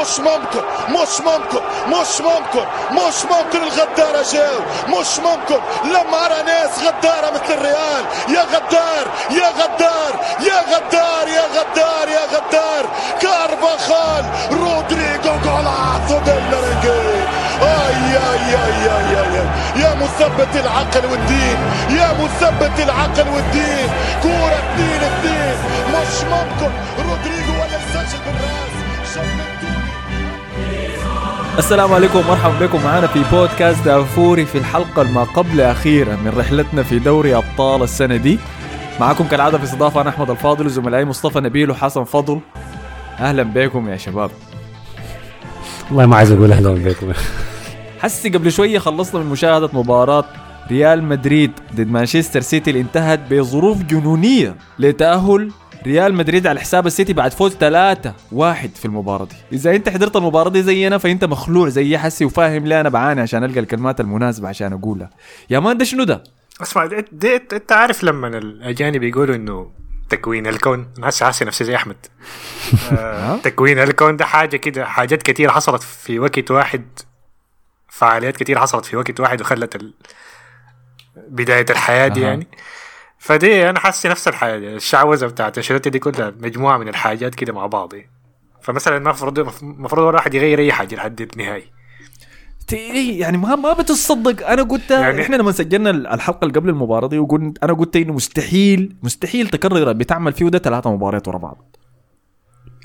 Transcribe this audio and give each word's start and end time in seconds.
مش 0.00 0.18
ممكن 0.20 0.62
مش 0.88 1.20
ممكن 1.20 1.60
مش 1.88 2.20
ممكن 2.20 2.64
مش 2.92 3.24
ممكن 3.30 3.58
الغدارة 3.62 4.22
جاو 4.32 4.60
مش 4.88 5.18
ممكن. 5.18 5.60
لما 5.84 6.26
أرى 6.26 6.42
ناس 6.46 6.70
غدارة 6.78 7.30
مثل 7.30 7.54
الريال 7.54 8.04
يا 8.28 8.42
غدار 8.42 9.06
يا 9.30 9.48
غدار 9.48 10.12
يا 10.40 10.60
غدار 10.74 11.28
يا 11.28 11.42
غدار 11.56 12.08
يا 12.08 12.24
غدار. 12.34 12.84
كارفاخال 13.22 14.24
رودريجو 14.52 15.32
جولاس 15.44 16.10
وديلرنجي 16.10 17.00
أي 17.62 18.16
أي 18.16 18.54
أي 18.66 18.84
أي 18.96 19.20
أي 19.20 19.46
يا 19.82 19.94
مثبت 19.94 20.56
العقل 20.56 21.06
والدين 21.10 21.58
يا 21.90 22.08
مثبت 22.22 22.80
العقل 22.80 23.28
والدين. 23.34 23.88
كورة 24.22 24.58
اثنين 24.62 25.00
اثنين. 25.02 25.56
مش 25.92 26.24
ممكن. 26.24 26.70
رودريجو 27.08 27.52
ولا 27.52 27.76
يسجل 27.76 28.18
بالراس 28.26 28.69
السلام 31.58 31.92
عليكم 31.92 32.18
ومرحبا 32.18 32.66
بكم 32.66 32.84
معنا 32.84 33.06
في 33.06 33.22
بودكاست 33.32 33.84
دافوري 33.84 34.46
في 34.46 34.58
الحلقة 34.58 35.02
الما 35.02 35.24
قبل 35.24 35.60
أخيرة 35.60 36.16
من 36.16 36.32
رحلتنا 36.36 36.82
في 36.82 36.98
دوري 36.98 37.36
أبطال 37.36 37.82
السنة 37.82 38.16
دي. 38.16 38.38
معكم 39.00 39.24
كالعادة 39.24 39.58
في 39.58 39.64
استضافة 39.64 40.00
أنا 40.00 40.10
أحمد 40.10 40.30
الفاضل 40.30 40.66
وزملائي 40.66 41.04
مصطفى 41.04 41.40
نبيل 41.40 41.70
وحسن 41.70 42.04
فضل. 42.04 42.40
أهلا 43.18 43.42
بكم 43.42 43.88
يا 43.88 43.96
شباب. 43.96 44.30
والله 45.90 46.06
ما 46.06 46.16
عايز 46.16 46.32
أقول 46.32 46.52
أهلا 46.52 46.70
بكم. 46.74 47.12
حسي 48.00 48.28
قبل 48.28 48.52
شوية 48.52 48.78
خلصنا 48.78 49.20
من 49.20 49.30
مشاهدة 49.30 49.70
مباراة 49.72 50.24
ريال 50.70 51.04
مدريد 51.04 51.52
ضد 51.74 51.88
مانشستر 51.88 52.40
سيتي 52.40 52.70
اللي 52.70 52.80
انتهت 52.82 53.20
بظروف 53.30 53.82
جنونية 53.82 54.56
لتأهل 54.78 55.50
ريال 55.86 56.14
مدريد 56.14 56.46
على 56.46 56.60
حساب 56.60 56.86
السيتي 56.86 57.12
بعد 57.12 57.32
فوز 57.32 57.52
3 57.54 58.14
واحد 58.32 58.70
في 58.76 58.84
المباراة 58.84 59.24
دي. 59.24 59.36
إذا 59.52 59.74
أنت 59.76 59.88
حضرت 59.88 60.16
المباراة 60.16 60.50
دي 60.50 60.62
زي 60.62 60.86
أنا 60.86 60.98
فأنت 60.98 61.24
مخلوع 61.24 61.68
زي 61.68 61.98
حسي 61.98 62.24
وفاهم 62.24 62.66
ليه 62.66 62.80
أنا 62.80 62.88
بعاني 62.88 63.20
عشان 63.20 63.44
ألقى 63.44 63.60
الكلمات 63.60 64.00
المناسبة 64.00 64.48
عشان 64.48 64.72
أقولها. 64.72 65.10
يا 65.50 65.58
مان 65.58 65.78
ده 65.78 65.84
شنو 65.84 66.04
ده؟ 66.04 66.24
اسمع 66.62 66.88
أنت 67.52 67.72
عارف 67.72 68.04
لما 68.04 68.28
الأجانب 68.28 69.02
يقولوا 69.02 69.36
إنه 69.36 69.70
تكوين 70.10 70.46
الكون؟ 70.46 70.88
أنا 70.98 71.08
هسه 71.08 71.26
حاسس 71.26 71.42
نفسي 71.42 71.64
زي 71.64 71.76
أحمد. 71.76 71.96
آه 72.92 73.36
تكوين 73.36 73.78
الكون 73.78 74.16
ده 74.16 74.24
حاجة 74.24 74.56
كده 74.56 74.84
حاجات 74.84 75.22
كتير 75.22 75.50
حصلت 75.50 75.82
في 75.82 76.18
وقت 76.18 76.50
واحد 76.50 76.84
فعاليات 77.88 78.36
كتير 78.36 78.58
حصلت 78.58 78.84
في 78.84 78.96
وقت 78.96 79.20
واحد 79.20 79.40
وخلت 79.40 79.76
ال... 79.76 79.94
بداية 81.16 81.66
الحياة 81.70 82.08
دي. 82.08 82.20
يعني. 82.20 82.46
فدي 83.22 83.70
أنا 83.70 83.78
حاسس 83.78 84.06
نفس 84.06 84.28
الحاجة 84.28 84.76
الشعوذة 84.76 85.26
بتاعت 85.26 85.56
أنشيلوتي 85.58 85.90
دي 85.90 85.98
كلها 85.98 86.32
مجموعة 86.40 86.78
من 86.78 86.88
الحاجات 86.88 87.34
كده 87.34 87.52
مع 87.52 87.66
بعض. 87.66 87.92
فمثلا 88.62 88.96
المفروض 88.96 89.38
المفروض 89.62 90.08
الواحد 90.08 90.34
يغير 90.34 90.58
أي 90.58 90.72
حاجة 90.72 90.94
لحد 90.94 91.20
إيه 92.72 93.20
يعني 93.20 93.38
ما 93.38 93.56
ما 93.56 93.72
بتصدق. 93.72 94.48
أنا 94.48 94.62
قلت 94.62 94.90
يعني- 94.90 95.22
إحنا 95.22 95.36
لما 95.36 95.52
سجلنا 95.52 95.90
الحلقة 95.90 96.44
اللي 96.44 96.54
قبل 96.60 96.68
المباراة 96.68 97.08
دي 97.08 97.18
وقلت 97.18 97.58
أنا 97.64 97.72
قلت 97.72 97.96
إنه 97.96 98.12
مستحيل 98.12 98.96
مستحيل 99.02 99.48
تكرر 99.48 99.92
بتعمل 99.92 100.32
فيه 100.32 100.48
ده 100.48 100.58
ثلاثة 100.58 100.92
مباريات 100.94 101.28
ورا 101.28 101.38
بعض. 101.38 101.76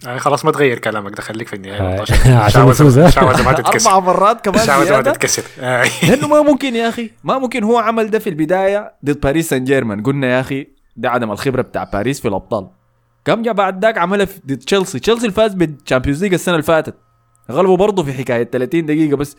يعني 0.04 0.20
خلاص 0.20 0.46
ما 0.46 0.52
تغير 0.52 0.80
كلامك 0.80 1.16
ده 1.16 1.22
خليك 1.22 1.48
في 1.48 1.56
النهاية. 1.56 1.82
آه، 1.82 2.38
عشان 2.46 2.66
نفوز، 2.66 3.00
ما 3.00 3.54
تتكسر. 3.58 3.90
أربع 3.92 4.06
مرات 4.06 4.46
كمان 4.46 4.60
الشعوذه 4.62 4.92
ما 4.92 5.02
تتكسر. 5.02 5.44
آه. 5.60 5.86
لأنه 6.10 6.28
ما 6.28 6.42
ممكن 6.42 6.76
يا 6.76 6.90
أخي 6.90 7.12
ما 7.24 7.38
ممكن. 7.38 7.64
هو 7.64 7.78
عمل 7.78 8.10
ده 8.10 8.20
في 8.20 8.30
البداية 8.30 8.94
ضد 9.06 9.20
باريس 9.20 9.50
سان 9.50 9.64
جيرمان. 9.64 10.04
قلنا 10.04 10.28
يا 10.28 10.40
أخي 10.40 10.68
ده 10.98 11.10
عدم 11.10 11.32
الخبرة 11.32 11.62
بتاع 11.62 11.84
باريس 11.84 12.22
في 12.22 12.28
الأبطال. 12.28 12.68
قام 13.28 13.42
جا 13.42 13.52
بعد 13.52 13.86
ذاك 13.86 13.98
عملها 13.98 14.26
في 14.26 14.40
ضد 14.48 14.58
تشيلسي. 14.58 15.00
تشيلسي 15.00 15.28
الفاز 15.28 15.54
بال 15.54 15.66
Champions 15.66 16.24
League 16.24 16.34
السنة 16.34 16.56
اللي 16.56 16.64
فاتت. 16.64 16.96
غلبوا 17.52 17.78
برضه 17.78 18.04
في 18.04 18.14
حكاية 18.14 18.44
30 18.44 18.86
دقيقة 18.86 19.18
بس. 19.18 19.38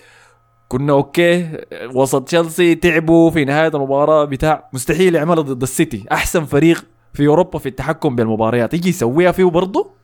كنا 0.69 0.93
okay 0.93 1.49
وسط 1.95 2.25
تشيلسي 2.25 2.75
تعبوا 2.75 3.31
في 3.31 3.45
نهاية 3.45 3.69
المباراة 3.69 4.25
بتاع. 4.25 4.69
مستحيل 4.73 5.15
يعملها 5.15 5.43
ضد 5.43 5.63
السيتي. 5.63 6.05
أحسن 6.13 6.45
فريق 6.45 6.85
في 7.15 7.27
أوروبا 7.27 7.59
في 7.59 7.69
التحكم 7.69 8.17
بالمباريات. 8.17 8.75
يجي 8.75 8.89
يسويها 8.89 9.33
فيه 9.33 9.45
برضه؟ 9.45 9.96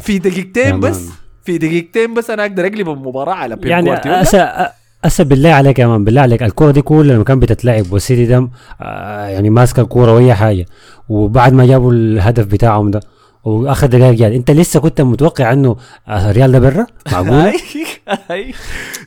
في 0.00 0.18
دقيقتين. 0.18 0.80
بس 0.80 1.08
في 1.44 1.58
دقيقتين 1.58 2.14
بس 2.14 2.30
أنا 2.30 2.42
أقدر 2.42 2.66
أقلب 2.66 2.88
المباراة 2.88 3.34
على 3.34 3.56
بيب 3.56 3.66
يعني. 3.66 3.94
أسا 3.94 4.72
أسا 5.04 5.24
بالله 5.24 5.50
عليك 5.52 5.78
يا 5.78 5.86
مان 5.86 6.04
بالله 6.04 6.20
عليك. 6.20 6.42
الكرة 6.42 6.70
دي 6.70 6.82
كلها 6.82 7.14
لما 7.14 7.24
كان 7.24 7.40
بتتلعب 7.40 7.92
والسيتي 7.92 8.26
ده 8.26 8.48
آه، 8.80 9.26
يعني 9.26 9.50
ماسكة 9.50 9.80
الكورة 9.82 10.14
وأي 10.14 10.34
حاجة. 10.34 10.66
وبعد 11.08 11.52
ما 11.52 11.66
جابوا 11.66 11.92
الهدف 11.92 12.46
بتاعهم 12.46 12.90
ده 12.90 13.00
وآخر 13.44 13.86
دقائق 13.86 14.14
جاد 14.18 14.32
أنت 14.32 14.50
لسه 14.50 14.80
كنت 14.80 15.00
متوقع 15.00 15.52
إنه 15.52 15.76
آه، 16.08 16.32
ريال 16.32 16.52
ده 16.52 16.58
برا؟ 16.58 16.86
معقول 17.12 17.52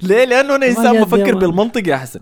ليه؟ 0.03 0.25
لأنه 0.25 0.55
أنا 0.55 0.65
إنسان 0.67 1.03
بفكر 1.03 1.35
بالمنطق 1.35 1.87
يا 1.87 1.97
حسن. 1.97 2.19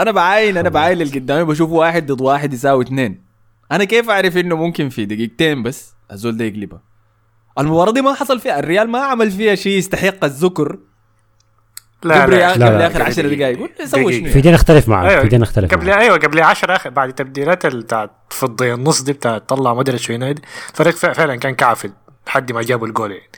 أنا 0.00 0.10
بعاين 0.10 0.56
أنا 0.56 0.68
بعاين 0.68 1.00
اللي 1.02 1.18
قدامي 1.18 1.44
بشوف 1.44 1.70
واحد 1.70 2.12
ضد 2.12 2.20
واحد 2.20 2.52
يساوي 2.52 2.84
اثنين 2.84 3.20
أنا 3.72 3.84
كيف 3.84 4.10
أعرف 4.10 4.36
إنه 4.36 4.56
ممكن 4.56 4.88
في 4.88 5.04
دقيقتين 5.04 5.62
بس 5.62 5.92
الزول 6.12 6.36
ده 6.36 6.44
يقلبها؟ 6.44 6.82
المباراة 7.58 7.92
دي 7.92 8.02
ما 8.02 8.14
حصل 8.14 8.40
فيها 8.40 8.58
الريال 8.58 8.90
ما 8.90 8.98
عمل 8.98 9.30
فيها 9.30 9.54
شيء 9.54 9.78
يستحق 9.78 10.24
الذكر 10.24 10.78
قبل 12.02 12.08
لا، 12.08 12.22
قبل 12.52 12.60
لا. 12.60 12.86
آخر 12.86 13.02
10 13.02 13.28
دقائق 13.34 13.58
قول 13.58 13.70
سوي. 13.88 14.20
شنو 14.20 14.30
في 14.30 14.40
دي 14.40 14.50
نختلف 14.50 14.88
معك 14.88 15.10
أيوة. 15.10 15.22
في 15.22 15.28
دي 15.28 15.38
نختلف 15.38 15.70
قبل 15.74 15.86
معك 15.86 15.98
أيوه 15.98 16.16
قبل 16.16 16.40
10 16.40 16.76
آخر 16.76 16.90
بعد 16.90 17.08
التبديلات 17.08 17.66
ال- 17.66 17.80
بتاعت 17.82 18.10
فضي 18.30 18.74
النص 18.74 19.02
دي 19.02 19.12
بتاعت 19.12 19.48
طلع 19.48 19.74
مودريتش 19.74 20.10
وينايد 20.10 20.40
الفريق 20.70 20.94
فع- 20.96 21.12
فعلا 21.12 21.36
كان 21.36 21.54
كعفل 21.54 21.92
لحد 22.26 22.52
ما 22.52 22.62
جابوا 22.62 22.86
الجول 22.86 23.10
يعني 23.12 23.30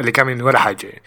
اللي 0.00 0.12
كان 0.12 0.26
من 0.26 0.42
ولا 0.42 0.58
حاجة 0.58 0.86
يعني. 0.86 1.02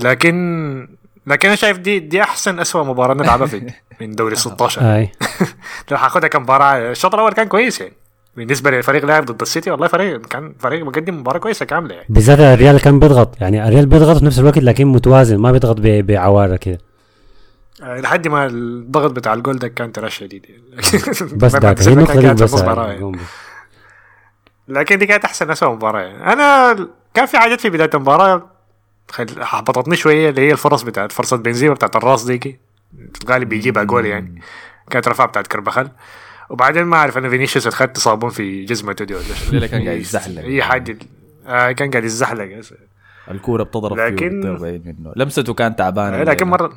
لكن 0.00 0.96
لكن 1.26 1.48
أنا 1.48 1.56
شايف 1.56 1.78
دي 1.78 1.98
دي 1.98 2.22
أحسن 2.22 2.60
اسوء 2.60 2.84
مباراة 2.84 3.14
نلعبها 3.14 3.46
في 3.46 3.70
من 4.00 4.12
دوري 4.12 4.36
16 4.46 4.96
أي 4.96 5.12
لو 5.90 5.96
هاخدها 5.96 6.28
كمباراه 6.28 6.90
الشوط 6.90 7.14
الأول 7.14 7.32
كان 7.32 7.48
كويس 7.48 7.80
يعني 7.80 7.92
بالنسبة 8.36 8.70
للفريق 8.70 9.04
لعب 9.04 9.24
ضد 9.24 9.42
السيتي 9.42 9.70
والله 9.70 9.86
فريق 9.86 10.26
كان 10.26 10.54
فريق 10.58 10.84
مقدم 10.84 11.20
مباراة 11.20 11.38
كويسة 11.38 11.66
كاملة. 11.66 11.94
يعني 11.94 12.06
بالذات 12.08 12.40
الريال 12.40 12.80
كان 12.80 12.98
بيضغط 12.98 13.40
يعني 13.40 13.68
الريال 13.68 13.86
بيضغط 13.86 14.18
في 14.18 14.24
نفس 14.24 14.38
الوقت 14.38 14.58
لكن 14.58 14.86
متوازن 14.86 15.36
ما 15.36 15.52
بيضغط 15.52 15.76
بعواره 15.80 16.56
كده. 16.56 16.78
آه، 17.82 18.00
لحد 18.00 18.28
ما 18.28 18.46
الضغط 18.46 19.10
بتاع 19.10 19.34
الجول 19.34 19.58
ده 19.58 19.68
كان 19.68 19.92
ترى 19.92 20.10
شديد. 20.10 20.46
يعني. 20.50 20.60
بس 21.32 21.56
ده 21.56 21.68
هي 21.68 21.94
دي 21.94 22.04
قاعد 22.04 22.36
في 22.36 22.44
بس 22.44 22.60
يعني. 22.62 23.18
لكن 24.68 24.98
دي 24.98 25.06
كانت 25.06 25.24
أحسن 25.24 25.50
اسوء 25.50 25.74
مباراة. 25.74 26.00
يعني 26.00 26.32
أنا 26.32 26.76
كان 27.14 27.26
في 27.26 27.38
حاجات 27.38 27.60
في 27.60 27.70
بداية 27.70 27.90
المباراة 27.94 28.50
حبطتني 29.40 29.96
شوية 29.96 30.30
اللي 30.30 30.40
هي 30.40 30.52
الفرص 30.52 30.82
بتاعت 30.82 31.12
فرصة 31.12 31.36
بنزيما 31.36 31.74
بتاعت 31.74 31.96
الراس 31.96 32.24
ديكي. 32.24 32.58
الغالب 33.24 33.48
بيجيبها 33.48 33.82
جول 33.84 34.06
يعني. 34.06 34.42
كانت 34.90 35.08
رفعه 35.08 35.26
بتاعت 35.26 35.46
كارفخال 35.46 35.88
وبعدين 36.50 36.82
ما 36.84 36.96
أعرف 36.96 37.18
أنا 37.18 37.28
فينيسيوس 37.28 37.66
أخذت 37.66 37.98
صابون 37.98 38.30
في 38.30 38.64
جزمته 38.64 39.04
دي 39.04 39.14
ولا 39.14 39.22
شو. 39.24 39.50
كان 39.66 39.84
قاعد 39.84 39.98
يتزحلق. 40.00 40.42
إي 40.42 40.62
حاجة 40.62 40.98
آه 41.46 41.72
كان 41.72 41.90
قاعد 41.90 42.04
يتزحلق. 42.04 42.60
الكورة 43.30 43.62
بتضرب 43.62 43.96
فيه 43.96 44.02
لكن- 44.04 44.58
بعيد 44.58 44.86
منه. 44.86 45.12
لمسته 45.16 45.54
كانت 45.54 45.78
تعبانة 45.78 46.16
آه 46.20 46.24
لكن 46.24 46.46
مره 46.48 46.72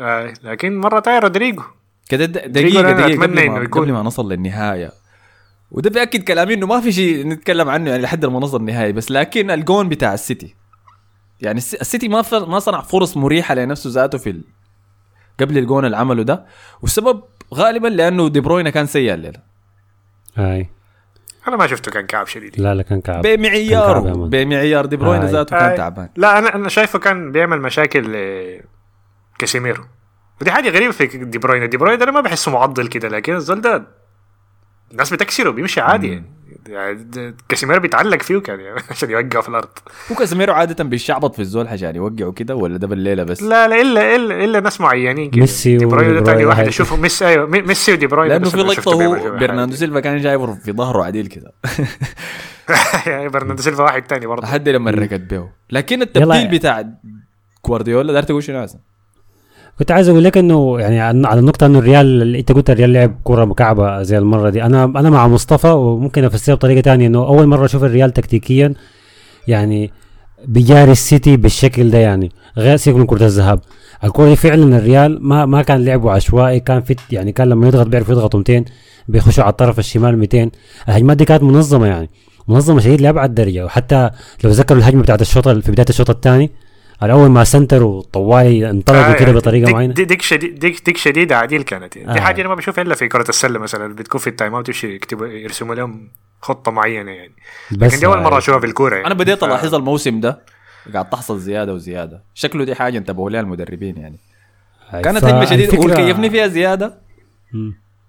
آه 0.00 0.32
لكن 0.42 0.76
مرة 0.80 1.00
تانية 1.00 1.18
رودريجو. 1.18 1.62
كده 2.08 2.24
د- 2.24 2.36
رودريجو 2.38 2.80
دقيقة 2.80 2.90
أنا 2.90 3.00
دقيقة 3.00 3.24
أتمنى 3.24 3.40
قبل 3.40 3.50
ما, 3.50 3.56
إنه 3.56 3.64
يكون- 3.64 3.82
قبل 3.82 3.92
ما 3.92 4.02
نصل 4.02 4.32
للنهاية. 4.32 4.92
وده 5.70 5.90
بيأكد 5.90 6.22
كلامي 6.24 6.54
إنه 6.54 6.66
ما 6.66 6.80
في 6.80 6.92
شيء 6.92 7.28
نتكلم 7.28 7.68
عنه 7.68 7.90
يعني 7.90 8.02
لحد 8.02 8.24
ما 8.26 8.40
نصل 8.40 8.60
النهاية 8.60 8.92
بس 8.92 9.10
لكن 9.10 9.50
الجون 9.50 9.88
بتاع 9.88 10.14
السيتي. 10.14 10.54
يعني 11.40 11.58
الس- 11.58 11.74
السيتي 11.74 12.08
ما 12.08 12.22
ما 12.32 12.58
صنع 12.58 12.80
فرص 12.80 13.16
مريحة 13.16 13.54
لنفسه 13.54 13.90
ذاته 13.90 14.18
في 14.18 14.30
ال... 14.30 14.44
قبل 15.40 15.58
الجون 15.58 15.84
اللي 15.84 15.96
عمله 15.96 16.22
ده. 16.22 16.46
والسبب 16.82 17.22
غالبا 17.54 17.88
لأنه 17.88 18.28
دي 18.28 18.40
بروين 18.40 18.68
كان 18.68 18.86
سيء 18.86 19.14
الليلة. 19.14 19.40
اي 20.38 20.70
أنا 21.48 21.56
ما 21.56 21.66
شفته 21.66 21.90
كان 21.90 22.06
كعب 22.06 22.26
شديد. 22.26 22.60
لا 22.60 22.74
لا 22.74 22.82
كان 22.82 23.00
كعب. 23.00 23.22
بمعياره 23.22 24.00
مان. 24.00 24.30
بمعيار 24.30 24.86
دي 24.86 24.96
بروين. 24.96 25.24
ذاته 25.24 25.56
آه، 25.56 25.60
كان 25.60 25.76
تعبان. 25.76 26.08
لا 26.16 26.38
أنا 26.38 26.54
أنا 26.54 26.68
شايفه 26.68 26.98
كان 26.98 27.32
بيعمل 27.32 27.60
مشاكل 27.60 28.12
آه، 28.16 28.60
كاسيميرو. 29.38 29.84
ودي 30.40 30.50
حاجة 30.50 30.70
غريبة 30.70 30.92
في 30.92 31.06
دي 31.06 31.38
بروين 31.38 31.68
دي 31.68 31.76
بروين 31.76 31.98
ده 31.98 32.04
أنا 32.04 32.12
ما 32.12 32.20
بحسه 32.20 32.52
معضل 32.52 32.86
كده 32.88 33.08
لكن 33.08 33.34
الزول 33.34 33.60
ده 33.60 33.86
الناس 34.92 35.12
بتكسره 35.12 35.50
بيمشي 35.50 35.80
عادي 35.80 36.08
يعني. 36.08 36.32
يعني 36.68 36.94
ده- 37.04 37.34
كاسيميرو 37.48 37.80
بيتعلق 37.80 38.22
فيه 38.22 38.38
كان 38.38 38.60
يعني 38.60 38.80
عشان 38.90 39.10
يوقعه 39.10 39.40
في 39.42 39.48
الأرض 39.48 39.68
هو 40.12 40.16
كازيميرو 40.16 40.52
عادة 40.52 40.84
بيشعبط 40.84 41.34
في 41.34 41.42
الزول 41.42 41.66
عشان 41.68 41.96
يوقعه 41.96 42.32
كده 42.32 42.54
ولا 42.56 42.76
ده 42.78 42.86
بالليلة 42.86 43.22
بس 43.22 43.42
لا 43.42 43.68
لا 43.68 43.80
إلا 43.80 44.16
إلا 44.16 44.44
إلا 44.44 44.60
ناس 44.60 44.80
معينين 44.80 45.30
كده 45.30 45.40
ميسي 45.40 45.76
دي 45.76 45.86
بروين 45.86 46.14
ده 46.14 46.20
بروين 46.20 46.46
واحد. 46.46 46.66
أشوفه 46.66 46.96
ميسي 46.96 47.26
أيوه 47.26 47.46
مي- 47.46 47.62
ميسي 47.62 47.92
ودي 47.92 48.06
بروين 48.06 48.28
لأنه 48.28 48.48
في 48.48 48.56
بيعمل 48.56 49.18
هو 49.18 49.38
برناردو. 49.38 49.74
سيلفا 49.74 50.00
كان 50.00 50.18
جايبه 50.20 50.54
في 50.54 50.72
ظهره 50.72 51.04
عديل 51.04 51.26
كده 51.26 51.52
يعني 53.06 53.28
برناردو 53.34 53.62
سيلفا 53.62 53.82
واحد 53.82 54.02
تاني 54.02 54.26
برضه 54.26 54.42
لحد 54.46 54.68
لما 54.68 54.90
ركض 54.90 55.28
به 55.28 55.48
لكن 55.70 56.02
التبديل. 56.02 56.48
بتاع 56.48 56.84
جوارديولا 57.66 58.12
دار 58.12 58.22
تقول 58.22 58.42
شنو؟ 58.42 58.66
كنت 59.78 59.90
عايز 59.90 60.08
أقول 60.08 60.24
لك 60.24 60.38
إنه 60.38 60.80
يعني 60.80 61.00
عن- 61.00 61.26
على 61.26 61.40
النقطة 61.40 61.66
إنه 61.66 61.78
الريال 61.78 62.36
أنت 62.36 62.52
قلت 62.52 62.70
الريال 62.70 62.92
لعب 62.92 63.14
كرة 63.24 63.44
مكعبة 63.44 64.02
زي 64.02 64.18
المرة 64.18 64.50
دي. 64.50 64.62
أنا 64.62 64.84
أنا 64.84 65.10
مع 65.10 65.28
مصطفى 65.28 65.68
وممكن 65.68 66.24
افسرها 66.24 66.54
بطريقة 66.56 66.80
تانية 66.80 67.06
إنه 67.06 67.18
أول 67.18 67.46
مرة 67.46 67.64
أشوف 67.64 67.84
الريال 67.84 68.10
تكتيكيا 68.12 68.74
يعني 69.48 69.90
بيجاري 70.46 70.92
السيتي 70.92 71.36
بالشكل 71.36 71.90
ده 71.90 71.98
يعني 71.98 72.30
غير 72.56 72.76
سيبك 72.76 72.98
من 72.98 73.06
كرة 73.06 73.24
الذهاب. 73.26 73.60
الكرة 74.04 74.24
دي 74.28 74.36
فعلا 74.36 74.78
الريال 74.78 75.18
ما 75.26 75.46
ما 75.46 75.62
كان 75.62 75.84
لعبه 75.84 76.10
عشوائي 76.10 76.60
كان 76.60 76.82
في 76.82 76.96
يعني 77.12 77.32
كان 77.32 77.48
لما 77.48 77.68
يضغط 77.68 77.86
بيعرف 77.86 78.08
يضغطوا 78.08 78.38
200 78.40 78.64
بيخشوا 79.08 79.42
على 79.44 79.50
الطرف 79.50 79.78
الشمال 79.78 80.18
200 80.18 80.50
الهجمات 80.88 81.16
دي 81.16 81.24
كانت 81.24 81.42
منظمة 81.42 81.86
يعني 81.86 82.10
منظمة 82.48 82.80
شديد 82.80 83.00
لابعد 83.00 83.34
درجه 83.34 83.64
وحتى 83.64 84.10
لو 84.44 84.50
ذكروا 84.50 84.80
الهجمة 84.80 85.02
بتاعت 85.02 85.20
الشوط 85.22 85.48
ال- 85.48 85.62
في 85.62 85.72
بداية 85.72 85.86
الشوط 85.88 86.10
الثاني 86.10 86.50
الأول 87.02 87.30
ما 87.30 87.44
سنتروا 87.44 88.02
طوالي 88.02 88.70
انطلقوا 88.70 89.12
كده 89.12 89.32
بطريقة 89.32 89.64
ديك 89.64 89.74
معينة؟ 89.74 89.94
ديك 89.94 90.08
ديك 90.08 90.22
شديد 90.22 90.58
ديك, 90.58 90.84
ديك 90.84 90.96
شديدة 90.96 91.36
عديل 91.36 91.62
كانت 91.62 91.98
دي 91.98 92.08
آه. 92.08 92.20
حاجة 92.20 92.40
أنا 92.40 92.48
ما 92.48 92.54
بشوفها 92.54 92.82
إلا 92.82 92.94
في 92.94 93.08
كرة 93.08 93.28
السلة 93.28 93.58
مثلا 93.58 93.84
اللي 93.84 93.96
بتكون 93.96 94.20
في 94.20 94.26
ال 94.26 94.32
time 94.32 94.54
out 94.54 94.84
يكتبوا 94.84 95.26
يرسموا 95.26 95.74
لهم 95.74 96.08
خطة 96.40 96.70
معينة 96.70 97.10
يعني. 97.10 97.32
لكن 97.70 97.98
دي 97.98 98.06
أول 98.06 98.22
مرة 98.22 98.38
أشوفها 98.38 98.60
في 98.60 98.66
الكورة 98.66 98.94
يعني. 98.94 99.06
أنا 99.06 99.14
بديت 99.14 99.42
الاحظها 99.42 99.78
الموسم 99.78 100.20
ده 100.20 100.40
قاعد 100.92 101.10
تحصل 101.10 101.40
زيادة 101.40 101.74
وزيادة. 101.74 102.22
شكله 102.34 102.64
دي 102.64 102.74
حاجة 102.74 102.98
انتبهوا 102.98 103.30
لها 103.30 103.40
المدربين 103.40 103.96
يعني. 103.96 104.18
كانت 104.92 105.24
هجمة 105.24 105.44
شديدة. 105.44 105.78
هو 105.78 105.82
اللي 105.82 105.96
كيفني 105.96 106.30
فيها 106.30 106.46
زيادة. 106.46 106.98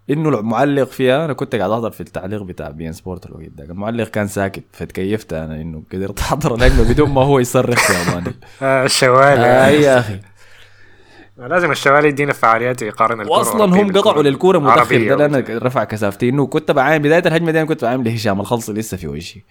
إنه 0.10 0.30
المعلق 0.30 0.84
فيها 0.84 1.26
أنا 1.26 1.34
كنت 1.34 1.56
قاعد 1.56 1.72
أحضر 1.72 1.92
في 1.92 2.02
التعليق 2.02 2.44
بتاع 2.44 2.70
بي 2.70 2.88
إن 2.88 2.94
سبورت 2.94 3.26
الوقت 3.26 3.50
ده 3.50 3.64
المعلق 3.64 4.08
كان 4.08 4.28
ساكت 4.28 4.64
فتكيفت 4.72 5.34
أنا 5.34 5.62
إنه 5.62 5.84
قدرت 5.94 6.20
أحضر 6.20 6.56
الهجمه 6.56 6.90
بدون 6.94 7.10
ما 7.10 7.22
هو 7.22 7.40
يصرخ 7.40 7.92
يا 7.92 8.14
ماني 8.16 8.34
آه 8.62 8.86
الشوالي. 8.86 9.68
اي 9.68 9.82
يا 9.82 10.00
أخي. 10.00 10.20
لازم 11.38 11.72
الشوالي 11.72 12.08
يدينا 12.08 12.34
فعاليات 12.34 12.82
يقارن 12.82 13.22
الكورة 13.22 13.38
واصلا 13.38 13.66
هم 13.82 13.92
قطعوا 13.92 14.24
للكورة 14.24 14.60
متأخر 14.60 15.16
ده 15.16 15.38
وكده. 15.40 15.58
رفع 15.60 15.84
كيفي. 15.84 16.30
إنه 16.30 16.48
كنت 16.48 16.72
بعاين 16.72 17.02
بداية 17.02 17.24
الهجمه 17.26 17.52
دي 17.52 17.60
أنا 17.60 17.68
كنت 17.68 17.86
بعاين 17.86 18.04
لهشام 18.04 18.40
الخلصي 18.42 18.74
لسه 18.74 18.98
في 18.98 19.08
وجهي 19.08 19.42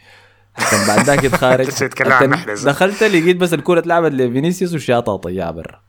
بعد 0.89 1.01
ذاك 1.01 1.25
محرز. 1.35 2.69
دخلت 2.69 3.03
لقيت 3.03 3.37
بس 3.37 3.55
الكورة 3.55 3.79
اتلعبت 3.79 4.13
لفينيسيوس 4.13 4.75
وشاطها 4.75 5.17
طوالي 5.17 5.51
برا 5.51 5.81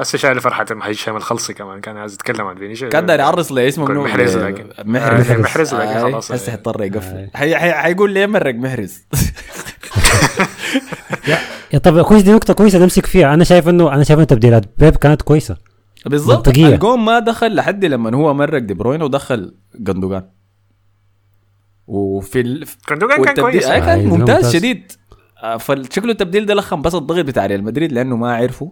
هسه 0.00 0.18
شايل 0.18 0.40
فرحة 0.40 0.66
هشام 0.82 1.16
الخلصي 1.16 1.54
كمان 1.54 1.80
كان 1.80 1.96
عايز 1.96 2.14
يتكلم 2.14 2.46
عن 2.46 2.56
فينيسيوس. 2.56 2.92
كان 2.92 3.08
يعرص 3.08 3.52
لي 3.52 3.68
اسمه 3.68 3.84
منو؟ 3.88 4.04
محرز 4.04 4.36
لكن 4.36 4.64
محرز. 4.84 5.30
آه، 5.30 5.36
محرز 5.36 5.74
لكن 5.74 5.88
آي، 5.88 6.02
خلاص. 6.02 6.32
هسه 6.32 6.50
حيضطر 6.52 6.82
يقفل. 6.82 7.28
حي- 7.34 7.56
حي- 7.56 7.72
حيقول 7.72 8.10
لي 8.12 8.26
مرق 8.26 8.54
محرز. 8.54 9.02
يا 11.72 11.78
طب 11.78 12.02
كويس 12.02 12.22
دي 12.22 12.32
نقطة 12.32 12.54
كويسة 12.54 12.78
نمسك 12.78 13.06
فيها. 13.06 13.34
أنا 13.34 13.44
شايف 13.44 13.68
انه 13.68 13.94
أنا 13.94 14.04
شايف 14.04 14.20
ان 14.20 14.26
تبديلات 14.26 14.64
بيب 14.78 14.96
كانت 14.96 15.22
كويسة. 15.22 15.56
بالضبط. 16.06 16.48
منطقية. 16.48 16.66
الجون 16.74 16.98
ما 17.00 17.18
دخل 17.18 17.54
لحد 17.54 17.84
لما 17.84 18.16
هو 18.16 18.34
مرق 18.34 18.58
دي 18.58 18.74
بروين 18.74 19.02
ودخل 19.02 19.54
جندوجان. 19.78 20.28
وفي 21.86 22.40
ال... 22.40 22.66
كندوجان 22.88 23.24
كان 23.24 23.34
كويس. 23.34 23.64
آه 23.66 23.76
آه، 23.76 23.78
كان 23.78 24.06
ممتاز. 24.06 24.18
ممتاز. 24.34 24.52
شديد. 24.56 24.92
آه، 25.42 25.56
فشكله 25.56 26.10
التبديل 26.12 26.46
ده 26.46 26.54
لخم 26.54 26.82
بس 26.82 26.94
الضغط 26.94 27.24
بتاع 27.24 27.46
ريال 27.46 27.64
مدريد 27.64 27.92
لأنه 27.92 28.16
ما 28.16 28.36
عرفوا. 28.36 28.68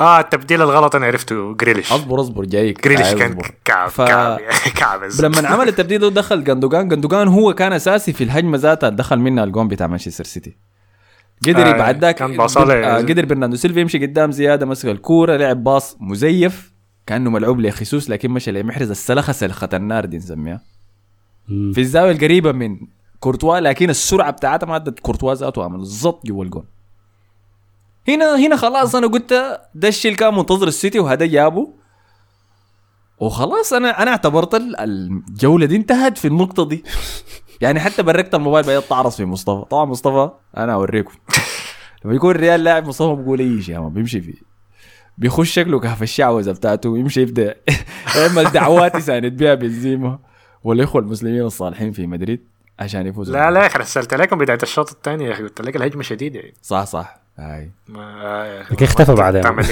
آه 0.00 0.20
التبديل 0.20 0.62
الغلط 0.62 0.96
أنا 0.96 1.06
عرفته 1.06 1.54
جريليش. 1.54 1.92
أصبر 1.92 2.20
أصبر 2.20 2.44
جايك. 2.44 2.84
جريليش 2.84 3.14
كان. 3.14 3.38
كعب 3.64 3.88
ف- 3.88 4.00
كعب 4.02 4.38
كعب. 4.78 5.00
لما 5.22 5.48
عمل 5.48 5.68
التبديل 5.68 5.98
ده 6.00 6.06
ودخل 6.06 6.44
جندوجان. 6.44 6.88
جندوجان 6.88 7.28
هو 7.28 7.54
كان 7.54 7.72
أساسي 7.72 8.12
في 8.12 8.24
الهجمة 8.24 8.58
ذاتها 8.58 8.88
دخل 8.88 9.18
منها 9.18 9.44
الجون 9.44 9.68
بتاع 9.68 9.86
مانشستر 9.86 10.24
سيتي. 10.24 10.56
قدر 11.46 11.68
آه، 11.74 11.78
بعد 11.78 12.00
ذاك. 12.04 12.14
كان 12.14 12.40
آه، 12.40 12.96
قدر 12.96 13.24
برناردو 13.24 13.56
سيلفا 13.56 13.80
يمشي 13.80 14.06
قدام 14.06 14.32
زيادة 14.32 14.66
مسك 14.66 14.88
الكورة 14.88 15.36
لعب 15.36 15.64
pass 15.64 15.96
مزيف. 16.00 16.72
كأنه 17.06 17.30
ملعوب 17.30 17.60
لخيسوس 17.60 18.10
لكن 18.10 18.30
مشى 18.30 18.50
لمحرز 18.52 18.90
السلخة 18.90 19.32
سلخة 19.32 19.68
النار 19.74 20.04
دي 20.04 20.16
نسميها. 20.16 20.60
في 21.46 21.78
الزاوية 21.80 22.10
القريبة 22.12 22.52
من 22.52 22.76
كورتوا 23.20 23.60
لكن 23.60 23.90
السرعة 23.90 24.30
بتاعتها 24.30 24.66
ما 24.66 24.76
ادت 24.76 25.00
كورتوا 25.00 25.34
ذاته 25.34 25.64
عمل 25.64 25.78
بالضبط 25.78 26.26
جوا 26.26 26.44
الجون. 26.44 26.64
هنا 28.08 28.36
هنا 28.46 28.56
خلاص 28.56 28.94
أنا 28.94 29.06
قلت 29.06 29.32
ده 29.74 29.88
الشيء 29.88 30.10
اللي 30.12 30.18
كان 30.24 30.34
منتظر 30.34 30.68
السيتي 30.68 30.98
وهذا 30.98 31.26
جابه. 31.26 31.72
وخلاص 33.18 33.72
أنا 33.72 34.02
أنا 34.02 34.10
اعتبرت 34.10 34.54
ال- 34.54 34.80
الجولة 34.80 35.66
دي 35.66 35.76
انتهت 35.76 36.18
في 36.18 36.28
النقطة 36.28 36.68
دي. 36.68 36.84
يعني 37.62 37.80
حتى 37.80 38.02
بركت 38.02 38.34
الموبايل 38.34 38.66
بقيت 38.66 38.84
تعرص 38.84 39.16
في 39.16 39.24
مصطفى. 39.24 39.64
طبعا 39.70 39.84
مصطفى 39.84 40.30
أنا 40.56 40.74
أوريكم. 40.74 41.12
لما 42.04 42.14
يكون 42.14 42.30
الريال 42.30 42.64
لاعب 42.64 42.88
مصطفى 42.88 43.22
بقول 43.22 43.40
اي 43.40 43.62
شيء 43.62 43.88
بيمشي 43.88 44.20
فيه. 44.20 44.56
بيخش 45.18 45.50
شكله 45.52 45.80
كهف 45.80 46.02
الشعوذة 46.02 46.52
بتاعته 46.52 46.88
ويمشي 46.90 47.20
يبدأ. 47.22 47.54
يعمل 48.16 48.44
دعوات 48.44 48.94
يساند 48.94 49.32
بيها 49.32 49.54
بنزيما 49.54 50.18
والإخوة 50.64 51.02
المسلمين 51.02 51.42
الصالحين 51.42 51.92
في 51.92 52.06
مدريد 52.06 52.44
عشان 52.78 53.06
يفوزوا. 53.06 53.34
لا 53.34 53.50
لا 53.50 53.66
رسلت 53.76 54.14
لكم 54.14 54.38
بداية 54.38 54.58
الشوط 54.62 54.90
الثاني 54.90 55.24
يا 55.24 55.32
أخي 55.32 55.42
قلت 55.42 55.60
لك 55.60 55.76
الهجمة 55.76 56.02
شديدة. 56.02 56.40
يعني 56.40 56.54
صح 56.62 56.84
صح. 56.84 57.25
هاي. 57.38 57.70
ما 57.88 58.02
آه، 58.24 58.62
لكن 58.72 58.84
اختفى 58.84 59.14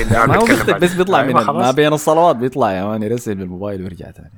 دعم 0.09 0.29
ما 0.29 0.37
هو 0.37 0.47
بعدين. 0.47 0.79
بس 0.83 0.93
بيطلع 0.95 1.21
أيوة، 1.21 1.53
من. 1.53 1.59
ما 1.59 1.71
بين 1.71 1.93
الصلوات 1.93 2.37
بيطلع 2.37 2.73
يا 2.73 2.85
man 2.85 3.03
يرسل 3.03 3.35
بالموبايل 3.35 3.83
ويرجع 3.83 4.11
تاني 4.11 4.31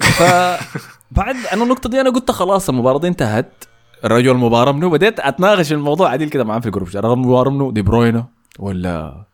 ف 0.00 0.22
بعد 1.16 1.36
أنا 1.52 1.62
النقطة 1.62 1.88
دي 1.90 2.00
أنا 2.00 2.10
قلت 2.10 2.30
خلاص 2.30 2.68
المباراة 2.68 2.98
دي 2.98 3.08
انتهت. 3.08 3.64
الرجل 4.04 4.30
المباراه 4.30 4.72
منه 4.72 4.90
بديت 4.90 5.20
أتناقش 5.20 5.68
في 5.68 5.74
الموضوع 5.74 6.10
عديل 6.10 6.28
كده 6.28 6.44
معاه 6.44 6.58
في 6.60 6.66
ال 6.66 6.69
group. 6.69 6.88
الرجل 6.88 7.12
المباراه 7.12 7.50
منه 7.50 7.72
دي 7.72 7.82
بروين 7.82 8.24
ولا 8.58 9.24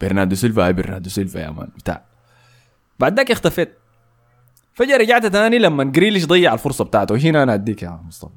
برناردو 0.00 0.34
سيلفا؟ 0.34 0.66
أي 0.66 0.72
برناردو 0.72 1.08
سيلفا 1.10 1.38
يا 1.38 1.50
man 1.50 1.68
بتاع. 1.78 2.02
بعد 2.98 3.16
ذاك 3.16 3.30
اختفيت. 3.30 3.74
فجأة 4.74 4.96
رجعت 4.96 5.26
تاني 5.26 5.58
لما 5.58 5.84
جريليش 5.84 6.26
ضيع 6.26 6.54
الفرصة 6.54 6.84
بتاعته. 6.84 7.16
هنا 7.16 7.42
أنا 7.42 7.54
أديك 7.54 7.82
يا 7.82 8.00
مصطفى. 8.08 8.32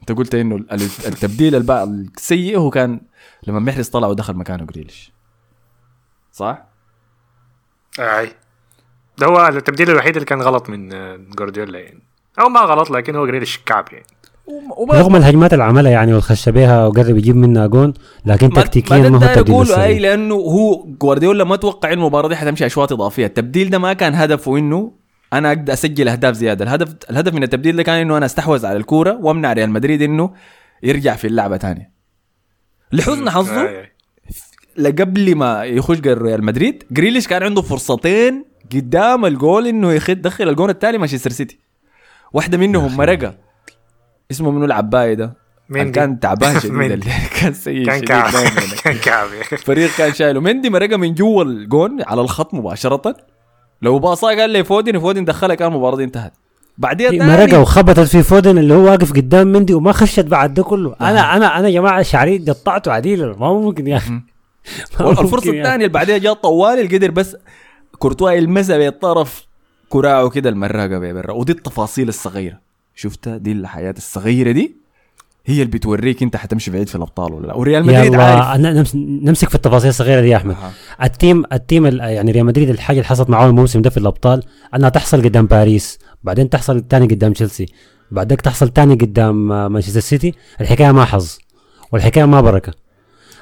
أنت 0.00 0.12
قلت 0.12 0.34
إنه 0.34 0.56
ال- 0.56 0.72
التبديل 1.06 1.70
السيء 1.70 2.58
هو 2.58 2.70
كان 2.70 3.00
لما 3.46 3.58
محرز 3.60 3.88
طلع 3.88 4.08
ودخل 4.08 4.34
مكانه 4.34 4.64
جريليش 4.64 5.12
صح؟ 6.32 6.64
أي. 7.98 8.32
ده 9.18 9.26
هو 9.26 9.48
التبديل 9.48 9.90
الوحيد 9.90 10.16
اللي 10.16 10.26
كان 10.26 10.42
غلط 10.42 10.70
من 10.70 10.92
آه، 10.92 11.16
جوارديولا 11.16 11.78
يعني. 11.78 12.02
أو 12.40 12.48
ما 12.48 12.60
غلط 12.60 12.90
لكن 12.90 13.16
هو 13.16 13.26
جريليش 13.26 13.58
كعب 13.58 13.84
يعني. 13.92 14.06
وما 14.76 14.94
رغم 14.94 15.16
الهجمات 15.16 15.52
اللي 15.52 15.64
عملها 15.64 15.90
يعني 15.90 16.14
والخش 16.14 16.48
بها 16.48 16.86
وقرب 16.86 17.16
يجيب 17.16 17.36
منها 17.36 17.66
جون 17.66 17.94
لكن 18.26 18.50
تكتيكيا 18.50 19.08
ما 19.08 19.18
هو 19.18 19.40
أقول 19.40 19.69
له 19.69 19.84
أي 19.84 19.98
لأنه 19.98 20.34
هو 20.34 20.84
جوارديولا 20.86 21.44
ما 21.44 21.56
توقع 21.56 21.92
إن 21.92 21.98
المباراة 21.98 22.28
دي 22.28 22.36
حتمشي 22.36 22.66
أشواط 22.66 22.92
إضافية. 22.92 23.26
التبديل 23.26 23.70
ده 23.70 23.78
ما 23.78 23.92
كان 23.92 24.14
هدفه 24.14 24.58
إنه 24.58 24.92
أنا 25.32 25.48
أقدر 25.48 25.72
أسجل 25.72 26.08
أهداف 26.08 26.34
زيادة. 26.34 26.64
الهدف 26.64 26.96
الهدف 27.10 27.34
من 27.34 27.42
التبديل 27.42 27.76
ده 27.76 27.82
كان 27.82 28.00
إنه 28.00 28.16
أنا 28.16 28.26
أستحوذ 28.26 28.66
على 28.66 28.76
الكورة 28.76 29.18
وأمنع 29.22 29.52
ريال 29.52 29.70
مدريد 29.70 30.02
إنه 30.02 30.34
يرجع 30.82 31.16
في 31.16 31.26
اللعبة 31.26 31.56
ثانية 31.56 31.97
لحسن 32.92 33.30
حظه. 33.30 33.84
لقبل 34.76 35.34
ما 35.34 35.64
يخش 35.64 35.98
ريال 36.00 36.44
مدريد 36.44 36.82
جريليش 36.90 37.28
كان 37.28 37.42
عنده 37.42 37.62
فرصتين 37.62 38.44
قدام 38.74 39.24
الجول 39.26 39.66
إنه 39.66 39.92
يخد- 39.92 40.22
دخل 40.22 40.48
الجول 40.48 40.70
الثاني 40.70 40.98
مانشستر 40.98 41.30
سيتي. 41.30 41.58
واحدة 42.32 42.58
منهم 42.58 42.96
مرقة. 42.96 43.34
اسمه 44.30 44.50
منو 44.50 44.64
العباية 44.64 45.14
ده؟ 45.14 45.36
مندي. 45.68 45.90
كان 45.90 46.20
تعبان 46.20 46.60
شديد. 46.60 47.04
كان 47.40 47.52
سيء 47.52 47.86
كان 47.86 48.00
كعب. 48.00 48.32
كان 48.84 48.96
كعب. 48.98 49.28
الفريق 49.52 49.90
كان 49.98 50.14
شايله. 50.14 50.40
مندي 50.40 50.70
مرقة 50.70 50.96
من 50.96 51.14
جوا 51.14 51.44
الجون 51.44 52.02
على 52.02 52.20
الخط 52.20 52.54
مباشرة. 52.54 53.16
لو 53.82 53.98
باصاها 53.98 54.50
لي 54.50 54.64
فودن 54.64 54.98
فودن 54.98 55.24
دخلها 55.24 55.54
كان 55.54 55.68
المباراة 55.72 55.96
دي 55.96 56.04
انتهت. 56.04 56.32
بعديها 56.78 57.10
مرقه 57.26 57.60
وخبطت 57.60 58.00
في 58.00 58.22
فودن 58.22 58.58
اللي 58.58 58.74
هو 58.74 58.84
واقف 58.84 59.12
قدام 59.12 59.46
مندي 59.46 59.74
وما 59.74 59.92
خشت 59.92 60.24
بعد 60.24 60.54
ده 60.54 60.62
كله. 60.62 60.94
أنا 61.00 61.36
أنا 61.36 61.58
أنا 61.58 61.68
يا 61.68 61.80
جماعة 61.80 62.02
شعري 62.02 62.38
قطعته 62.38 62.92
عديل 62.92 63.26
ما 63.26 63.52
ممكن 63.52 63.86
يا 63.86 63.96
أخي. 63.96 64.10
الفرصه 65.00 65.36
الثانية 65.50 65.74
اللي 65.74 65.88
بعديها 65.88 66.18
جاء 66.18 66.32
طوال 66.32 66.78
اللي 66.80 66.96
قدر 66.96 67.10
بس 67.10 67.36
كورتوا 67.98 68.30
يلمسها 68.30 68.78
بالطرف 68.78 69.46
كراعه 69.88 70.28
كده 70.30 70.48
المراقه 70.50 70.98
برا 71.12 71.32
ودي 71.32 71.52
التفاصيل 71.52 72.08
الصغيرة. 72.08 72.58
شفتها؟ 72.94 73.36
دي 73.36 73.52
الحاجات 73.52 73.94
الصغيرة 73.96 74.50
دي؟ 74.52 74.76
هي 75.46 75.54
اللي 75.62 75.64
بتوريك 75.72 76.22
انت 76.22 76.36
حتمشي 76.36 76.70
بعيد 76.70 76.88
في 76.88 76.94
الأبطال 76.94 77.32
ولا 77.32 77.46
لا. 77.46 77.54
وريال 77.54 77.86
مدريد 77.86 78.14
عارف. 78.14 78.94
نمسك 78.94 79.48
في 79.48 79.54
التفاصيل 79.54 79.88
الصغيرة 79.88 80.20
دي 80.20 80.28
يا 80.28 80.36
أحمد. 80.36 80.54
أها. 80.54 80.72
ال 81.06 81.14
team 81.14 81.44
ال 81.52 81.59
team 81.59 81.86
ال- 81.86 82.00
يعني 82.00 82.32
ريال 82.32 82.46
مدريد 82.46 82.70
الحاجة 82.70 82.96
اللي 82.96 83.08
حصلت 83.08 83.30
معاه 83.30 83.46
الموسم 83.46 83.82
ده 83.82 83.90
في 83.90 83.96
الأبطال 83.96 84.42
أنها 84.74 84.88
تحصل 84.88 85.22
قدام 85.24 85.46
باريس. 85.46 85.98
بعدين 86.24 86.50
تحصل 86.50 86.80
تاني 86.80 87.06
قدام 87.06 87.32
تشيلسي 87.32 87.66
بعداك 88.10 88.40
تحصل 88.40 88.68
تاني 88.68 88.94
قدام 88.94 89.52
آه، 89.52 89.68
مانشستر 89.68 90.00
سيتي 90.00 90.34
الحكاية 90.60 90.92
ما 90.92 91.04
حظ 91.04 91.38
والحكاية 91.92 92.24
ما 92.24 92.40
بركة 92.40 92.72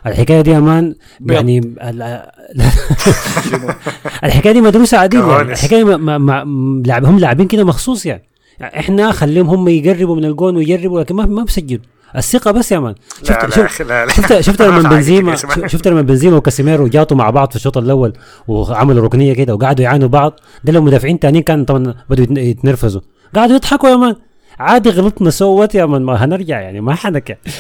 الحكاية 0.07 0.41
دي 0.41 0.57
أمان. 0.57 0.95
يعني 1.27 1.59
ال- 1.59 2.23
الحكاية 4.25 4.53
دي 4.53 4.61
مدروسة 4.61 4.99
عديد 4.99 5.21
يعني. 5.21 5.53
الحكاية 5.53 5.85
ما 5.85 5.97
ما 6.19 6.19
ما 6.45 6.83
لعب 6.87 7.05
هم 7.05 7.19
لاعبين 7.19 7.47
كده 7.49 7.65
مخصوص 7.65 8.07
يعني. 8.07 8.23
يعني 8.61 8.79
إحنا 8.81 9.13
خليهم 9.13 9.47
هم 9.49 9.69
يقربوا 9.69 10.17
من 10.17 10.25
الجون 10.25 10.57
ويجربوا 10.57 11.01
لكن 11.01 11.15
ما 11.15 11.27
ما 11.27 11.45
بيسجلوا 11.45 11.83
الثقة 12.17 12.51
بس 12.51 12.73
يا 12.73 12.79
مان 12.79 12.95
لا 13.31 13.49
شفت 13.49 13.59
لا 13.59 13.67
أخي، 13.67 13.85
لا 13.85 14.07
لا 14.07 14.13
شفت 14.13 14.41
شفت 14.41 14.63
لما 14.63 14.81
ما 14.81 14.89
بنزيما. 14.89 15.37
شفت 15.67 15.89
لما 15.89 16.03
بنزيما 16.03 16.37
وكاسيميرو 16.37 16.87
جاتوا 16.89 17.17
مع 17.17 17.31
بعض 17.31 17.51
في 17.51 17.57
الشوط 17.57 17.79
الأول 17.79 18.13
وعملوا 18.49 19.05
ركنية 19.05 19.33
كده 19.35 19.55
وقعدوا 19.55 19.85
يعانوا 19.85 20.09
بعض 20.09 20.33
ده 20.65 20.73
لو 20.73 20.83
مدافعين 20.83 21.19
تانيين 21.19 21.43
كان 21.43 21.65
طبعا 21.65 21.95
بدوا 22.11 22.25
يتن- 22.25 22.39
يتنرفزوا 22.39 23.01
قعدوا 23.35 23.55
يضحكوا 23.55 23.89
يا 23.89 23.97
مان 23.97 24.17
عادي 24.59 24.91
غلطنا 24.91 25.31
سوت 25.31 25.75
يا 25.75 25.87
مان 25.87 26.03
ما 26.03 26.25
هنرجع 26.25 26.61
يعني 26.61 26.81
ما 26.81 26.95
حنك 26.95 27.31
يعني. 27.31 27.43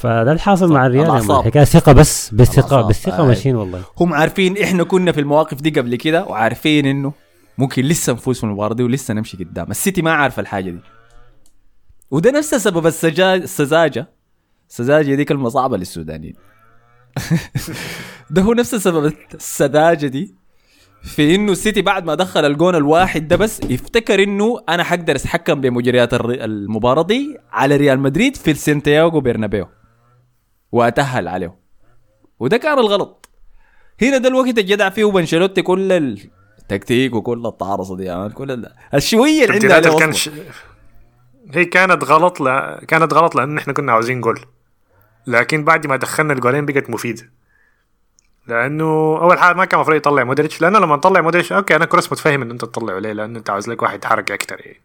فده 0.00 0.32
الحاصل 0.32 0.72
مع 0.72 0.86
الريال. 0.86 1.04
الأعصاب. 1.04 1.40
الحكاية 1.40 1.64
ثقة 1.64 1.92
بس 1.92 2.30
بالثقه. 2.34 2.82
بالثقه 2.82 3.22
آي. 3.22 3.26
ماشيين 3.28 3.56
والله 3.56 3.80
هم 4.00 4.14
عارفين 4.14 4.58
إحنا 4.62 4.84
كنا 4.84 5.12
في 5.12 5.20
المواقف 5.20 5.60
دي 5.60 5.70
قبل 5.70 5.96
كده 5.96 6.24
وعارفين 6.24 6.86
إنه 6.86 7.12
ممكن 7.58 7.82
لسه 7.84 8.12
نفوز 8.12 8.38
في 8.38 8.44
المباراة 8.44 8.74
دي 8.74 8.82
ولسه 8.82 9.14
نمشي 9.14 9.36
قدام 9.36 9.70
السيتي 9.70 10.02
ما 10.02 10.12
عارف 10.12 10.40
الحاجة 10.40 10.70
دي 10.70 10.78
وده 12.14 12.30
نفس 12.30 12.54
سبب 12.54 12.86
السجا... 12.86 13.34
السذاجة. 13.34 14.06
السذاجة 14.70 15.14
دي 15.14 15.24
كلمه 15.24 15.48
صعبه 15.48 15.76
للسودانيين. 15.76 16.34
ده 18.30 18.42
هو 18.42 18.52
نفس 18.52 18.74
سبب 18.74 19.12
السذاجة 19.34 20.06
دي 20.06 20.34
في 21.02 21.34
إنه 21.34 21.52
السيتي 21.52 21.82
بعد 21.82 22.04
ما 22.04 22.14
دخل 22.14 22.44
الجون 22.44 22.74
الواحد 22.74 23.28
ده 23.28 23.36
بس 23.36 23.60
يفتكر 23.70 24.22
إنه 24.22 24.64
أنا 24.68 24.82
حقدر 24.84 25.16
أتحكم 25.16 25.60
بمجريات 25.60 26.14
المباراة 26.14 27.02
دي 27.02 27.38
على 27.52 27.76
ريال 27.76 28.00
مدريد 28.00 28.36
في 28.36 28.50
السانتياغو 28.50 29.20
برنابيو. 29.20 29.66
واتهل 30.72 31.28
عليه. 31.28 31.58
وده 32.40 32.56
كان 32.56 32.78
الغلط. 32.78 33.28
هنا 34.02 34.18
ده 34.18 34.28
الوقت 34.28 34.58
الجدع 34.58 34.88
فيه 34.90 35.04
بأنشيلوتي 35.04 35.62
كل 35.62 35.92
التكتيك 36.58 37.14
وكل 37.14 37.46
التعرصه 37.46 37.96
دي 37.96 38.04
يعني 38.04 38.28
كل 38.32 38.50
ال- 38.50 38.72
الشوية 38.94 39.44
اللي 39.44 39.52
عندها 39.74 39.98
كان. 39.98 40.12
هي 41.52 41.64
كانت 41.64 42.04
غلط 42.04 42.40
لا 42.40 42.80
كانت 42.88 43.14
غلط 43.14 43.34
لأن 43.34 43.58
إحنا 43.58 43.72
كنا 43.72 43.92
عاوزين 43.92 44.20
جول. 44.20 44.40
لكن 45.26 45.64
بعد 45.64 45.86
ما 45.86 45.96
دخلنا 45.96 46.32
ال 46.32 46.37
goalين 46.37 46.66
بقت 46.66 46.90
مفيدة. 46.90 47.30
لأنه 48.46 48.84
أول 49.22 49.38
حاجة 49.38 49.56
ما 49.56 49.64
كان 49.64 49.78
المفروض 49.78 49.96
يطلع 49.96 50.24
مودريتش 50.24 50.60
لأنه 50.60 50.78
لما 50.78 50.96
نطلع 50.96 51.20
مودريتش 51.20 51.52
okay 51.52 51.76
أنا 51.76 51.84
كروس 51.84 52.12
متفاهم 52.12 52.42
إن 52.42 52.50
أنت 52.50 52.60
تطلعه 52.60 52.98
ليه؟ 52.98 53.12
لأنه 53.12 53.38
أنت 53.38 53.50
عاوز 53.50 53.68
لك 53.68 53.82
واحد 53.82 53.94
يتحرك 53.94 54.30
أكتر 54.30 54.60
يعني. 54.60 54.80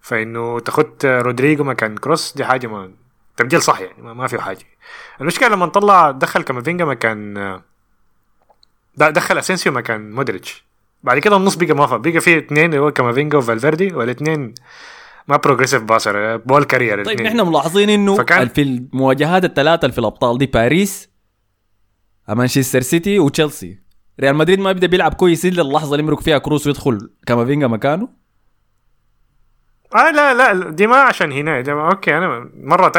فإنه 0.00 0.60
تاخد 0.60 1.06
رودريجو 1.06 1.64
مكان 1.64 1.96
كروس 1.96 2.36
دي 2.36 2.44
حاجة 2.44 2.66
ما 2.66 2.90
تبديل 3.36 3.62
صح 3.62 3.80
يعني 3.80 4.02
ما, 4.02 4.26
في 4.26 4.40
حاجة. 4.40 4.64
المشكلة 5.20 5.48
لما 5.48 5.66
نطلع 5.66 6.10
دخل 6.10 6.42
كامافينجا 6.42 6.84
مكان 6.84 7.60
دخل 8.96 9.38
أسينسيو 9.38 9.72
مكان 9.72 10.12
مودريتش. 10.12 10.64
بعد 11.02 11.18
كده 11.18 11.36
النص 11.36 11.54
بقى 11.54 11.74
ما 11.74 11.96
بقى 11.96 12.20
فيه 12.20 12.38
اثنين 12.38 12.64
اللي 12.64 12.78
هو 12.78 12.90
كامافينجا 12.90 13.38
وفالفيردي 13.38 13.94
والاثنين 13.94 14.54
ما 15.28 15.36
progressive 15.36 15.82
passer 15.82 16.36
ball 16.36 16.64
carrier 16.64 17.04
طيب 17.04 17.20
إحنا 17.20 17.44
ملاحظين 17.44 17.90
إنه 17.90 18.14
فكان- 18.16 18.48
في 18.48 18.62
المواجهات 18.62 19.44
الثلاثة 19.44 19.88
في 19.88 19.98
الأبطال 19.98 20.38
دي 20.38 20.46
باريس 20.46 21.08
مانشستر 22.28 22.80
سيتي 22.80 23.18
وتشيلسي. 23.18 23.78
ريال 24.20 24.36
مدريد 24.36 24.58
ما 24.58 24.72
بيبدأ 24.72 24.86
بيلعب 24.86 25.14
كويس 25.14 25.46
إلا 25.46 25.62
اللحظة 25.62 25.92
اللي 25.94 26.02
يمرق 26.04 26.20
فيها 26.20 26.38
كروس 26.38 26.66
ويدخل 26.66 27.10
كامافينجا 27.26 27.66
مكانه. 27.66 28.08
آه 29.94 30.10
لا 30.10 30.34
لا 30.34 30.70
دي 30.70 30.86
ما 30.86 30.96
عشان 30.96 31.32
هنا 31.32 31.60
دي 31.60 31.74
ما 31.74 31.90
okay 31.90 32.18
أنا 32.18 32.50
مرة 32.54 32.92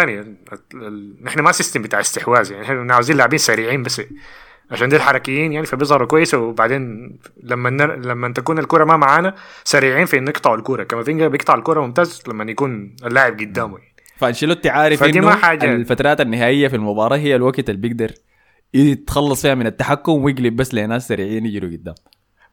ال- 0.73 1.23
نحن 1.23 1.39
ما 1.39 1.51
system 1.51 1.81
بتاع 1.81 1.99
استحواذ 1.99 2.51
يعني 2.51 2.65
إحنا 2.65 2.93
عاوزين 2.93 3.17
لاعبين 3.17 3.39
سريعين 3.39 3.83
بس. 3.83 4.01
عشان 4.71 4.89
دي 4.89 4.95
الحركيين 4.95 5.53
يعني 5.53 5.65
فبيظهروا 5.65 6.07
كويس 6.07 6.33
وبعدين 6.33 7.11
لما 7.43 7.69
نر... 7.69 7.95
لما 7.95 8.33
تكون 8.33 8.59
الكرة 8.59 8.85
ما 8.85 8.97
معانا 8.97 9.35
سريعين 9.63 10.05
في 10.05 10.17
إنه 10.17 10.29
يقطعوا 10.29 10.55
الكرة 10.55 10.83
كامافينجا 10.83 11.27
بيقطع 11.27 11.55
الكرة 11.55 11.81
ممتاز 11.81 12.23
لما 12.27 12.51
يكون 12.51 12.95
اللاعب 13.05 13.39
قدامه 13.39 13.77
يعني. 13.77 13.93
فأنشيلوتي 14.17 14.69
عارف 14.69 14.99
فدي 14.99 15.19
إنه 15.19 15.27
ما 15.27 15.35
حاجة. 15.35 15.75
الفترات 15.75 16.21
النهائية 16.21 16.67
في 16.67 16.75
المباراة 16.75 17.17
هي 17.17 17.35
الوقت 17.35 17.69
اللي 17.69 17.81
بيقدر 17.81 18.11
يتخلص 18.73 19.41
فيها 19.41 19.55
من 19.55 19.67
التحكم 19.67 20.23
ويقلب 20.23 20.55
بس 20.55 20.73
لناس 20.73 21.07
سريعين 21.07 21.45
يجروا 21.45 21.69
قدام 21.69 21.95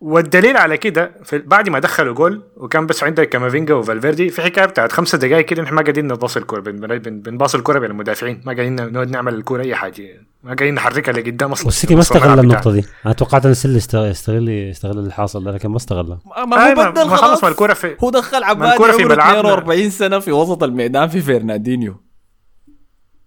والدليل 0.05 0.57
على 0.57 0.77
كده 0.77 1.13
في 1.25 1.39
بعد 1.39 1.69
ما 1.69 1.79
دخلوا 1.79 2.15
جول 2.15 2.43
وكان 2.57 2.87
بس 2.87 3.03
عندك 3.05 3.29
كامافينجا 3.29 3.75
وفالفيردي 3.75 4.29
في 4.31 4.43
حكاية 4.43 4.65
بتاعت 4.67 4.93
خمسة 4.93 5.19
دقائق 5.19 5.45
كده 5.47 5.63
نحن 5.63 5.75
ما 5.75 5.83
قاعدين 5.83 6.07
نباص 6.07 6.37
الكوره 6.37 6.61
بن- 6.61 6.99
بن- 6.99 7.21
بنباص 7.21 7.55
الكوره 7.55 7.79
بين 7.79 7.91
المدافعين 7.91 8.43
ما 8.47 8.53
قاعدين 8.53 8.75
نقعد 8.93 9.11
نعمل 9.11 9.35
الكوره 9.35 9.63
أي 9.63 9.75
حاجة 9.75 10.03
ما 10.43 10.55
قاعدين 10.55 10.75
نحركها 10.75 11.13
لقدام 11.13 11.53
أصلا. 11.53 11.67
والسيتي 11.67 11.95
ما 11.95 12.01
استغل. 12.01 12.39
النقطة 12.41 12.73
دي. 12.73 12.85
أنا 13.07 13.15
توقعت 13.15 13.45
إن 13.45 13.51
السيتي 13.51 13.75
يستغل 13.77 14.07
يستغل 14.11 14.49
يستغل 14.49 14.99
اللي 14.99 15.13
حاصل 15.13 15.45
ده 15.45 15.51
لكن 15.53 15.69
ما 15.69 15.77
استغلها 15.77 16.19
ما 16.47 16.71
هو 16.71 16.75
بدل 16.75 17.03
ما 17.05 17.17
خلاص 17.17 17.21
خلص 17.21 17.45
ما 17.45 17.51
الكرة 17.51 17.75
في- 17.75 17.97
هو 18.05 18.11
دخل 18.11 18.45
عباد 18.45 18.73
الكرة 18.73 18.93
في 18.93 19.03
عمره 19.03 19.15
ملعبنا. 19.15 19.41
42 19.41 19.91
سنة 19.91 20.19
في 20.19 20.33
وسط 20.33 20.63
الميدان 20.63 21.09
في 21.09 21.21
فرناندينيو. 21.21 21.97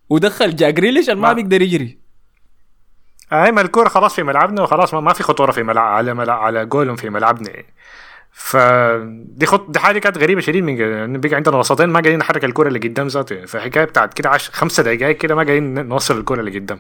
ودخل 0.09 0.55
جا 0.55 0.69
جريليش 0.69 1.09
اللي 1.09 1.21
ما 1.21 1.27
ما- 1.27 1.33
بيقدر 1.33 1.61
يجري. 1.61 2.06
هاي 3.31 3.51
ما 3.51 3.61
الكورة 3.61 3.89
خلاص 3.89 4.15
في 4.15 4.23
ملعبنا 4.23 4.61
وخلاص 4.61 4.93
ما, 4.93 4.99
ما 4.99 5.13
في 5.13 5.23
خطورة 5.23 5.51
في 5.51 5.63
ملعب 5.63 5.87
على 5.87 6.13
ملعب 6.13 6.39
على 6.39 6.65
جولهم 6.65 6.95
في 6.95 7.09
ملعبنا. 7.09 7.49
يعني. 7.49 7.65
فدي 8.31 9.45
خط 9.45 9.71
دي 9.71 9.79
حاجة 9.79 9.99
كانت 9.99 10.17
غريبة 10.17 10.41
شديد 10.41 10.63
من 10.63 11.19
بقى 11.19 11.35
عندنا 11.35 11.57
وسطين 11.57 11.89
ما 11.89 11.99
قاعدين 11.99 12.19
نحرك 12.19 12.45
الكورة 12.45 12.67
اللي 12.67 12.79
قدام 12.79 13.07
ذاته. 13.07 13.45
فحكاية 13.45 13.83
بتاعت 13.85 14.13
كده 14.13 14.29
عش... 14.29 14.49
خمسة 14.49 14.83
دقائق 14.83 15.17
كده 15.17 15.35
ما 15.35 15.43
قاعدين 15.43 15.87
نوصل 15.87 16.17
الكورة 16.17 16.39
اللي 16.39 16.59
قدام. 16.59 16.79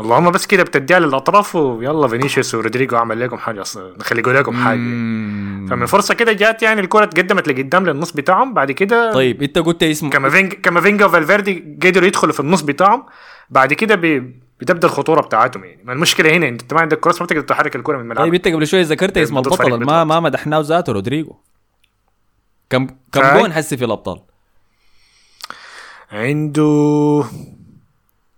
اللهم 0.00 0.30
بس 0.30 0.46
كده 0.46 0.62
بتديها 0.62 0.98
للأطراف 0.98 1.54
ويلا 1.54 2.08
فينيسيوس 2.08 2.54
ورودريجو 2.54 2.96
عمل 2.96 3.20
لكم 3.20 3.36
حاجة 3.36 3.60
أصلا 3.60 3.92
نخلي 3.98 4.22
لكم 4.22 4.64
حاجة. 4.64 4.78
فمن 5.70 5.86
فرصة 5.86 6.14
كده 6.14 6.32
جات 6.32 6.62
يعني 6.62 6.80
الكورة 6.80 7.04
اتقدمت 7.04 7.48
لقدام 7.48 7.86
للنص 7.86 8.12
بتاعهم 8.12 8.54
بعد 8.54 8.72
كده 8.72 9.12
طيب 9.12 9.42
انت 9.42 9.58
قلت 9.58 9.82
اسمه 9.82 10.10
كامافينجا 10.62 11.06
وفالفيردي 11.06 11.78
قدروا 11.82 12.06
يدخلوا 12.06 12.32
في 12.32 12.40
النص 12.40 12.60
بتاعهم. 12.60 13.06
بعد 13.50 13.72
كده 13.72 13.94
بي... 13.94 14.42
بتبدا 14.62 14.88
الخطورة 14.88 15.20
بتاعتهم 15.20 15.64
يعني. 15.64 15.82
ما 15.84 15.92
المشكلة 15.92 16.36
هنا 16.36 16.48
أنت 16.48 16.74
ما 16.74 16.80
عندك 16.80 17.00
كروس 17.00 17.20
ما 17.20 17.26
تقدر 17.26 17.42
تحرك 17.42 17.76
الكرة 17.76 17.96
من 17.96 18.02
الملعب 18.02 18.24
طيب 18.24 18.34
أنت 18.34 18.48
قبل 18.48 18.66
شوية 18.66 18.82
ذكرت 18.82 19.16
اسم 19.18 19.40
ده 19.40 19.52
البطل 19.52 19.84
ما. 19.84 20.04
ما 20.04 20.20
مدحناه 20.20 20.60
ذاته 20.60 20.92
رودريجو. 20.92 21.34
كم 22.70 22.86
كم. 23.12 23.38
جون 23.38 23.52
هسي 23.52 23.76
في 23.76 23.84
الأبطال؟ 23.84 24.20
عنده 26.12 27.24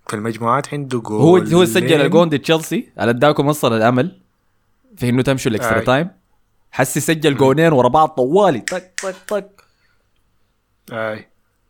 في 0.07 0.13
المجموعات 0.13 0.73
عنده 0.73 0.99
جول. 0.99 1.21
هو 1.21 1.57
هو 1.57 1.65
سجل 1.65 2.01
الجون 2.01 2.29
ضد 2.29 2.39
تشيلسي 2.39 2.89
اللي 2.97 3.11
اداكم 3.11 3.47
وصل 3.47 3.73
الأمل 3.73 4.21
في 4.97 5.09
إنه 5.09 5.21
تمشوا 5.21 5.51
ال 5.51 5.55
extra. 5.55 5.79
time. 5.79 6.09
هسي 6.71 6.99
سجل 6.99 7.37
جونين 7.37 7.73
ورا 7.73 7.87
بعض 7.87 8.09
طوالي. 8.09 8.59
طق 8.59 8.83
طق 9.03 9.15
طق. 9.27 9.49
آي. 10.91 11.27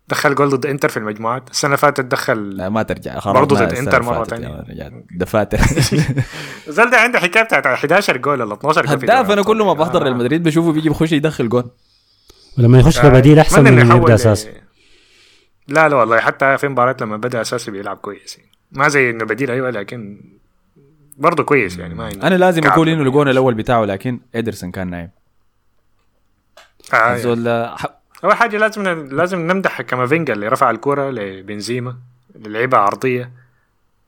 دخل 0.07 0.35
جول 0.35 0.49
ضد 0.49 0.65
انتر 0.65 0.89
في 0.89 0.97
المجموعات 0.97 1.49
السنة 1.49 1.67
اللي 1.69 1.77
فاتت 1.77 2.05
دخل 2.05 2.49
لا 2.57 2.69
ما 2.69 2.83
ترجع 2.83 3.19
خلاص 3.19 3.35
برضو 3.35 3.55
ما 3.55 3.65
ضد 3.65 4.27
تانية. 4.27 4.47
يا 4.47 4.65
رجال. 4.69 5.03
دفاتر 5.11 5.57
زل 6.67 6.89
ده 6.89 6.97
عنده 6.97 7.19
حكاية 7.19 7.43
بتاعت 7.43 7.65
11 7.67 8.17
جول 8.17 8.41
ولا 8.41 8.53
12 8.53 8.85
جول 8.85 8.99
في 8.99 9.05
هداف 9.05 9.31
أنا 9.31 9.43
كل 9.43 9.57
ما. 9.57 9.73
بحضر 9.73 10.03
ريال 10.03 10.15
مدريد 10.17 10.43
بشوفه 10.43 10.71
بيجي 10.71 10.89
بخش 10.89 11.11
يدخل 11.11 11.49
جون 11.49 11.63
ولما 12.57 12.79
يخش. 12.79 12.99
كبديل 12.99 13.39
أحسن 13.39 13.55
أتمنى 13.55 13.71
من 13.71 13.81
انه 13.81 13.95
يبدا 13.95 14.15
اساسي 14.15 14.51
لا 15.67 15.89
لا 15.89 15.95
والله 15.95 16.19
حتى 16.19 16.57
في 16.57 16.67
مباريات 16.67 17.01
لما 17.01 17.17
بدأ 17.17 17.41
أساسي 17.41 17.71
بيلعب 17.71 17.97
كويس 17.97 18.37
يعني. 18.37 18.51
ما 18.71 18.87
زي 18.87 19.09
إنه 19.09 19.25
بديل 19.25 19.51
أيوه 19.51 19.69
لكن 19.69 20.21
برضه 21.17 21.43
كويس 21.43 21.77
يعني 21.77 21.93
ما 21.95 22.09
أنا 22.23 22.35
لازم. 22.35 22.67
أقول 22.67 22.89
إنه 22.89 23.01
الجون 23.01 23.27
الأول 23.29 23.53
بتاعه 23.53 23.85
لكن 23.85 24.19
ادرسون 24.35 24.71
كان 24.71 24.89
نايم 24.89 25.09
آه 26.93 26.95
يعني. 26.97 27.19
زول 27.21 27.49
ح- 27.77 28.01
أول 28.25 28.33
حاجة 28.33 28.57
لازم 28.57 28.83
لازم 29.11 29.39
نمدح 29.39 29.81
كامافينجا 29.81 30.33
اللي 30.33 30.47
رفع 30.47 30.69
الكرة 30.71 31.09
لبنزيما 31.09 31.95
اللي 32.35 32.59
لعبها 32.59 32.79
عرضية. 32.79 33.31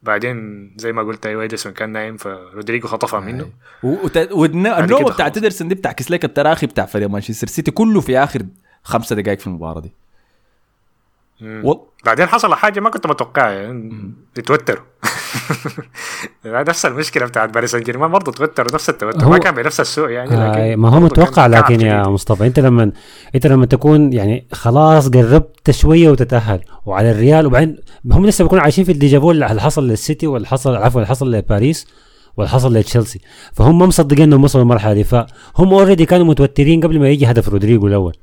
بعدين 0.03 0.71
زي 0.77 0.91
ما 0.91 1.01
قلت 1.03 1.25
أيوه 1.25 1.43
ادرسون 1.43 1.71
كان 1.73 1.89
نايم 1.89 2.17
فرودريجو 2.17 2.87
خطفها 2.87 3.19
منه. 3.19 3.49
و- 3.83 3.95
وت- 4.03 4.31
والنوم 4.31 4.85
كده 4.85 4.97
بتاع 4.97 5.11
خلاص. 5.25 5.31
ادرسون 5.31 5.67
دي 5.67 5.75
بتعكس 5.75 6.11
لك 6.11 6.25
التراخي 6.25 6.65
بتاع 6.67 6.85
فريق 6.85 7.09
مانشستر 7.09 7.47
سيتي 7.47 7.71
كله 7.71 8.01
في 8.01 8.17
آخر 8.17 8.41
خمسة 8.83 9.15
دقائق 9.15 9.39
في 9.39 9.47
المباراة 9.47 9.81
دي. 9.81 9.91
و... 11.41 11.73
بعدين 12.05 12.25
حصل 12.27 12.55
حاجة 12.55 12.79
ما 12.79 12.89
كنت 12.89 13.07
متوقعها 13.07 13.51
يعني 13.51 14.11
اتوتروا 14.37 14.83
نفس 16.45 16.85
المشكلة 16.85 17.25
بتاعت 17.25 17.53
باريس 17.53 17.71
سان 17.71 17.81
جيرمان 17.81 18.11
برضه 18.11 18.31
توتروا 18.31 18.73
نفس 18.73 18.89
التوتر 18.89 19.29
ما 19.29 19.37
كان 19.37 19.55
بنفس 19.55 19.79
السوء 19.79 20.09
يعني 20.09 20.31
آه 20.31 20.51
لكن 20.51 20.81
ما 20.81 20.89
هو 20.89 20.99
متوقع 20.99 21.47
لكن 21.47 21.81
يا. 21.81 22.03
مصطفى 22.07 22.47
انت 22.47 22.59
لما 22.59 22.91
انت 23.35 23.47
لما 23.47 23.65
تكون 23.65 24.13
يعني 24.13 24.47
خلاص 24.51 25.09
قربت 25.09 25.71
شوية 25.71 26.09
وتتأهل 26.09 26.59
وعلى 26.85 27.11
الريال 27.11 27.45
وبعدين 27.45 27.77
هم 28.11 28.25
لسه 28.25 28.43
بيكونوا 28.43 28.63
عايشين 28.63 28.83
في 28.83 28.91
ال 28.91 28.97
déjà 28.97 29.20
vu 29.20 29.31
اللي 29.31 29.61
حصل 29.61 29.87
للسيتي 29.87 30.27
واللي 30.27 30.47
حصل 30.47 30.75
عفوا 30.75 31.01
اللي 31.01 31.07
حصل 31.07 31.31
لباريس 31.31 31.87
واللي 32.37 32.49
حصل 32.49 32.73
لتشيلسي. 32.73 33.19
فهم 33.53 33.79
ما 33.79 33.85
مصدقين 33.85 34.23
إنهم 34.23 34.43
وصلوا 34.43 34.63
المرحله 34.63 34.93
دي. 34.93 35.03
فهم 35.03 35.27
already 35.57 36.05
كانوا 36.05 36.25
متوترين 36.25 36.81
قبل 36.81 36.99
ما 36.99 37.09
يجي 37.09 37.25
هدف 37.25 37.49
رودريجو 37.49 37.87
الأول. 37.87 38.13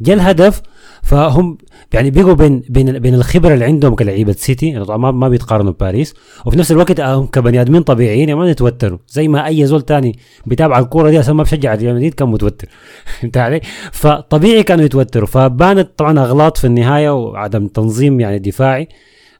جاء 0.00 0.16
الهدف 0.16 0.62
فهم 1.02 1.58
يعني 1.92 2.10
بيجوا 2.10 2.34
بين 2.34 2.62
بين 2.68 2.98
بين 2.98 3.14
الخبرة 3.14 3.54
اللي 3.54 3.64
عندهم 3.64 3.94
كلعيبه 3.94 4.32
سيتي 4.32 4.68
يعني 4.68 4.84
طبعا 4.84 4.96
ما 4.96 5.10
ما 5.10 5.28
بيتقارنوا 5.28 5.72
بباريس 5.72 6.14
وفي 6.46 6.58
نفس 6.58 6.72
الوقت 6.72 7.00
هم 7.00 7.26
كبني 7.26 7.60
آدمين 7.60 7.82
طبيعيين 7.82 8.28
يعني 8.28 8.40
ما 8.40 8.50
يتوتروا 8.50 8.98
زي 9.08 9.28
ما 9.28 9.46
أي 9.46 9.66
زول 9.66 9.82
تاني 9.82 10.18
بيتابع 10.46 10.78
الكورة 10.78 11.10
دي 11.10 11.20
أصلا 11.20 11.34
ما 11.34 11.42
بشجع 11.42 11.74
ريال 11.74 11.94
مدريد 11.94 12.14
كان 12.14 12.28
متوتر. 12.28 12.68
فهمت 13.20 13.36
علي؟ 13.36 13.60
فطبيعي 13.92 14.62
كانوا 14.62 14.84
يتوتروا. 14.84 15.26
فبانت 15.26 15.90
طبعا 15.96 16.18
أغلاط 16.18 16.56
في 16.56 16.66
النهاية 16.66 17.10
وعدم 17.10 17.66
تنظيم 17.66 18.20
يعني 18.20 18.38
دفاعي 18.38 18.88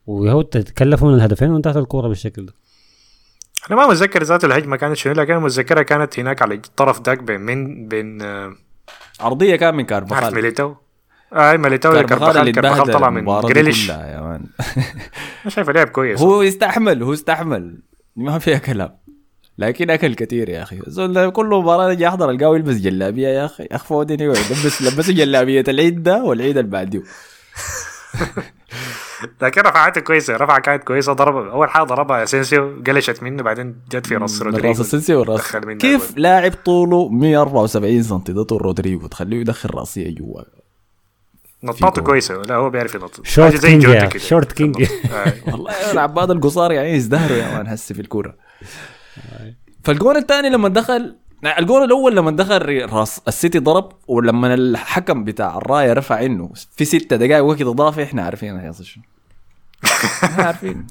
وهو 0.06 0.42
تكلفوا 0.42 1.08
من 1.08 1.14
الهدفين 1.14 1.50
وانتهت 1.50 1.76
الكورة 1.76 2.08
بالشكل 2.08 2.46
ده. 2.46 2.54
أنا 3.70 3.76
ما 3.76 3.86
متذكر 3.86 4.22
ذات 4.22 4.44
الهجمة 4.44 4.76
كانت 4.76 4.96
شنو 4.96 5.12
لكن 5.12 5.32
أنا 5.32 5.44
متذكرها 5.44 5.82
كانت 5.82 6.18
هناك 6.18 6.42
على 6.42 6.54
الطرف 6.54 7.00
داك 7.00 7.22
بين 7.22 7.40
من 7.40 7.88
بين 7.88 8.22
آه، 8.22 8.52
عرضيه 9.20 9.56
كان 9.56 9.74
من 9.74 9.84
كارفاخال 9.84 10.34
ميليتاو. 10.34 10.76
اي 11.32 11.58
كارفاخال 11.58 11.66
اللي 11.66 11.78
كارفاخال 11.78 12.04
كارفاخال 12.04 12.48
اتبهدل 12.48 12.92
طلع 12.92 13.10
من 13.10 13.24
جريليش. 13.48 13.90
أنا 13.90 14.40
شايفه 15.48 15.72
لعب 15.72 15.88
كويس. 15.88 16.20
هو 16.20 16.42
يستحمل 16.42 17.02
هو 17.02 17.12
يستحمل. 17.12 17.78
ما 18.16 18.38
فيها 18.38 18.58
كلام. 18.58 18.96
لكن 19.58 19.90
أكل 19.90 20.14
كثير 20.14 20.48
يا 20.48 20.62
أخي. 20.62 20.78
زول 20.86 21.30
كل 21.30 21.46
مباراة 21.46 21.92
يجي 21.92 22.04
يحضر 22.04 22.30
القاوي 22.30 22.56
يلبس 22.56 22.74
جلابية 22.74 23.28
يا 23.28 23.44
أخي. 23.44 23.62
يا 23.62 23.76
أخي 23.76 23.86
فودني 23.86 24.28
لبس 24.28 24.82
لبسوا 24.82 25.14
جلابية 25.14 25.64
العيد 25.68 26.02
ده 26.02 26.24
والعيد 26.24 26.58
اللي 26.58 26.70
بعديه 26.70 27.02
لكن 29.42 29.60
رفعاته 29.60 30.00
كويسة 30.00 30.36
رفعه 30.36 30.60
كانت 30.60 30.84
كويسة. 30.84 31.12
ضرب 31.12 31.36
أول 31.36 31.70
حاجة 31.70 31.82
ضربها 31.82 32.22
أسينسيو 32.22 32.82
قلشت 32.86 33.22
منه 33.22 33.42
بعدين 33.42 33.76
جت 33.92 34.06
في 34.06 34.16
راس 34.16 34.42
رودريجو. 34.42 34.68
راس 35.22 35.40
دخل 35.40 35.66
منها 35.66 35.78
كيف. 35.78 36.12
لاعب 36.16 36.52
طوله 36.64 37.08
174 37.08 38.02
سم 38.02 38.22
ده 38.28 38.42
طول 38.42 38.62
رودريجو؟ 38.62 39.06
تخليه 39.06 39.40
يدخل 39.40 39.70
راسية 39.74 40.14
جوا. 40.14 40.40
نطاطه 41.62 42.02
جول. 42.02 42.10
كويسة. 42.10 42.34
لا 42.42 42.54
هو 42.54 42.70
بيعرف 42.70 42.94
ينط. 42.94 43.26
شورت 43.26 43.56
زي 43.56 43.68
كينج 43.68 43.84
كده. 43.84 44.08
شورت 44.18 44.52
كينج. 44.52 44.86
والله 45.52 45.92
العباد 45.92 46.30
القصار 46.30 46.72
يعني 46.72 46.92
يزدهروا 46.92 47.36
يا 47.36 47.56
مان 47.56 47.66
هسه 47.66 47.94
في 47.94 48.00
الكورة. 48.00 48.34
فالجون 49.84 50.16
الثاني 50.16 50.48
لما 50.48 50.68
دخل 50.68 51.16
الجون 51.58 51.82
الأول 51.84 52.16
لما 52.16 52.30
دخل 52.30 52.86
راس 52.92 53.20
السيتي 53.28 53.58
ضرب 53.58 53.92
ولما 54.08 54.54
الحكم 54.54 55.24
بتاع 55.24 55.58
الراية 55.58 55.92
رفع 55.92 56.24
إنه 56.24 56.50
في 56.76 56.84
ستة 56.84 57.16
دقائق 57.16 57.44
وقت 57.44 57.60
إضافي 57.62 58.02
إحنا 58.02 58.22
عارفين 58.22 58.56
هيحصل 58.56 58.84
شنو. 58.84 59.02
إحنا 60.24 60.44
عارفين. 60.44 60.86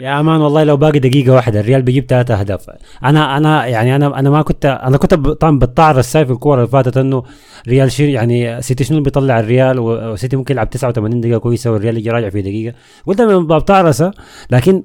يا 0.00 0.22
مان 0.22 0.40
والله 0.40 0.64
لو 0.64 0.76
باقي 0.76 0.98
دقيقة 0.98 1.32
واحدة 1.32 1.60
الريال 1.60 1.82
بيجيب 1.82 2.04
ثلاث 2.08 2.30
أهداف. 2.30 2.70
أنا 3.04 3.36
أنا 3.36 3.66
يعني 3.66 3.96
أنا 3.96 4.18
أنا 4.18 4.30
ما 4.30 4.42
كنت 4.42 4.66
أنا 4.66 4.96
كنت 4.96 5.14
طبعا 5.14 5.58
بتعرض 5.58 5.98
الساي 5.98 6.26
في 6.26 6.32
الكورة 6.32 6.56
اللي 6.56 6.68
فاتت 6.68 6.96
إنه 6.96 7.22
ريال 7.68 7.92
شير 7.92 8.08
يعني 8.08 8.62
سيتي 8.62 8.84
شنو 8.84 9.02
بيطلع 9.02 9.40
الريال 9.40 9.78
وسيتي 9.78 10.36
ممكن 10.36 10.54
يلعب 10.54 10.70
89 10.70 11.20
دقيقة 11.20 11.38
كويسة 11.38 11.72
والريال 11.72 11.96
يجي 11.96 12.10
راجع 12.10 12.28
في 12.28 12.42
دقيقة. 12.42 12.74
قلت 13.06 13.20
من 13.20 13.46
باب 13.46 13.64
تعرسة 13.64 14.10
لكن 14.50 14.82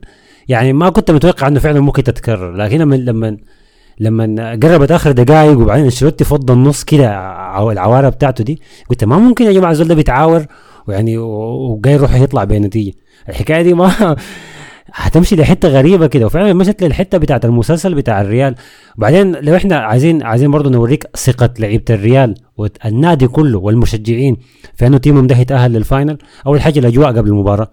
يعني 0.47 0.73
ما 0.73 0.89
كنت 0.89 1.11
متوقع 1.11 1.47
إنه 1.47 1.59
فعلا 1.59 1.79
ممكن 1.79 2.03
تتكرر. 2.03 2.55
لكن 2.55 2.77
لما 2.77 2.95
لما 2.95 3.37
لما 3.99 4.51
قربت 4.63 4.91
آخر 4.91 5.11
دقائق 5.11 5.59
وبعدين 5.59 5.83
أنشيلوتي 5.85 6.23
فض 6.23 6.51
النص 6.51 6.83
كده 6.83 7.07
العوارة 7.71 8.09
بتاعته 8.09 8.43
دي 8.43 8.61
قلت 8.89 9.03
ما 9.03 9.17
ممكن 9.19 9.45
يا 9.45 9.51
جماعة 9.51 9.71
الزول 9.71 9.87
ده 9.87 9.95
بيتعاور 9.95 10.45
ويعني 10.87 11.17
وجاي 11.17 11.93
يروح 11.93 12.15
يطلع 12.15 12.43
بنتيجة. 12.43 12.93
الحكاية 13.29 13.61
دي 13.61 13.73
ما 13.73 13.91
هتمشي 14.93 15.35
لحتة 15.35 15.69
غريبة 15.69 16.07
كده. 16.07 16.25
وفعلا 16.25 16.53
مشت 16.53 16.83
للحتة 16.83 17.17
بتاعت 17.17 17.45
المسلسل 17.45 17.95
بتاع 17.95 18.21
الريال. 18.21 18.55
وبعدين 18.97 19.35
لو 19.35 19.55
إحنا 19.55 19.77
عايزين 19.77 20.23
عايزين 20.23 20.51
برضه 20.51 20.69
نوريك 20.69 21.07
ثقة 21.17 21.49
لعيبة 21.59 21.83
الريال 21.89 22.35
والنادي 22.57 23.27
كله 23.27 23.59
والمشجعين 23.59 24.37
في 24.75 24.87
انه 24.87 24.97
تيمهم 24.97 25.27
ده 25.27 25.37
يتأهل 25.37 25.73
لل 25.73 25.84
final. 25.84 26.17
أول 26.47 26.61
حاجة 26.61 26.79
الأجواء 26.79 27.07
قبل 27.07 27.29
المباراة. 27.29 27.71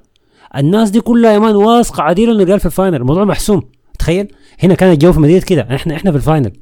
الناس 0.56 0.90
دي 0.90 1.00
كلها 1.00 1.32
يا 1.32 1.38
man 1.38 1.56
واثقة 1.56 2.02
عديل 2.02 2.30
إنه 2.30 2.42
الريال 2.42 2.60
في 2.60 2.66
ال 2.66 2.71
final. 2.71 2.96
الموضوع 2.96 3.24
محسوم. 3.24 3.62
تخيل؟ 3.98 4.28
هنا 4.62 4.74
كان 4.74 4.92
الجو 4.92 5.12
في 5.12 5.20
مدريد 5.20 5.40
كده. 5.40 5.66
إحنا 5.74 5.96
إحنا 5.96 6.10
في 6.10 6.16
ال 6.16 6.21
final. 6.21 6.52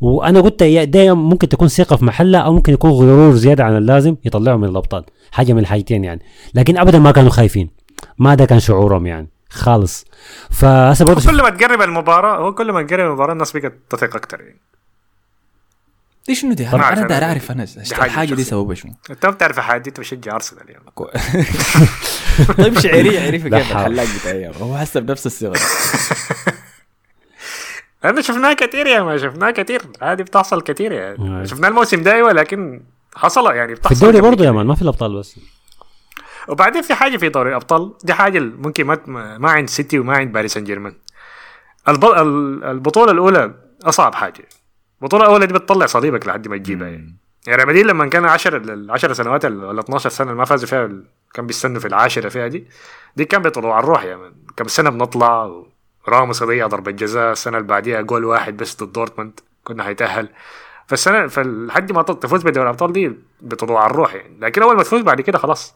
وأنا 0.00 0.40
قلت 0.40 0.62
ده 0.62 1.14
ممكن 1.14 1.48
تكون 1.48 1.68
ثقة 1.68 1.96
في 1.96 2.04
محلها 2.04 2.40
أو 2.40 2.52
ممكن 2.52 2.72
يكون 2.72 2.90
غرور 2.90 3.34
زيادة 3.34 3.64
عن 3.64 3.76
اللازم 3.76 4.16
يطلعوا 4.24 4.58
من 4.58 4.68
الأبطال. 4.68 5.04
حاجة 5.30 5.52
من 5.52 5.58
الحاجتين 5.58 6.04
يعني. 6.04 6.20
لكن 6.54 6.78
ابدا 6.78 6.98
ما 6.98 7.10
كانوا 7.10 7.30
خايفين. 7.30 7.70
ما 8.18 8.34
ده 8.34 8.44
كان 8.44 8.60
شعورهم 8.60 9.06
يعني. 9.06 9.28
خالص. 9.50 10.04
فهسه 10.50 11.04
برضه 11.04 11.30
كل 11.30 11.42
ما 11.42 11.50
تقرب 11.50 11.82
المباراة 11.82 12.36
هو 12.38 12.54
كل 12.54 12.72
ما 12.72 12.82
تقرب 12.82 13.06
المباراة 13.06 13.32
الناس 13.32 13.56
بقت 13.56 13.72
تثق 13.90 14.16
أكثر 14.16 14.40
يعني. 14.40 14.60
دي 16.28 16.34
شنو 16.34 16.52
دي؟ 16.52 16.68
أنا 16.68 16.82
أعرف 16.82 16.98
أنا 16.98 17.06
داير. 17.06 17.24
أعرف 17.24 17.50
أنا 17.50 17.66
الحاجة 17.92 18.34
دي. 18.34 18.44
سببها 18.44 18.74
شنو. 18.74 18.92
أنت 19.10 19.26
ما 19.26 19.32
بتعرف 19.32 19.60
حاجة 19.60 19.88
أنت 19.88 20.00
بشجع 20.00 20.34
أرسنال 20.34 20.70
يعني 20.70 20.84
طيب 22.58 22.78
شعريه 22.78 23.20
عرفي 23.26 23.48
لا 23.48 23.58
كيف. 23.58 23.72
الحلاق 23.72 24.06
بتاعي 24.20 24.52
هو 24.60 24.76
حسب 24.78 25.02
بنفس 25.02 25.26
الصيغة. 25.26 25.58
لأنه 28.04 28.20
شفناه 28.20 28.52
كثير 28.52 28.86
يا 28.86 29.02
ما 29.02 29.18
شفناه 29.18 29.50
كثير 29.50 29.82
هذه 30.02 30.22
بتحصل 30.22 30.62
كثير 30.62 30.92
يعني. 30.92 31.40
آه. 31.40 31.44
شفناه 31.44 31.68
الموسم 31.68 32.02
ده 32.02 32.12
أيوه 32.14 32.32
لكن 32.32 32.82
حصل 33.16 33.54
يعني 33.54 33.74
في 33.74 33.80
بتحصل 33.80 33.94
الدوري 33.94 34.18
قبل 34.18 34.28
برضه 34.30 34.44
يا. 34.44 34.50
مان 34.50 34.66
ما 34.66 34.74
في 34.74 34.82
الأبطال 34.82 35.18
بس. 35.18 35.36
وبعدين 36.48 36.82
في 36.82 36.94
حاجة 36.94 37.16
في 37.16 37.28
دوري 37.28 37.50
الأبطال 37.50 37.94
دي 38.04 38.12
حاجة 38.14 38.38
ممكن 38.40 38.84
ما 38.86 38.98
ما 39.38 39.50
عند 39.50 39.68
سيتي 39.68 39.98
وما 39.98 40.16
عند 40.16 40.32
باريس 40.32 40.54
سان 40.54 40.64
جيرمان. 40.64 40.94
الب... 41.88 42.04
ال- 42.04 42.64
البطولة 42.64 43.12
الأولى 43.12 43.54
أصعب 43.84 44.14
حاجة. 44.14 44.44
البطولة 45.02 45.24
الأولى 45.24 45.46
دي 45.46 45.54
بتطلع 45.54 45.86
صليبك 45.86 46.26
لحد 46.26 46.48
ما 46.48 46.56
تجيبها 46.56 46.88
يعني. 46.88 47.16
يعني 47.46 47.56
ريال 47.56 47.68
مدريد 47.68 47.86
لما 47.86 48.06
كان 48.06 48.24
10 48.24 48.56
العشر 48.56 49.12
سنوات 49.12 49.44
ولا 49.44 49.80
12 49.80 50.10
سنة 50.10 50.26
اللي 50.26 50.38
ما 50.38 50.44
فازوا 50.44 50.68
فيها 50.68 50.88
كان 51.34 51.46
بيستنوا 51.46 51.80
في 51.80 51.88
العاشرة 51.88 52.28
فيها 52.28 52.48
دي 52.48 52.66
دي 53.16 53.24
كان 53.24 53.42
بيطلعوا 53.42 53.74
على 53.74 53.84
الروح 53.84 54.00
يا 54.00 54.04
مان 54.04 54.32
كم 54.56 54.68
سنه 54.68 54.90
بنطلع 54.90 55.62
راموس 56.08 56.42
يضيع 56.42 56.66
ضربة 56.66 56.90
جزاء 56.90 57.32
السنة 57.32 57.56
اللي 57.58 57.68
بعديها 57.68 58.00
جول 58.00 58.24
واحد 58.24 58.56
بس 58.56 58.82
ضد 58.82 58.92
دورتموند 58.92 59.40
كنا 59.64 59.82
حيتاهل 59.84 60.28
فالسنه 60.86 61.26
فلحد 61.26 61.92
ما 61.92 62.02
تفوز 62.02 62.42
بدوري 62.42 62.62
الأبطال 62.64 62.92
دي 62.92 63.12
بتطلع 63.40 63.80
على 63.80 63.90
الروح 63.90 64.14
يعني. 64.14 64.36
لكن 64.40 64.62
أول 64.62 64.76
ما 64.76 64.82
تفوز 64.82 65.00
بعد 65.00 65.20
كده 65.20 65.38
خلاص. 65.38 65.74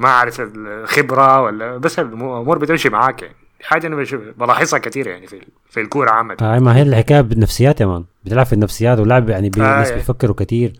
ما 0.00 0.08
أعرف 0.08 0.40
الخبرة 0.40 1.42
ولا 1.42 1.76
بس 1.76 1.98
الأمور 1.98 2.58
بتمشي 2.58 2.88
معاك 2.88 3.22
يعني. 3.22 3.34
حاجة 3.62 3.86
أنا 3.86 4.04
بلاحظها 4.38 4.78
كثير 4.78 5.06
يعني 5.06 5.26
في 5.26 5.40
في 5.70 5.80
الكورة 5.80 6.10
عامة. 6.10 6.36
آه 6.42 6.58
ما 6.58 6.76
هي 6.76 6.82
الحكاية 6.82 7.20
بالنفسيات 7.20 7.80
يا 7.80 7.86
مان. 7.86 8.04
بتلعب 8.24 8.46
في 8.46 8.52
النفسيات 8.52 8.98
واللاعب 8.98 9.28
يعني 9.30 9.48
بي- 9.50 9.62
آه، 9.62 9.72
الناس 9.74 9.88
يعني. 9.88 10.00
بيفكروا 10.00 10.34
كثير 10.34 10.72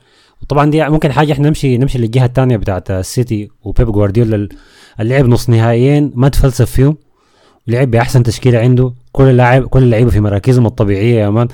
وطبعا 0.42 0.70
دي 0.70 0.88
ممكن 0.88 1.12
حاجة 1.12 1.33
إحنا 1.33 1.48
نمشي 1.48 1.78
نمشي 1.78 1.98
للجهة 1.98 2.24
الثانية 2.24 2.56
بتاعت 2.56 2.90
السيتي 2.90 3.50
وبيب 3.62 3.92
جوارديولا. 3.92 4.37
ال- 4.37 4.48
اللعب 5.00 5.24
نص 5.26 5.50
نهائيين 5.50 6.12
ما 6.14 6.28
تفلسف 6.28 6.70
فيهم. 6.70 6.96
لعب 7.66 7.90
بأحسن 7.90 8.22
تشكيلة 8.22 8.59
عنده. 8.59 8.92
كل 9.12 9.24
اللاعب 9.24 9.66
كل 9.66 9.83
اللعيبة 9.83 10.11
في 10.11 10.20
مراكزهم 10.20 10.66
الطبيعية 10.66 11.20
يا 11.20 11.30
مان. 11.30 11.48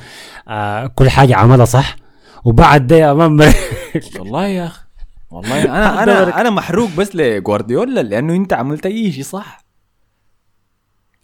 آه 0.49 0.87
كل 0.87 1.11
حاجة 1.11 1.37
عملها 1.37 1.65
صح. 1.65 1.97
وبعد 2.45 2.87
ده 2.87 2.97
يا 2.97 3.13
man 3.13 3.53
والله 4.19 4.47
يا 4.47 4.67
أخي. 4.67 4.81
والله. 5.31 5.63
أنا 5.79 6.03
أنا 6.03 6.41
أنا 6.41 6.51
محروق 6.51 6.91
بس 6.99 7.17
لجوارديولا 7.17 8.01
لأنه 8.01 8.35
أنت 8.35 8.53
عملت 8.53 8.87
أي 8.87 9.13
شيء 9.13 9.25
صح. 9.25 9.67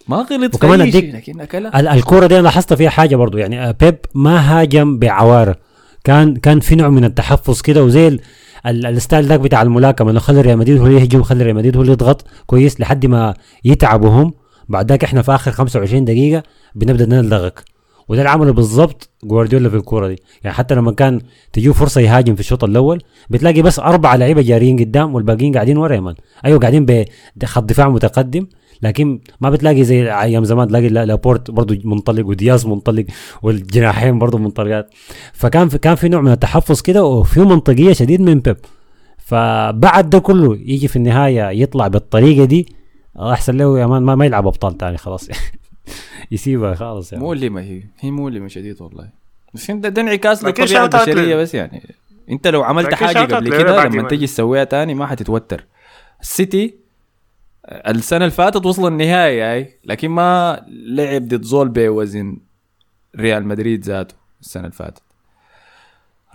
ما 0.07 0.17
غلط 0.17 0.55
وكمان 0.55 0.81
لكن 0.81 1.41
أكلها. 1.41 1.79
ال- 1.79 1.87
الكورة 1.87 2.27
دي 2.27 2.35
أنا 2.35 2.43
لاحظت 2.43 2.73
فيها 2.73 2.89
حاجة 2.89 3.15
برضو. 3.15 3.37
يعني 3.37 3.59
آه، 3.69 3.71
بيب 3.71 3.97
ما 4.15 4.39
هاجم 4.61 4.99
بعواره 4.99 5.55
كان 6.03 6.35
كان 6.35 6.59
في 6.59 6.75
نوع 6.75 6.89
من 6.89 7.03
التحفظ 7.05 7.61
كده 7.61 7.83
وزي 7.83 8.07
ال- 8.07 8.19
ال- 8.65 8.85
ال 8.85 8.92
style 8.92 9.25
ذاك 9.25 9.39
بتاع 9.39 9.61
الملاكمة 9.61 10.11
إنه 10.11 10.19
خلي 10.19 10.41
ريال 10.41 10.57
مدريد 10.57 10.77
هو 10.79 10.85
اللي 10.87 11.01
يهجم 11.01 11.23
خلي 11.23 11.43
ريال 11.43 11.55
مدريد 11.55 11.75
هو 11.75 11.81
اللي 11.81 11.93
يضغط 11.93 12.25
كويس 12.45 12.79
لحد 12.81 13.05
ما 13.05 13.33
يتعبوا 13.63 14.09
هم 14.09 14.33
بعد 14.69 14.89
ذاك 14.89 15.03
إحنا 15.03 15.21
في 15.21 15.35
آخر 15.35 15.51
25 15.51 16.05
دقيقة 16.05 16.43
بنبدأ 16.75 17.05
نلدغك 17.05 17.63
وده 18.09 18.21
اللي 18.21 18.29
عمله 18.29 18.53
بالضبط 18.53 19.09
جوارديولا 19.23 19.69
في 19.69 19.75
الكورة 19.75 20.07
دي. 20.07 20.15
يعني 20.43 20.55
حتى 20.55 20.75
لما 20.75 20.91
كان 20.91 21.21
تجيه 21.53 21.71
فرصة 21.71 22.01
يهاجم 22.01 22.33
في 22.35 22.39
الشوط 22.39 22.63
الأول 22.63 23.01
بتلاقي 23.29 23.61
بس 23.61 23.79
أربعة 23.79 24.15
لعيبة 24.15 24.41
جاريين 24.41 24.79
قدام 24.79 25.15
والباقيين 25.15 25.53
قاعدين 25.53 25.77
ورا 25.77 25.95
يا 25.95 25.99
مان 25.99 26.15
أيوه 26.45 26.59
قاعدين 26.59 26.85
بخط 27.35 27.63
دفاع 27.63 27.89
متقدم 27.89 28.47
لكن 28.81 29.19
ما 29.41 29.49
بتلاقي 29.49 29.83
زي 29.83 30.11
أيام 30.13 30.43
زمان. 30.45 30.67
تلاقي 30.67 30.89
لا- 30.89 31.05
لابورت 31.05 31.51
برضه 31.51 31.79
منطلق 31.83 32.25
ودياز 32.27 32.65
منطلق 32.65 33.05
والجناحين 33.43 34.19
برضه 34.19 34.37
منطلقات. 34.37 34.89
فكان 35.33 35.69
في 35.69 35.77
كان 35.77 35.95
في 35.95 36.09
نوع 36.09 36.21
من 36.21 36.31
التحفظ 36.31 36.81
كده 36.81 37.03
وفي 37.05 37.39
منطقية 37.39 37.93
شديد 37.93 38.21
من 38.21 38.39
بيب. 38.39 38.57
فبعد 39.17 40.09
ده 40.09 40.19
كله 40.19 40.55
يجي 40.55 40.87
في 40.87 40.95
النهاية 40.95 41.49
يطلع 41.49 41.87
بالطريقة 41.87 42.45
دي 42.45 42.67
أحسن 43.19 43.57
له 43.57 43.79
يا 43.79 43.85
مان 43.85 44.03
ما, 44.03 44.15
ما 44.15 44.25
يلعب 44.25 44.47
أبطال 44.47 44.77
تاني 44.77 44.97
خلاص. 44.97 45.29
يسيبها 46.31 46.75
خالص 46.75 47.13
يعني. 47.13 47.23
مؤلمه 47.25 47.61
هي 47.61 47.83
هي 47.99 48.11
مؤلمه 48.11 48.47
شديد 48.47 48.81
والله. 48.81 49.09
بس 49.53 49.69
انت 49.69 49.85
ده 49.85 50.01
انعكاس 50.01 50.43
لكن 50.43 50.63
للطبيعه 50.63 50.85
البشرية 50.85 51.35
بس 51.35 51.55
يعني. 51.55 51.95
انت 52.29 52.47
لو 52.47 52.63
عملت 52.63 52.93
حاجة 52.93 53.35
قبل 53.35 53.57
كده 53.57 53.83
لما 53.85 54.01
ما- 54.01 54.07
تجي 54.07 54.27
تسويها 54.27 54.63
تاني 54.63 54.93
ما 54.93 55.07
حتتوتر. 55.07 55.65
السيتي 56.21 56.75
السنة 57.87 58.17
اللي 58.25 58.31
فاتت 58.35 58.65
وصل 58.65 58.87
النهائي 58.87 59.41
هاي 59.41 59.79
لكن 59.85 60.09
ما 60.09 60.61
لعب 60.67 61.21
ضد 61.27 61.41
زول 61.43 61.69
بوزن 61.69 62.37
ريال 63.15 63.47
مدريد 63.47 63.83
ذاته 63.85 64.15
السنة 64.41 64.63
اللي 64.63 64.75
فاتت. 64.75 65.01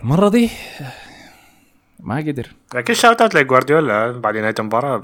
المرة 0.01 0.29
دي 0.29 0.49
ما 1.99 2.17
قدر. 2.17 2.47
لكن 2.75 2.93
shout 2.93 3.21
out 3.21 3.35
لجوارديولا 3.35 4.11
بعد 4.11 4.37
نهاية 4.37 4.55
المباراة. 4.59 5.03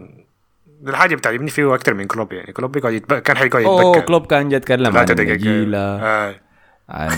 الحاجة 0.88 1.15
بتعجبني 1.15 1.49
فيه 1.49 1.75
أكثر 1.75 1.93
من 1.93 2.07
كلوب 2.07 2.33
يعني. 2.33 2.53
كلوب 2.53 2.71
بيقعد 2.71 2.93
يتب... 2.93 3.13
كان 3.13 3.38
حيقعد 3.38 3.63
أوه 3.63 3.81
يتبكى. 3.81 4.05
كلوب 4.05 4.25
كان 4.25 4.49
جاي 4.49 4.57
يتكلم 4.57 4.85
عن 4.85 5.05
ثلاثة 5.05 5.13
دقائق 5.13 5.31
النجيله 5.31 5.77
آه. 5.77 6.35
عن 6.89 7.11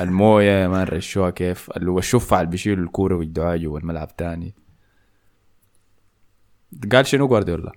الموية 0.00 0.66
ما 0.68 0.84
رشوها 0.84 1.30
كيف. 1.30 1.70
اللي 1.76 1.90
هو 1.90 1.98
الشفع 1.98 2.40
اللي 2.40 2.50
بيشيلوا 2.50 2.84
الكورة 2.84 3.14
ويدعوها 3.16 3.56
جوا 3.56 3.78
الملعب 3.78 4.16
تاني 4.16 4.54
قال 6.92 7.06
شنو 7.06 7.28
جوارديولا؟ 7.28 7.72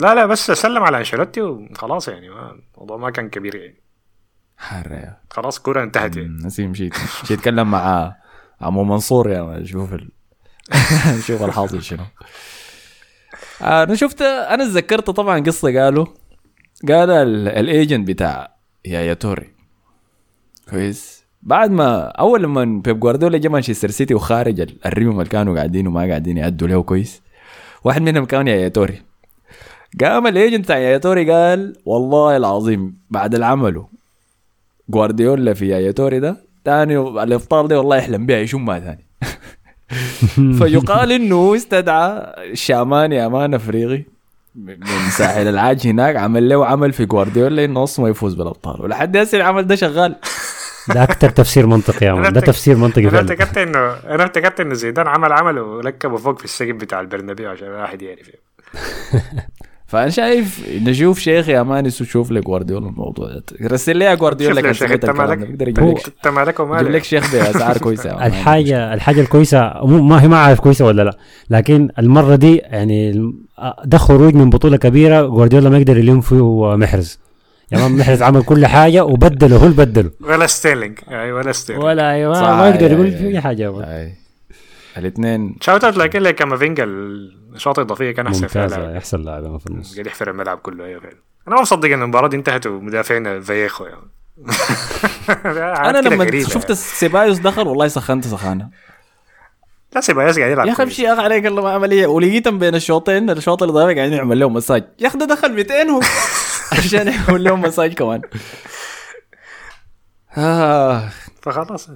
لا 0.00 0.14
لا 0.14 0.26
بس 0.26 0.50
سلم 0.50 0.82
على 0.82 0.98
أنشيلوتي 0.98 1.42
وخلاص 1.42 2.08
يعني. 2.08 2.28
ما 2.28 2.60
الموضوع 2.74 2.96
ما 2.96 3.10
كان 3.10 3.28
كبير 3.30 3.54
يعني. 3.54 3.82
حر 4.58 5.12
خلاص 5.30 5.56
الكوره 5.56 5.82
انتهت 5.82 6.16
يعني. 6.16 6.28
نسيم 6.28 6.70
مشيت. 6.70 6.94
مشيت 6.94 7.30
يتكلم 7.30 7.70
مع 7.70 8.16
عمو 8.60 8.84
منصور 8.84 9.30
يا 9.30 9.42
man، 9.42 9.64
شوف 9.64 9.92
ال... 9.92 10.10
شوف 11.26 11.42
الحاصل 11.42 11.82
شنو. 11.82 12.02
آه، 12.02 12.10
أنا 13.62 13.94
شفت 13.94 14.22
أنا 14.22 14.64
تذكرت 14.64 15.10
طبعا 15.10 15.40
قصة 15.40 15.80
قالوا 15.80 16.06
قال 16.88 17.10
ال- 17.10 17.48
ال 17.48 17.58
agent 17.58 18.08
بتاع 18.08 18.56
يايا 18.84 19.14
توري. 19.14 19.46
كويس. 20.70 21.24
بعد 21.42 21.70
ما 21.70 22.00
أول 22.08 22.42
لما 22.42 22.64
بيب 22.84 23.00
جوارديولا 23.00 23.38
جا 23.38 23.48
مانشستر 23.48 23.90
سيتي 23.90 24.14
وخارج 24.14 24.60
ال- 24.60 24.86
ال 24.86 24.92
room 24.92 25.18
اللي 25.20 25.30
كانوا 25.30 25.56
قاعدين 25.56 25.86
وما 25.86 26.00
قاعدين 26.08 26.36
يأدوا 26.38 26.68
له 26.68 26.82
كويس. 26.82 27.22
واحد 27.84 28.02
منهم 28.02 28.24
كان 28.24 28.48
يايا 28.48 28.68
توري. 28.68 29.02
قام 30.00 30.26
ال 30.26 30.32
agent 30.32 30.64
بتاع 30.64 30.78
يايا 30.78 30.98
توري 30.98 31.32
قال 31.32 31.76
والله 31.84 32.36
العظيم 32.36 32.98
بعد 33.10 33.34
العمله 33.34 33.88
جوارديولا 34.88 35.54
في 35.54 35.68
يايا 35.68 35.90
توري 35.90 36.20
ده 36.20 36.36
تاني 36.64 36.96
الافطار 36.98 37.66
ده 37.66 37.78
والله 37.78 37.96
يحلم 37.96 38.26
بها 38.26 38.36
يشمها 38.38 38.78
تاني. 38.78 39.05
فيقال 40.58 41.12
إنه 41.12 41.56
استدعى 41.56 42.34
الشاماني 42.52 43.26
أمان 43.26 43.54
أفريقي. 43.54 44.04
من 44.54 44.76
ساحل 45.10 45.48
العاج 45.48 45.86
هناك 45.86 46.16
عمل 46.16 46.48
له 46.48 46.66
عمل 46.66 46.92
في 46.92 47.06
جوارديولا 47.06 47.64
إنه 47.64 47.82
أصلا 47.82 48.04
ما 48.04 48.10
يفوز 48.10 48.34
بالأبطال. 48.34 48.82
ولحد 48.82 49.16
هسه 49.16 49.36
العمل 49.38 49.66
ده 49.66 49.74
شغال. 49.74 50.16
ده 50.94 51.02
أكتر 51.02 51.30
تفسير 51.30 51.66
منطقي 51.66 52.06
يا 52.06 52.12
مان 52.12 52.32
ده 52.32 52.40
تفسير 52.40 52.76
منطقي 52.76 53.02
أنا 53.02 53.10
فعلا. 53.10 53.22
افتكرت 53.32 53.58
انه 53.58 53.78
أنا 54.14 54.24
افتكرت 54.24 54.60
إنه 54.60 54.74
زيدان 54.74 55.06
عمل 55.06 55.32
عمل 55.32 55.58
وركبه 55.58 56.16
فوق 56.16 56.38
في 56.38 56.44
السقف 56.44 56.74
بتاع 56.74 57.00
البرنابيو 57.00 57.50
عشان 57.50 57.66
الواحد 57.66 58.02
يعرف. 58.02 58.30
فأنا 59.86 60.10
شايف 60.10 60.68
نشوف 60.82 61.18
شيخ 61.18 61.48
يا 61.48 61.62
مان 61.62 61.90
شوف 61.90 62.30
لك 62.30 62.44
جوارديولا 62.44 62.88
الموضوع 62.88 63.28
ده. 63.28 63.42
رسل 63.62 63.96
لي 63.96 64.04
يا 64.04 64.14
جوارديولا 64.14 64.60
كان 64.60 64.68
يا 64.68 64.72
شيخ 64.72 64.86
سمعت 64.86 64.92
انت 64.92 65.04
الكلام 65.04 65.26
ده 65.26 65.34
مالك 65.36 65.60
يجيب 65.60 65.62
لك 65.62 66.06
انت 66.06 66.28
مالك 66.28 66.54
يجيب 66.54 66.60
ومالك 66.60 66.90
لك 66.90 67.04
شيخ 67.04 67.32
باسعار 67.32 67.78
كويسة 67.78 68.26
الحاجة 68.26 69.20
الكويسة 69.20 69.72
مو 69.82 70.02
ما 70.02 70.22
هي 70.22 70.28
ما 70.28 70.38
عارف 70.38 70.60
كويسة 70.60 70.84
ولا 70.84 71.02
لا 71.02 71.16
لكن 71.50 71.88
المرة 71.98 72.36
دي 72.36 72.56
يعني 72.56 73.32
ده 73.84 73.98
خروج 73.98 74.34
من 74.34 74.50
بطولة 74.50 74.76
كبيرة 74.76 75.22
جوارديولا 75.26 75.70
ما 75.70 75.78
يقدر 75.78 75.98
يلوم 75.98 76.20
فيه 76.20 76.76
محرز. 76.76 77.18
يا 77.72 77.78
مان 77.78 77.92
محرز 77.96 78.22
عمل 78.22 78.42
كل 78.42 78.66
حاجة 78.66 79.04
وبدله 79.04 79.56
هو 79.56 79.64
اللي 79.64 79.76
بدله. 79.76 80.10
ولا 80.20 80.46
ستيرلينج. 80.46 80.98
اي 81.08 81.32
ولا 81.32 81.52
ستيرلينج. 81.52 81.86
ولا 81.86 82.10
أيوة 82.10 82.34
صح، 82.34 82.48
ما 82.48 82.68
يقدر 82.68 82.92
يقول 82.92 83.12
في 83.12 83.26
أي 83.28 83.40
حاجة 83.40 83.62
يا 83.62 83.70
مان. 83.70 83.82
أي. 83.82 84.12
الاثنين. 84.98 85.56
شاوت 85.60 85.84
اوت 85.84 85.96
لكن 85.96 86.20
لك 86.20 86.34
كامافينجا 86.34 86.84
الشوط 86.84 87.78
الإضافية 87.78 88.10
كان 88.12 88.26
أحسن 88.26 88.46
لاعب. 88.54 88.96
احسن 88.96 89.22
لاعب 89.22 89.56
في 89.56 89.66
النص 89.66 89.94
قاعد 89.94 90.06
يحفر 90.06 90.30
الملعب 90.30 90.58
كله 90.58 90.84
أيوه 90.84 91.00
فعلا. 91.00 91.16
أنا 91.48 91.56
ما 91.56 91.62
مصدق 91.62 91.92
إن 91.92 92.02
المباراة 92.02 92.28
دي 92.28 92.36
انتهت 92.36 92.66
ومدافعنا 92.66 93.40
فييخو 93.40 93.84
يعني. 93.84 94.10
أنا 95.88 95.98
لما 95.98 96.42
شفت 96.42 96.72
سيبايوس 96.72 97.38
دخل 97.38 97.68
والله 97.68 97.88
سخنت 97.88 98.26
سخانة. 98.26 98.68
لا 99.94 100.00
سيبايوس 100.00 100.38
قاعد 100.38 100.50
يلعب 100.50 100.66
يا 100.66 100.72
أخي. 100.72 100.82
امشي 100.82 101.02
يا 101.02 101.12
أخي 101.12 101.22
عليك 101.22 101.46
الله 101.46 101.62
ما 101.62 101.70
عملية. 101.70 102.06
ولقيتهم 102.06 102.58
بين 102.58 102.74
الشوطين 102.74 103.30
الشوط 103.30 103.62
اللي 103.62 103.74
ضايع 103.74 103.96
قاعدين 103.96 104.16
يعمل 104.18 104.38
لهم 104.38 104.52
مساج. 104.54 104.84
يا 104.98 105.06
أخي 105.06 105.18
ده 105.18 105.26
دخل 105.26 105.52
200 105.52 105.82
هو. 105.82 106.00
عشان 106.78 107.08
يعمل 107.08 107.44
لهم 107.44 107.62
مساج 107.62 107.94
كمان. 107.94 108.20
آه. 110.38 111.08
فخلاص. 111.42 111.90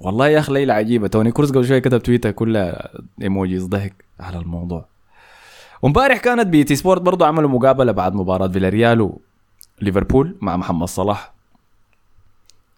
والله 0.00 0.28
يا 0.28 0.38
أخي 0.38 0.52
ليلى 0.52 0.72
عجيبة. 0.72 1.08
توني 1.08 1.32
كروز 1.32 1.52
قبل 1.52 1.66
شوية 1.66 1.78
كتب 1.78 1.98
تويتر 2.02 2.30
كلها 2.30 2.90
إيموجيز 3.22 3.66
ضحك 3.66 4.04
على 4.20 4.38
الموضوع. 4.38 4.84
وامبارح 5.82 6.18
كانت 6.18 6.46
بي 6.46 6.64
تي 6.64 6.76
سبورت 6.76 7.02
برضو 7.02 7.24
عملوا 7.24 7.50
مقابلة 7.50 7.92
بعد 7.92 8.14
مباراة 8.14 8.48
فيلاريال 8.48 9.12
وليفربول 9.82 10.36
مع 10.40 10.56
محمد 10.56 10.88
صلاح. 10.88 11.32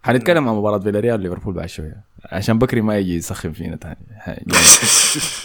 حنتكلم 0.03 0.49
عن 0.49 0.55
مباراة 0.55 0.79
فيلاريال 0.79 1.21
وليفربول 1.21 1.55
بعد 1.55 1.67
شوية 1.69 2.01
عشان 2.33 2.59
بكري 2.59 2.81
ما 2.81 2.99
يجي 2.99 3.17
يسخن 3.17 3.53
فينا 3.53 3.77
تاني. 3.77 3.97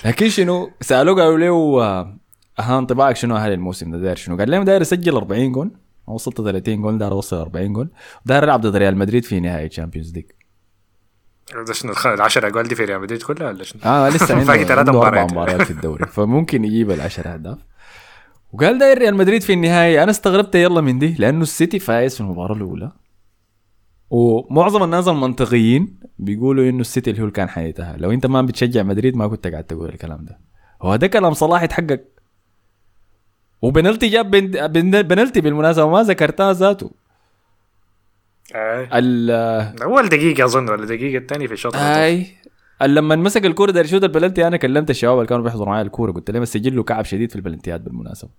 لكن 0.06 0.30
شنو؟ 0.30 0.72
سألوه 0.82 1.22
قالوا 1.22 1.38
له 1.38 1.84
آه، 1.84 2.16
أها 2.60 2.80
انطباعك 2.80 3.16
شنو 3.16 3.36
هذا 3.36 3.54
الموسم 3.54 3.92
ده؟ 3.92 3.98
داير 3.98 4.16
شنو؟ 4.16 4.38
قال 4.38 4.52
لهم 4.52 4.64
داير 4.64 4.82
اسجل 4.82 5.16
40 5.16 5.52
جول 5.52 5.72
وصلت 6.08 6.42
30 6.42 6.82
جول 6.82 6.98
داير 6.98 7.12
اوصل 7.12 7.38
40 7.38 7.74
جول 7.74 7.90
داير 8.26 8.44
العب 8.44 8.62
ضد 8.62 8.76
ريال 8.76 8.98
مدريد 8.98 9.24
في 9.26 9.40
نهائي 9.40 9.70
Champions 9.70 10.14
League 10.14 10.26
ده 11.54 11.74
شنو 11.74 11.92
الخ- 11.92 12.08
العشرة 12.08 12.48
أجوال 12.48 12.68
دي 12.68 12.76
في 12.76 12.86
ريال 12.86 13.02
مدريد 13.02 13.24
كلها 13.24 13.48
ولا 13.48 13.64
شنو؟ 13.64 13.82
آه 13.86 14.10
لسه 14.10 14.36
عنده, 14.36 14.46
باقي 14.66 14.74
أربع 14.74 14.94
مباريات. 14.94 15.32
مباريات 15.32 15.62
في 15.62 15.72
الدوري. 15.72 16.06
فممكن 16.16 16.64
يجيب 16.66 16.92
العشر 16.92 17.34
أهداف. 17.34 17.58
وقال 18.54 18.78
داير 18.80 18.98
ريال 18.98 19.16
مدريد 19.16 19.42
في 19.42 19.54
النهاية 19.54 20.04
أنا 20.04 20.12
استغربت 20.12 20.56
يلا 20.56 20.82
من 20.82 21.00
دي 21.00 21.16
لأنه 21.20 21.42
السيتي 21.42 21.80
فايز 21.80 22.16
في 22.16 22.22
المباراة 22.22 22.56
الأولى. 22.56 22.92
ومعظم 24.10 24.84
الناس 24.84 25.08
المنطقيين 25.08 26.00
بيقولوا 26.20 26.70
إنه 26.70 26.82
السيتي 26.82 27.12
اللي 27.12 27.22
هو 27.24 27.32
كان 27.32 27.50
حيتها. 27.50 27.96
لو 27.98 28.12
أنت 28.12 28.26
ما 28.26 28.42
بتشجع 28.42 28.84
مدريد 28.84 29.16
ما 29.18 29.28
كنت 29.28 29.48
قاعد 29.48 29.64
تقول 29.64 29.90
الكلام 29.90 30.26
ده. 30.26 30.40
هو 30.82 30.96
ده 30.96 31.08
كلام 31.08 31.34
صلاح 31.34 31.64
يتحقق. 31.64 32.02
وبنالتي 33.62 34.08
جاب 34.08 34.32
بن- 34.32 34.68
بن- 34.68 35.02
بنالتي 35.02 35.42
بالمناسبة 35.42 35.90
ما 35.90 36.04
ذكرتها 36.04 36.54
ذاته. 36.54 36.92
آه. 38.56 38.88
ال- 38.94 39.82
اول 39.82 40.10
دقيقة 40.10 40.46
أظن 40.46 40.70
ولا 40.70 40.86
دقيقة 40.86 41.18
الثانية 41.22 41.48
في 41.48 41.54
الشوط. 41.54 41.76
أي 41.76 42.28
لما 42.82 43.16
مسك 43.16 43.46
الكورة 43.46 43.72
ده 43.72 43.82
يشوت 43.82 44.04
البلنتي 44.04 44.48
أنا 44.48 44.58
كلمت 44.58 44.90
الشباب 44.90 45.16
اللي 45.18 45.28
كانوا 45.28 45.44
بيحضروا 45.44 45.68
معايا 45.68 45.82
الكورة 45.82 46.12
قلت 46.12 46.32
لهم 46.32 46.46
سجل 46.46 46.76
له 46.76 46.84
كعب 46.84 47.06
شديد 47.06 47.30
في 47.30 47.36
البلنتيات 47.36 47.82
بالمناسبة 47.82 48.30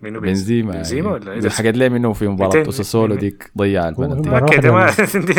منو 0.00 0.20
بنزيما 0.20 0.72
بنزيما 0.72 1.10
ولا 1.12 1.32
إيه 1.32 1.40
ده؟ 1.40 1.50
حكيت 1.50 1.76
لي 1.76 1.88
منه 1.88 2.12
في 2.12 2.28
مباراة 2.28 2.64
أوساسولو 2.66 3.14
ديك 3.14 3.50
ضيع 3.58 3.88
البلنتي 3.88 4.30
أوكي 4.38 4.56
دي 4.60 4.70
ما 4.70 4.90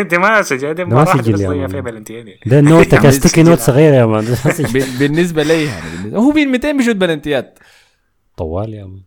دي 0.10 0.18
ما 0.18 0.42
سجل 0.42 0.74
دي 0.74 0.86
ما 0.86 1.02
يا 1.02 1.48
ضيع. 1.50 1.68
فيها 1.68 1.80
بلنتيين 1.82 2.28
يعني. 2.28 2.40
ده 2.46 2.60
النوت 2.60 2.94
يعني 2.94 3.12
ستيكي 3.12 3.28
سجل. 3.42 3.50
نوت 3.50 3.60
صغيرة 3.60 3.96
يا 3.96 4.06
مان 4.06 4.26
بالنسبة 5.00 5.44
لي 5.44 5.66
يعني 5.66 6.18
هو 6.18 6.32
بين 6.32 6.48
200 6.52 6.72
بيشوت 6.72 6.96
بلنتيات 6.96 7.60
طوال 8.38 8.74
يا 8.74 8.86
مان 8.86 9.02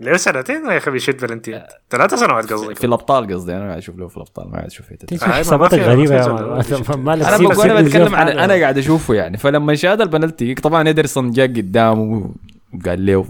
له 0.00 0.16
سنتين 0.16 0.66
يا 0.70 0.76
أخي 0.76 0.90
بيشد 0.90 1.26
بلنتيات 1.26 1.72
ثلاث 1.90 2.14
سنوات 2.14 2.52
قصدي 2.52 2.74
في 2.74 2.84
الأبطال 2.84 3.34
قصدي 3.34 3.52
أنا 3.52 3.64
قاعد 3.64 3.76
أشوف 3.76 3.96
له 3.96 4.08
في 4.08 4.16
الأبطال 4.16 4.48
ما 4.48 4.52
قاعد 4.52 4.66
أشوف. 4.66 4.86
آه، 5.22 5.32
حساباتك 5.32 5.78
غريبة 5.78 6.22
في 6.62 6.74
يا 6.74 6.96
مان 6.96 7.22
أنا 7.22 7.36
بقول 7.36 7.70
أنا 7.70 7.80
بتكلم 7.80 8.14
عن. 8.14 8.28
أنا 8.28 8.54
قاعد 8.54 8.78
أشوفه 8.78 9.14
يعني. 9.14 9.36
فلما 9.36 9.74
شاد 9.74 10.00
البنالتي 10.00 10.54
طبعا 10.54 10.88
ادرسون 10.88 11.30
جاء 11.30 11.46
قدامه 11.46 12.34
وقال 12.74 13.06
له 13.06 13.26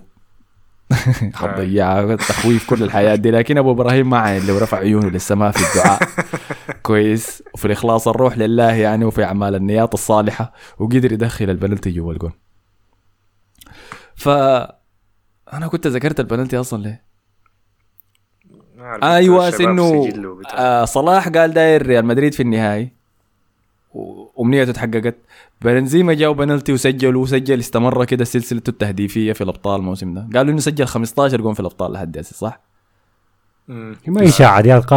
حتضيعها 1.34 2.16
تخويف 2.16 2.70
كل 2.70 2.82
الحياة 2.82 3.14
دي. 3.14 3.30
لكن 3.30 3.58
أبو 3.58 3.70
إبراهيم 3.70 4.10
ما 4.10 4.18
عين 4.18 4.46
لو 4.46 4.58
رفع 4.58 4.78
عيونه 4.78 5.10
للسماء 5.10 5.50
في 5.50 5.78
الدعاء. 5.78 6.02
كويس. 6.82 7.42
وفي 7.54 7.64
الإخلاص 7.64 8.08
الروح 8.08 8.38
لله 8.38 8.72
يعني 8.72 9.04
وفي 9.04 9.24
أعمال 9.24 9.54
النيات 9.54 9.94
الصالحة 9.94 10.52
وقدر 10.78 11.12
يدخل 11.12 11.50
البنالتي 11.50 11.90
جوا 11.90 12.12
الجول 12.12 12.32
ف 14.14 14.28
أنا 15.52 15.68
كنت 15.68 15.86
ذكرت 15.86 16.20
البنالتي 16.20 16.56
أصلا 16.56 16.82
ليه؟ 16.82 17.02
ما 18.76 18.84
أعرف. 18.84 19.04
أيوه 19.04 19.48
إنه. 19.60 20.12
آه 20.54 20.84
صلاح 20.84 21.28
قال 21.28 21.52
داير 21.52 21.86
ريال 21.86 22.04
مدريد 22.04 22.34
في 22.34 22.42
النهائي 22.42 22.92
وأمنيته 23.94 24.72
تحققت 24.72 25.16
بنزيما 25.62 26.14
جاء 26.14 26.32
بنالتي 26.32 26.72
وسجل 26.72 27.16
وسجل 27.16 27.58
استمر 27.58 28.04
كده 28.04 28.24
سلسلته 28.24 28.70
التهديفية 28.70 29.32
في 29.32 29.40
الأبطال 29.40 29.80
الموسم 29.80 30.14
ده 30.14 30.28
قالوا 30.34 30.52
إنه 30.52 30.60
سجل 30.60 30.86
15 30.86 31.40
جون 31.40 31.54
في 31.54 31.60
الأبطال 31.60 31.92
لحد 31.92 32.18
هسه 32.18 32.36
صح؟ 32.36 32.60
ما 34.06 34.22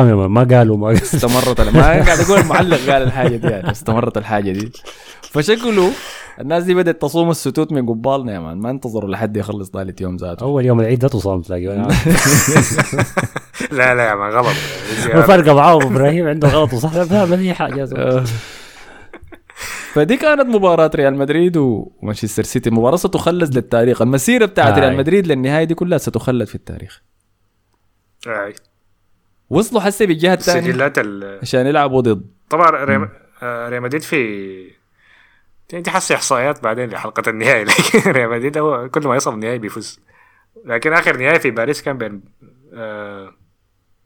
يا 0.10 0.16
مان 0.16 0.30
ما 0.30 0.44
قالوا 0.44 0.78
ما 0.78 0.88
قالوا 0.88 1.02
استمرت 1.02 1.62
ما 1.76 1.82
قاعد 1.82 2.20
أقول 2.20 2.40
المعلق 2.40 2.78
قال 2.78 3.04
الحاجة 3.04 3.36
دي 3.36 3.48
يعني 3.48 3.72
استمرت 3.72 4.18
الحاجة 4.18 4.52
دي 4.52 4.72
فشكله 5.32 5.92
الناس 6.40 6.64
دي 6.64 6.74
بدأت 6.74 7.02
تصوم 7.02 7.30
الستوت 7.30 7.72
من 7.72 7.86
قبالنا 7.86 8.34
يا 8.34 8.40
مان. 8.40 8.58
ما 8.58 8.70
انتظروا 8.70 9.10
لحد 9.10 9.38
يخلص 9.38 9.72
ثالث 9.72 10.02
يوم 10.02 10.16
ذاته. 10.16 10.44
أول 10.44 10.66
يوم 10.66 10.80
العيد 10.80 11.00
ده 11.00 11.08
تصام 11.08 11.42
تلاقي. 11.42 11.66
لا 13.72 13.96
لا 13.96 14.10
يا 14.10 14.16
مان 14.16 14.32
غلط. 14.32 14.56
فرق 15.28 15.54
معاه 15.54 15.78
إبراهيم 15.78 16.28
عنده 16.28 16.48
غلط 16.48 16.74
وصح. 16.74 16.96
لا 16.96 17.26
ما 17.26 17.38
في 17.38 17.54
حاجة 17.54 17.90
آه. 17.96 18.24
فدي 19.94 20.18
كانت 20.18 20.46
مباراة 20.56 20.92
ريال 20.96 21.16
مدريد 21.16 21.58
ومانشستر 21.58 22.44
سيتي. 22.44 22.70
مباراة 22.70 22.98
ستخلد 22.98 23.56
للتاريخ. 23.56 24.02
المسيرة 24.02 24.46
بتاعت 24.46 24.78
آه. 24.78 24.80
ريال 24.80 24.98
مدريد 24.98 25.28
للنهاية 25.28 25.64
دي 25.64 25.76
كلها 25.76 25.98
ستخلد 25.98 26.48
في 26.48 26.56
التاريخ. 26.56 27.02
آه. 28.28 28.54
وصلوا 29.50 29.82
حسي 29.82 30.06
بالجهة 30.06 30.34
الثانية. 30.34 30.94
عشان 31.42 31.68
يلعبوا 31.68 32.02
ضد. 32.02 32.26
طبعا 32.50 32.70
ريال 33.70 33.82
مدريد 33.82 34.02
في 34.02 34.81
دي 35.72 35.82
دي 35.82 35.92
حس 35.92 36.12
إحصائيات 36.12 36.64
بعدين 36.64 36.90
لحلقة 36.90 37.30
النهائي 37.30 37.64
لكن 37.64 38.12
ريال 38.12 38.30
مدريد 38.30 38.58
هو 38.58 38.90
كل 38.90 39.08
ما 39.08 39.16
يصل 39.16 39.34
النهائي 39.34 39.60
بيفوز. 39.60 40.00
لكن 40.66 40.94
آخر 40.94 41.18
نهائي 41.18 41.40
في 41.40 41.52
باريس 41.52 41.82
كان 41.82 41.98
بين 41.98 42.22
آه 42.74 43.34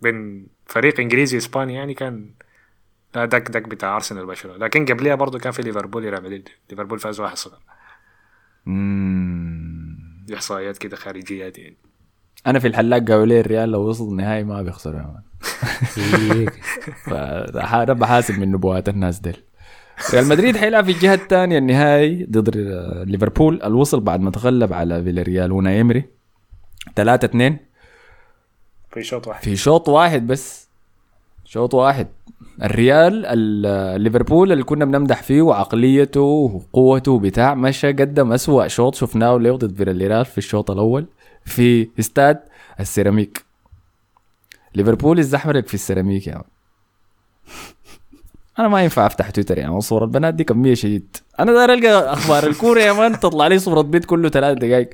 بين 0.01 0.47
فريق 0.65 0.99
إنجليزي 0.99 1.37
إسباني 1.37 1.73
يعني 1.73 1.93
كان 1.93 2.33
لا 3.15 3.25
دك 3.25 3.51
دك 3.51 3.61
بتاع 3.61 3.95
أرسنال 3.95 4.25
برشلونة. 4.25 4.57
لكن 4.57 4.85
قبلها 4.85 5.15
برضه 5.15 5.39
كان 5.39 5.51
في 5.51 5.61
ليفربول 5.61 6.03
ريال 6.03 6.23
مدريد. 6.23 6.49
ليفربول 6.69 6.99
فاز 6.99 7.21
1-0 7.21 7.49
مم. 8.65 9.97
دي 10.25 10.35
إحصائيات 10.35 10.77
كده 10.77 10.95
خارجيات 10.95 11.57
يعني. 11.57 11.77
أنا 12.47 12.59
في 12.59 12.67
الحلاق 12.67 12.99
قالوا 12.99 13.25
لي 13.25 13.39
الريال 13.39 13.71
لو 13.71 13.81
وصل 13.81 14.09
النهائي 14.09 14.43
ما 14.43 14.61
بيخسروا. 14.61 14.99
يا 14.99 15.05
man. 15.05 15.23
فانا 17.05 17.93
بحاسب 17.93 18.39
من 18.39 18.51
نبوات 18.51 18.89
الناس 18.89 19.19
ديل. 19.19 19.43
ريال 20.13 20.27
مدريد 20.27 20.57
حيلعب 20.57 20.85
في 20.85 20.91
الجهة 20.91 21.13
الثانية 21.13 21.57
النهائي 21.57 22.25
ضد 22.31 22.57
ليفربول 23.07 23.63
الوصل 23.63 23.99
بعد 23.99 24.19
ما 24.19 24.31
تغلب 24.31 24.73
على 24.73 25.03
فيلاريال. 25.03 25.51
أوناي 25.51 25.81
إيمري 25.81 26.03
3 26.95 27.25
2 27.25 27.57
في 28.91 29.03
شوط 29.03 29.27
واحد. 29.27 29.43
في 29.43 29.55
شوط 29.55 29.89
واحد 29.89 30.27
بس. 30.27 30.67
شوط 31.45 31.73
واحد. 31.73 32.07
الريال 32.63 33.25
ال- 33.25 34.01
ليفربول 34.01 34.51
اللي 34.51 34.63
كنا 34.63 34.85
بنمدح 34.85 35.23
فيه 35.23 35.41
وعقليته 35.41 36.21
وقوته 36.21 37.11
وبتاع 37.11 37.55
مشى 37.55 37.87
قدم 37.87 38.31
أسوأ 38.31 38.67
شوط 38.67 38.95
شفناه 38.95 39.37
له 39.37 39.55
ضد 39.57 39.75
فياريال 39.77 40.25
في 40.25 40.37
الشوط 40.37 40.71
الأول 40.71 41.05
في 41.45 41.89
استاد 41.99 42.39
السيراميك. 42.79 43.45
ليفربول 44.75 45.19
الزحمرك 45.19 45.67
في 45.67 45.73
السيراميك 45.73 46.27
يا 46.27 46.33
man. 46.35 46.43
أنا 48.59 48.67
ما 48.67 48.83
ينفع 48.83 49.05
أفتح 49.05 49.29
تويتر 49.29 49.57
يا 49.57 49.69
man 49.69 49.79
صور 49.79 50.03
البنات 50.03 50.33
دي 50.33 50.43
كمية 50.43 50.73
شديد 50.73 51.17
أنا 51.39 51.51
داير 51.53 51.73
ألقى 51.73 52.13
أخبار 52.13 52.43
الكورة 52.47 52.79
يا 52.79 52.93
man 52.93 53.19
تطلع 53.19 53.47
لي 53.47 53.59
صورة 53.59 53.81
بيت 53.81 54.05
كله 54.05 54.29
ثلاث 54.29 54.57
دقائق 54.57 54.89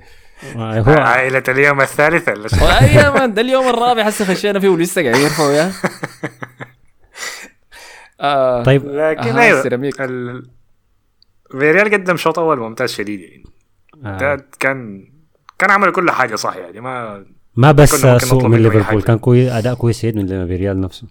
هو 0.55 0.91
عائلة 0.93 1.43
اليوم 1.49 1.81
الثالث 1.81 2.29
ولا؟ 2.29 2.81
اي 2.81 2.95
يا 2.95 3.09
man 3.09 3.33
ده 3.33 3.41
اليوم 3.41 3.67
الرابع 3.67 4.01
هسه 4.03 4.25
خشينا 4.25 4.59
فيه 4.59 4.69
ولسه 4.69 5.01
قاعدين 5.01 5.21
يرفعوا 5.21 5.51
يا 5.51 5.71
آه 8.21 8.63
طيب 8.63 8.85
لكن 8.85 9.37
أيوه 9.37 9.57
السيراميك. 9.57 10.01
ال... 10.01 10.47
فيريال 11.51 11.93
قدم 11.93 12.17
شوط 12.17 12.39
أول 12.39 12.59
ممتاز 12.59 12.89
شديد 12.91 13.19
يعني 13.19 13.43
آه. 14.05 14.17
ده 14.17 14.45
كان 14.59 15.09
كان 15.59 15.71
عمل 15.71 15.91
كل 15.91 16.11
حاجة 16.11 16.35
صح 16.35 16.55
يعني 16.55 16.81
ما 16.81 17.25
ما 17.55 17.71
بس 17.71 17.89
سوء 18.17 18.47
من 18.47 18.63
ليفربول. 18.63 19.01
كان 19.01 19.17
كويس 19.17 19.51
أداء 19.51 19.73
كويس 19.73 20.05
جدا 20.05 20.21
من 20.21 20.43
ريال 20.47 20.81
نفسه 20.81 21.07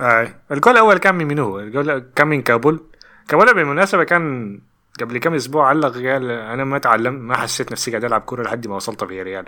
آه. 0.00 0.28
الجول 0.52 0.72
الأول 0.72 0.98
كان 0.98 1.14
من 1.14 1.26
منو؟ 1.26 1.58
الجول 1.60 1.98
كان 2.16 2.26
من 2.26 2.42
كابول 2.42 2.80
كابول 3.28 3.54
بالمناسبة 3.54 4.04
كان 4.04 4.58
قبل 5.00 5.18
كم 5.18 5.34
أسبوع 5.34 5.68
علق 5.68 5.92
قال 5.94 6.30
أنا 6.30 6.64
ما 6.64 6.78
تعلمت 6.78 7.20
ما 7.20 7.36
حسيت 7.36 7.72
نفسي 7.72 7.90
قاعد 7.90 8.04
ألعب 8.04 8.20
كورة 8.20 8.42
لحد 8.42 8.66
ما 8.66 8.76
وصلت 8.76 9.04
في 9.04 9.22
ريال. 9.22 9.44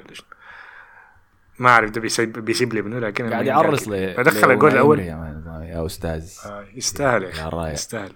ما 1.58 1.70
أعرف 1.70 1.90
ده 1.90 2.00
بيسيب 2.00 2.32
بيسيب 2.32 2.74
لي 2.74 2.82
منو 2.82 2.98
لكن 2.98 3.30
قاعد 3.30 3.46
يعرس 3.46 3.88
قال 3.88 4.00
ل 4.10 4.12
كده. 4.14 4.22
دخل 4.22 4.50
الجول 4.50 4.72
الأول 4.72 4.98
يا, 5.00 5.86
أستاذ 5.86 6.32
آه، 6.46 6.64
يستاهل 6.74 7.22
يا. 7.24 7.72
يستاهل 7.72 8.12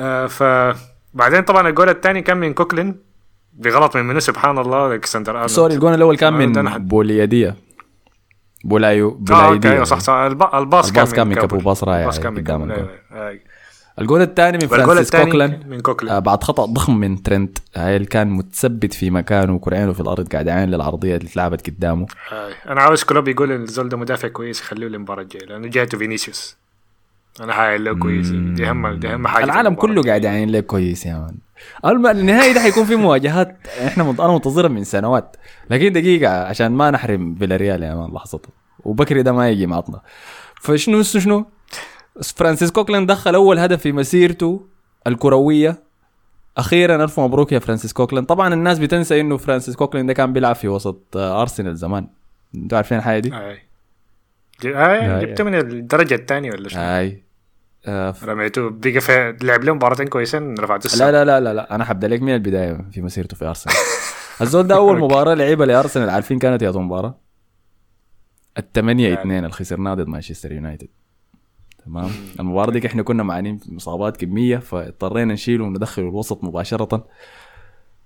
آه 0.00 0.26
فبعدين 0.26 1.42
طبعا 1.42 1.68
الجول 1.68 1.88
الثاني 1.88 2.22
كان 2.22 2.36
من 2.36 2.54
كوكلين 2.54 2.96
بغلط 3.52 3.96
من 3.96 4.04
منو 4.04 4.20
سبحان 4.20 4.58
الله 4.58 4.94
الكسندر 4.94 5.32
أرنولد 5.32 5.50
سوري 5.50 5.74
الجون 5.74 5.94
الأول 5.94 6.16
كان 6.16 6.56
آه، 6.58 6.62
من 6.62 6.88
بوليادية 6.88 7.54
بولايو 8.68 9.08
آه 9.08 9.12
أوكي 9.12 9.24
بولايدية 9.32 9.70
أيوه 9.72 9.84
صح 9.84 9.98
صح 9.98 10.12
الب- 10.12 10.54
الباص 10.54 10.88
الباص 10.88 11.12
كان 11.14 11.26
من. 11.26 11.34
كابو، 11.34 11.58
باص 11.58 11.84
رائع 11.84 12.00
الباص 12.00 12.20
كان 12.20 12.38
قدام 12.38 12.62
الجول. 12.62 12.76
أيوة، 13.12 13.28
أيوة. 13.28 13.40
الجول 14.00 14.22
الثاني 14.22 14.58
من 14.62 14.66
فرانسيس 14.66 15.10
كوكلان 15.16 15.60
من 15.68 15.80
كوكلين 15.80 16.12
آه 16.12 16.18
بعد 16.18 16.44
خطأ 16.44 16.64
ضخم 16.66 16.96
من 16.96 17.22
ترنت 17.22 17.58
هاي 17.76 17.96
اللي 17.96 18.06
كان 18.06 18.28
متثبت 18.30 18.94
في 18.94 19.10
مكانه 19.10 19.54
وكرعينه 19.54 19.92
في 19.92 20.00
الأرض 20.00 20.28
قاعد 20.32 20.46
يعاين 20.46 20.70
للعرضية 20.70 21.16
اللي 21.16 21.28
اتلعبت 21.28 21.66
قدامه 21.70 22.06
آه. 22.32 22.50
أنا 22.68 22.80
عاوز 22.82 23.02
كلوب 23.04 23.28
يقول 23.28 23.52
إن 23.52 23.62
الزول 23.62 23.88
ده 23.88 23.96
مدافع 23.96 24.28
كويس 24.28 24.60
يخليه 24.60 24.86
المباراه 24.86 25.22
الجاية 25.22 25.44
لأنه 25.46 25.68
جاته 25.68 25.98
فينيسيوس 25.98 26.56
أنا 27.40 27.52
حايل 27.52 27.84
له 27.84 27.94
كويس 27.94 28.28
دي 28.28 28.70
اهم 28.70 28.88
دي 28.88 29.08
أهم 29.14 29.26
حاجة 29.28 29.44
العالم 29.44 29.74
كله 29.74 30.02
قاعد. 30.02 30.24
يعين 30.24 30.50
لك 30.50 30.66
كويس 30.66 31.06
يا 31.06 31.14
مان 31.14 31.34
النهائي 31.84 32.52
ده 32.52 32.60
حيكون 32.60 32.84
في 32.84 32.96
مواجهات. 32.96 33.56
إحنا 33.86 34.04
مت- 34.04 34.20
أنا 34.20 34.32
منتظرها 34.32 34.68
من 34.68 34.84
سنوات. 34.84 35.36
لكن 35.70 35.92
دقيقة 35.92 36.44
عشان 36.46 36.72
ما 36.72 36.90
نحرم 36.90 37.34
فيلاريال 37.34 37.82
يا 37.82 37.94
man 37.94 38.10
لحظته 38.14 38.48
وبكري 38.84 39.22
ده 39.22 39.32
ما 39.32 39.48
يجي 39.48 39.66
معطنا. 39.66 40.00
فشنو 40.60 41.02
شنو 41.02 41.46
فرانسيس 42.36 42.70
كوكلان 42.70 43.10
دخل 43.10 43.34
أول 43.34 43.58
هدف 43.58 43.80
في 43.80 43.92
مسيرته 43.92 44.66
الكروية. 45.06 45.82
أخيرا 46.56 47.04
ألف 47.04 47.20
مبروك 47.20 47.52
يا 47.52 47.58
فرانسيس 47.58 47.92
كوكلان 47.92 48.26
طبعا 48.26 48.54
الناس 48.54 48.78
بتنسى 48.78 49.20
إنه 49.20 49.36
فرانسيس 49.36 49.76
كوكلان 49.76 50.08
ده 50.08 50.12
كان 50.14 50.32
بيلعب 50.32 50.54
في 50.54 50.68
وسط 50.68 51.16
أرسنال 51.16 51.76
زمان. 51.76 52.08
أنتوا 52.54 52.76
عارفين 52.78 52.98
الحاجة 52.98 53.18
دي؟ 53.20 53.34
آه. 53.34 53.56
آه. 54.64 55.20
جبته 55.20 55.44
من 55.44 55.54
الدرجة 55.54 56.14
الثانية 56.14 56.50
ولا 56.50 56.68
شنو؟ 56.68 56.80
هاي 56.82 57.22
آه 57.86 58.10
ف- 58.10 58.24
رميته. 58.24 58.68
بقى 58.70 59.00
في 59.00 59.36
لعب 59.42 59.64
له 59.64 59.74
مباراتين 59.74 60.06
كويسين 60.06 60.54
رفعت 60.58 60.84
السما 60.84 61.04
لا 61.10 61.12
لا 61.12 61.24
لا 61.24 61.40
لا 61.40 61.54
لا. 61.54 61.74
أنا 61.74 61.84
حبدا 61.84 62.08
لك 62.08 62.22
من 62.22 62.34
البداية 62.34 62.84
في 62.92 63.02
مسيرته 63.02 63.36
في 63.36 63.44
أرسنال. 63.44 63.76
الزول 64.40 64.66
ده 64.66 64.76
أول 64.76 64.98
مباراة 64.98 65.34
لعبها 65.34 65.66
لأرسنال 65.66 66.10
عارفين 66.10 66.38
كانت 66.38 66.62
يا 66.62 66.70
مباراة؟ 66.70 67.18
الثمانية 68.58 69.14
اثنين 69.20 69.38
اللي 69.38 69.50
خسرناها 69.50 69.94
ضد 69.94 70.08
مانشستر 70.08 70.52
يونايتد. 70.52 70.88
تمام؟ 71.86 72.10
المباراة 72.40 72.70
دي 72.70 72.86
إحنا 72.86 73.02
كنا 73.02 73.22
معانين 73.22 73.58
في 73.58 73.76
اصابات 73.76 74.16
كمية 74.16 74.56
فاضطرينا 74.58 75.32
نشيله 75.34 75.64
وندخله 75.64 76.04
الوسط 76.08 76.44
مباشرة 76.44 77.06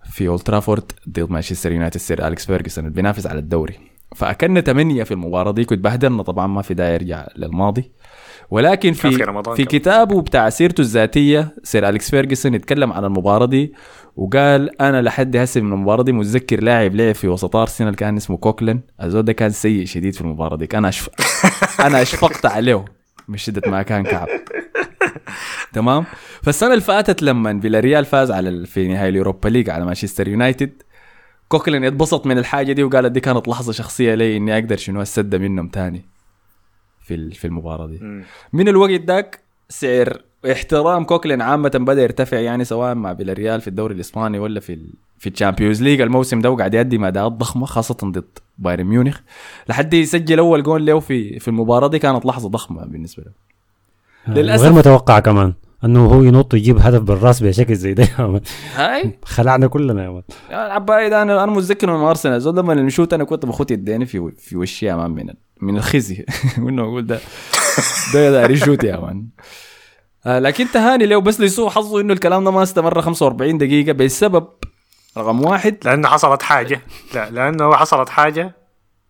في 0.05 0.29
اولد 0.29 0.41
ترافورد 0.43 0.93
ضد 1.09 1.31
مانشستر 1.31 1.73
يونايتد 1.73 1.97
سير 1.97 2.27
أليكس 2.27 2.47
فيرجسون 2.47 2.85
اللي 2.85 2.95
بينافس 2.97 3.27
على 3.27 3.39
الدوري. 3.39 3.79
فأكلنا 4.17 4.61
ثمانية 4.61 5.03
في 5.05 5.11
المباراة 5.15 5.53
دي 5.53 5.65
كنت 5.65 5.79
بهدلنا 5.79 6.23
طبعا 6.23 6.47
ما 6.47 6.63
في 6.63 6.75
داعي 6.75 6.95
يرجع 6.95 7.27
للماضي. 7.37 7.91
ولكن 8.51 8.93
في 8.93 9.11
في 9.11 9.23
رمضان 9.23 9.55
في 9.55 9.65
كمان. 9.65 9.81
كتابه 9.81 10.23
بتاع 10.23 10.49
سيرته 10.49 10.81
الذاتية 10.81 11.55
سير 11.63 11.89
أليكس 11.89 12.11
فيرجسون 12.11 12.55
يتكلم 12.55 12.93
عن 12.93 13.05
المباراة 13.05 13.47
دي 13.47 13.75
وقال 14.17 14.81
أنا 14.81 15.03
لحد 15.03 15.37
هسه 15.37 15.61
من 15.61 15.73
المباراة 15.73 16.03
دي 16.03 16.13
متذكر 16.13 16.63
لاعب 16.63 16.95
لعب 16.95 17.15
في 17.15 17.29
وسط 17.29 17.57
أرسنال 17.57 17.95
كان 17.97 18.17
اسمه 18.17 18.37
كوكلن 18.37 18.81
الزول 19.03 19.23
ده 19.23 19.33
كان 19.33 19.51
سيء 19.51 19.85
شديد 19.85 20.15
في 20.15 20.21
المباراة 20.21 20.57
دي 20.57 20.69
أنا 20.75 20.89
أشف... 20.89 21.09
أنا 21.87 22.03
أشفقت 22.03 22.47
عليه 22.47 22.85
من 23.29 23.37
شدة 23.37 23.71
ما 23.71 23.83
كان 23.83 24.03
كعب. 24.03 24.29
تمام؟ 25.73 26.05
فالسنة 26.43 26.71
اللي 26.71 26.81
فاتت 26.85 27.23
لما 27.23 27.61
فيلاريال 27.61 28.05
فاز 28.05 28.31
على 28.31 28.67
في 28.67 28.89
نهائي 28.89 29.09
ال 29.09 29.14
Europa 29.14 29.49
League 29.49 29.71
على 29.71 29.85
مانشستر 29.85 30.29
يونايتد 30.29 30.83
كوكلين 31.49 31.85
اتبسط 31.85 32.27
من 32.27 32.39
الحاجة 32.39 32.73
دي 32.73 32.83
وقال 32.83 33.09
دي 33.09 33.21
كانت 33.21 33.49
لحظة 33.49 33.73
شخصية 33.73 34.15
لي 34.15 34.37
إني 34.37 34.55
أقدر 34.55 34.77
شنو 34.77 35.03
اسد 35.03 35.35
منهم 35.35 35.69
تاني. 35.69 36.10
في 37.11 37.15
ال- 37.17 37.33
في 37.33 37.45
المباراة 37.45 37.87
دي. 37.87 38.01
من 38.53 38.69
الوقت 38.69 39.01
داك 39.01 39.41
سعر 39.69 40.23
احترام 40.53 41.05
كوكلين 41.05 41.43
عامة 41.43 41.69
بدأ 41.75 42.03
يرتفع 42.03 42.37
يعني 42.39 42.65
سواء 42.65 42.95
مع 42.95 43.15
فيلاريال 43.15 43.61
في 43.61 43.69
الدوري 43.69 43.95
الإسباني 43.95 44.39
ولا 44.39 44.61
في 44.61 44.73
ال... 44.73 44.87
في 45.19 45.29
ال 45.29 45.34
Champions 45.34 45.83
League. 45.83 46.01
الموسم 46.01 46.41
ده 46.41 46.51
وقاعد 46.51 46.75
يقدم 46.75 47.05
اداءات 47.05 47.33
ضخمة 47.33 47.67
خاصة 47.67 47.97
ضد 48.05 48.25
بايرن 48.59 48.85
ميونخ. 48.85 49.19
لحد 49.69 49.95
يسجل 49.95 50.39
أول 50.39 50.63
جول 50.63 50.87
له 50.87 51.01
في 51.01 51.39
في 51.39 51.49
المباراة 51.49 51.89
دي 51.89 51.99
كانت 51.99 52.27
لحظة 52.27 52.49
ضخمة 52.49 52.85
بالنسبة 52.85 53.23
له. 53.23 54.35
للأسف. 54.35 54.63
غير 54.65 54.73
متوقع 54.73 55.19
كمان 55.19 55.55
إنه 55.85 56.07
هو 56.07 56.23
ينط 56.23 56.55
يجيب 56.55 56.79
هدف 56.79 57.01
بالراس 57.03 57.43
بشكل 57.43 57.75
زي 57.75 57.95
ده. 57.95 58.09
هاي؟ 58.75 59.19
خلعنا 59.25 59.67
كلنا 59.67 60.05
يا 60.05 60.11
man. 60.11 60.23
يعني 60.51 60.73
عبايد 60.73 61.13
أنا 61.13 61.45
أنا 61.45 61.53
متذكر 61.53 61.97
من 61.97 62.03
أرسنال. 62.05 62.41
زول 62.41 62.57
لما 62.57 62.75
نشوت 62.75 63.13
أنا 63.13 63.25
كنت 63.25 63.47
بخوت 63.47 63.71
يديني 63.71 64.07
في 64.07 64.31
في 64.39 64.57
وشي 64.57 64.87
يا 64.87 64.95
man 64.97 65.11
من 65.11 65.31
من 65.63 65.77
الخزي. 65.77 66.25
وإنه 66.63 66.83
أقول 66.83 67.07
ده 67.07 67.21
ده 68.15 68.31
داري 68.31 68.57
شوت 68.57 68.85
يا 68.85 68.97
man 68.97 69.27
آه 70.27 70.39
لكن 70.39 70.67
تهاني 70.71 71.07
له 71.07 71.21
بس 71.21 71.41
لسوء 71.41 71.71
حظه 71.71 72.01
إنه 72.01 72.13
الكلام 72.13 72.45
ده 72.45 72.51
ما 72.51 72.63
استمر 72.63 73.03
45 73.03 73.59
دقيقة 73.59 73.93
بسبب 73.93 74.49
رقم 75.17 75.45
واحد. 75.45 75.77
لأنه 75.85 76.09
حصلت 76.09 76.43
حاجة. 76.43 76.81
لا 77.15 77.31
لأنه 77.31 77.75
حصلت 77.77 78.09
حاجة 78.09 78.55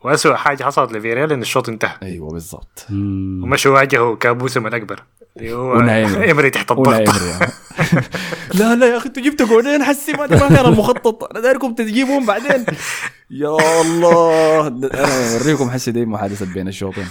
واسوء 0.04 0.34
حاجة 0.34 0.64
حصلت 0.64 0.92
لفياريال 0.92 1.32
إن 1.32 1.42
الشوط 1.42 1.68
انتهى. 1.68 1.96
أيوه 2.02 2.30
بالضبط. 2.30 2.86
ومشوا 2.90 3.74
واجهوا 3.74 4.16
كابوسهم 4.16 4.66
الأكبر. 4.66 5.02
اللي 5.36 5.52
هو 5.52 5.76
أوناي 5.76 6.04
إمري. 6.04 6.30
امري 6.32 6.50
تحت 6.50 6.70
الضغط 6.70 6.88
man. 6.88 7.04
لا 8.58 8.74
لا 8.74 8.86
يا 8.86 8.96
أخي 8.96 9.08
أنتوا 9.08 9.22
جبتوا 9.22 9.46
جولين 9.46 9.84
حسي 9.84 10.12
ما 10.12 10.26
ما 10.26 10.48
كان 10.48 10.66
المخطط. 10.66 11.24
أنا 11.24 11.40
دايركم 11.40 11.74
تجيبهم 11.74 12.26
بعدين. 12.26 12.66
يا 13.30 13.80
الله. 13.80 14.66
أنا 14.66 15.38
أوريكم 15.40 15.70
حسي 15.70 15.90
دي 15.92 16.06
محادثة 16.06 16.54
بين 16.54 16.68
الشوطين. 16.68 17.06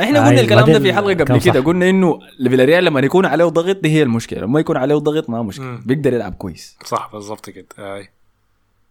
إحنا 0.00 0.24
آه، 0.24 0.28
قلنا 0.28 0.40
الكلام 0.40 0.72
ده 0.72 0.80
في 0.80 0.92
حلقة 0.92 1.24
قبل 1.24 1.40
كده. 1.40 1.60
قلنا 1.60 1.90
إنه 1.90 2.18
فيلاريال 2.48 2.84
لما 2.84 3.00
يكون 3.00 3.26
عليه 3.26 3.44
ضغط 3.44 3.76
دي 3.76 3.88
هي 3.88 4.02
المشكلة. 4.02 4.40
لما 4.40 4.60
يكون 4.60 4.76
عليه 4.76 4.94
ضغط 4.94 5.30
ما 5.30 5.42
مشكلة. 5.42 5.80
بيقدر 5.84 6.14
يلعب 6.14 6.34
كويس. 6.34 6.76
صح 6.84 7.10
بالضبط 7.12 7.50
كده. 7.50 7.66
أي. 7.78 8.08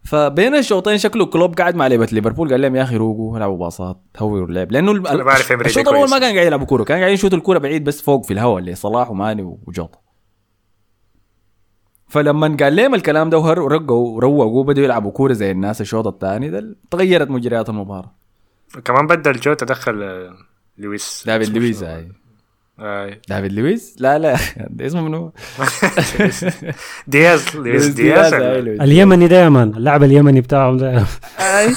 فبين 0.04 0.56
الشوطين 0.56 0.98
شكله 0.98 1.26
كلوب 1.26 1.56
قاعد 1.56 1.76
مع 1.76 1.88
لعبه 1.88 2.08
ليفربول. 2.12 2.52
قال 2.52 2.62
لهم 2.62 2.76
يا 2.76 2.84
أخي 2.84 2.96
روقوا 2.96 3.38
العبوا 3.38 3.58
باصات 3.58 4.02
هدوا 4.18 4.46
اللعب. 4.46 4.72
لأنه 4.72 4.92
الشوط 4.92 5.88
الأول. 5.88 6.10
ما 6.10 6.20
كان 6.20 6.34
قاعد 6.34 6.48
يلعبوا 6.48 6.66
كورة 6.66 6.84
كان 6.84 7.00
قاعد 7.00 7.12
يشوط 7.12 7.34
الكورة 7.34 7.58
بعيد 7.58 7.84
بس 7.84 8.02
فوق 8.02 8.26
في 8.26 8.34
الهواء 8.34 8.60
اللي 8.60 8.76
صلاح 8.76 9.12
وماني 9.12 9.58
وجوطة. 9.68 10.00
فلما 12.08 12.58
قال 12.60 12.76
لهم 12.76 12.96
الكلام 12.96 13.30
ده 13.30 13.38
ورقوا 13.38 14.22
روقوا 14.22 14.60
وبدوا 14.60 14.84
يلعبوا 14.84 15.12
كورة 15.12 15.34
زي 15.34 15.52
الناس 15.52 15.82
الشوط 15.82 16.08
الثاني 16.08 16.50
ده 16.50 16.76
تغيرت 16.92 17.30
مجريات 17.30 17.70
المباراة. 17.70 18.16
وكمان 18.78 19.08
بدل 19.08 19.40
جوتا 19.40 19.54
دخل 19.54 20.04
آه، 20.04 20.34
لويس. 20.78 21.24
دافيد 21.28 21.58
لويس؟ 21.58 21.84
هاي 21.84 22.12
أي. 22.80 23.22
دافيد 23.30 23.54
لويس 23.54 23.96
لا 24.00 24.20
لا. 24.20 24.38
ده 24.70 24.88
اسمه 24.88 25.02
منو؟ 25.02 25.32
دياز. 27.08 27.46
لويس 27.56 27.88
دياز. 27.88 28.34
اليمني 28.34 29.28
man 29.50 29.70
اللاعب 29.78 30.04
اليمني 30.04 30.42
بتاعهم 30.42 30.78
أي. 31.40 31.74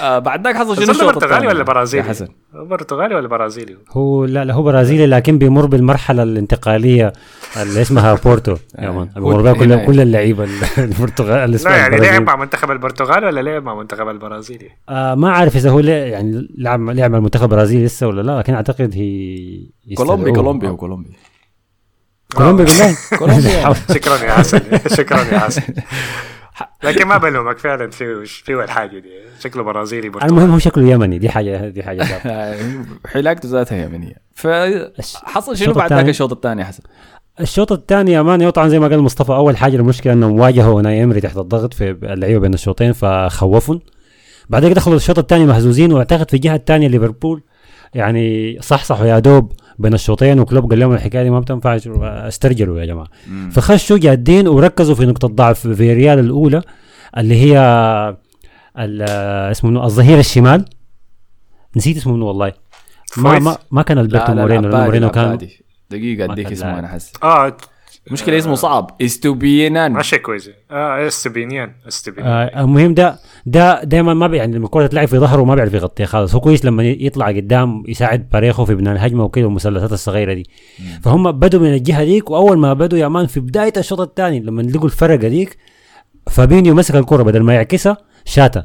آه 0.00 0.18
بعد 0.18 0.44
ذاك 0.46 0.56
حصل 0.56 0.76
شنو 0.76 0.90
الشوط 0.90 1.04
برتغالي 1.14 1.46
ولا 1.46 1.64
برازيلي؟ 1.64 2.04
يا 2.04 2.10
حسن 2.10 2.28
برتغالي 2.54 3.14
ولا 3.14 3.28
برازيلي؟ 3.28 3.76
هو 3.90 4.24
لا 4.24 4.44
لا 4.44 4.54
هو 4.54 4.62
برازيلي 4.62 5.06
لكن 5.06 5.38
بيمر 5.38 5.66
بالمرحلة 5.66 6.22
الانتقالية 6.22 7.12
اللي 7.62 7.82
اسمها 7.82 8.14
بورتو 8.14 8.56
يا 8.78 8.90
man 8.90 9.08
هو 9.18 9.28
بيمر 9.28 9.42
بها 9.42 9.52
كل 9.52 9.86
كل 9.86 10.00
اللعيبه 10.00 10.44
البرتغال 10.78 11.50
لا 11.50 11.76
يعني. 11.76 11.96
لعب 11.96 12.22
مع 12.22 12.36
منتخب 12.36 12.70
البرتغال 12.70 13.24
ولا 13.24 13.40
لعب 13.40 13.62
مع 13.62 13.74
منتخب 13.74 14.08
البرازيلي؟ 14.08 14.70
آه 14.88 15.14
ما 15.14 15.30
عارف 15.30 15.56
إذا 15.56 15.70
هو 15.70 15.78
يعني 15.80 16.48
لعب 16.58 16.90
لعب 16.90 17.10
مع 17.10 17.18
المنتخب 17.18 17.44
البرازيلي 17.44 17.84
لسه 17.84 18.06
ولا 18.06 18.22
لا 18.22 18.38
لكن 18.38 18.54
أعتقد 18.54 18.94
هي 18.94 19.94
كولومبي. 19.96 20.32
كولومبي 20.32 20.68
هو 20.68 20.76
كولومبي 20.76 21.10
كولومبي 22.36 22.64
بالله 22.64 22.96
كولومبيا 23.18 23.74
شكرا 23.94 24.16
يا 24.16 24.32
حسن 24.32 24.60
شكرا 24.96 25.18
يا 25.18 25.38
حسن 25.38 25.62
لكن 26.84 27.06
ما 27.06 27.16
بلومك 27.18 27.58
فعلا 27.58 27.90
في 27.90 28.24
في 28.26 28.64
الحاجة 28.64 28.98
دي. 28.98 29.08
شكله 29.40 29.62
برازيلي 29.62 30.08
برتغالي 30.08 30.32
المهم 30.32 30.50
هو 30.50 30.58
شكله 30.58 30.88
يمني 30.88 31.18
دي 31.18 31.28
حاجة 31.28 31.68
دي 31.68 31.82
حاجة. 31.82 32.04
حلاقته 33.12 33.48
ذاتها 33.48 33.84
يمنية. 33.84 34.14
فحصل 34.34 35.56
شنو 35.56 35.72
بعد 35.72 35.92
ذاك. 35.92 36.08
الشوط 36.08 36.32
الثاني 36.32 36.64
حسن 36.64 36.82
الشوط 37.40 37.72
الثاني 37.72 38.12
يا 38.12 38.22
مان 38.22 38.50
طبعا 38.50 38.68
زي 38.68 38.78
ما 38.78 38.88
قال 38.88 39.00
مصطفى 39.00 39.32
أول 39.32 39.56
حاجة 39.56 39.76
المشكلة 39.76 40.12
إنهم 40.12 40.40
واجهوا 40.40 40.82
ناي 40.82 41.04
إمري 41.04 41.20
تحت 41.20 41.36
الضغط 41.38 41.74
في 41.74 41.90
اللعيبة 41.90 42.40
بين 42.40 42.54
الشوطين 42.54 42.92
فخوفهم. 42.92 43.80
بعدين 44.48 44.72
دخلوا 44.72 44.96
الشوط 44.96 45.18
الثاني 45.18 45.46
مهزوزين 45.46 45.92
وأعتقد 45.92 46.30
في 46.30 46.36
الجهة 46.36 46.54
الثانية 46.54 46.88
ليفربول 46.88 47.42
يعني 47.94 48.58
صحصحوا 48.62 49.06
يا 49.06 49.18
دوب 49.18 49.52
بين 49.80 49.94
الشوطين 49.94 50.40
وكلوب 50.40 50.70
قال 50.70 50.78
لهم 50.78 50.92
الحكاية 50.92 51.22
دي 51.22 51.30
ما 51.30 51.40
بتنفع 51.40 51.76
استرجلوا 52.28 52.80
يا 52.80 52.86
جماعة. 52.86 53.08
فخشوا 53.50 53.98
جادين 53.98 54.48
وركزوا 54.48 54.94
في 54.94 55.06
نقطة 55.06 55.28
ضعف 55.28 55.66
في 55.66 55.92
ريال 55.94 56.18
الأولى 56.18 56.62
اللي 57.18 57.34
هي 57.34 57.58
ال- 58.78 59.02
اسمه 59.50 59.84
الظهير 59.84 60.18
الشمال. 60.18 60.64
نسيت 61.76 61.96
اسمه 61.96 62.12
منو 62.12 62.26
والله. 62.26 62.52
ما؟ 63.16 63.38
ما, 63.38 63.58
ما 63.70 63.82
كان 63.82 63.98
ألبرتو 63.98 64.34
مورينو 64.34 64.68
مورينو 64.84 65.10
كان 65.10 65.38
دقيقة 65.90 66.26
ما 66.26 66.32
أديك 66.32 66.52
اسمه. 66.52 66.78
أنا 66.78 66.88
حاسس 66.88 67.12
آه 67.22 67.56
المشكلة 68.10 68.38
اسمه 68.38 68.54
صعب. 68.54 68.90
استوبينان. 69.02 69.92
ماشي 69.92 70.18
كويس. 70.18 70.50
آه 70.70 71.06
استبينيان 71.06 71.72
استبينيان 71.88 72.32
آه 72.32 72.60
المهم 72.60 72.94
ده 72.94 73.18
ده 73.46 73.84
دائما 73.84 74.14
ما 74.14 74.26
بي 74.26 74.36
يعني 74.36 74.56
لما 74.56 74.64
الكره 74.64 74.86
تلعب 74.86 75.08
في 75.08 75.18
ظهره 75.18 75.44
ما 75.44 75.54
بيعرف 75.54 75.74
يغطيها 75.74 76.06
خالص 76.06 76.34
هو 76.34 76.40
كويس 76.40 76.64
لما 76.64 76.84
يطلع 76.84 77.28
قدام 77.28 77.82
يساعد 77.88 78.28
باريخو 78.32 78.64
في 78.64 78.74
بناء 78.74 78.94
الهجمة 78.94 79.24
وكده 79.24 79.44
والمثلثات 79.44 79.92
الصغيرة 79.92 80.32
دي. 80.32 80.46
فهم 81.02 81.32
بدوا 81.32 81.60
من 81.60 81.74
الجهة 81.74 82.04
ديك 82.04 82.30
وأول 82.30 82.58
ما 82.58 82.72
بدوا 82.72 82.98
يا 82.98 83.08
man 83.08 83.26
في 83.26 83.40
بداية 83.40 83.72
الشوط 83.76 84.00
الثاني 84.00 84.40
لما 84.40 84.62
لقوا 84.62 84.84
الفرقة 84.86 85.28
ديك 85.28 85.56
فابينيو 86.30 86.74
مسك 86.74 86.94
الكره 86.96 87.22
بدل 87.22 87.40
ما 87.40 87.54
يعكسها 87.54 87.96
شاتا. 88.24 88.64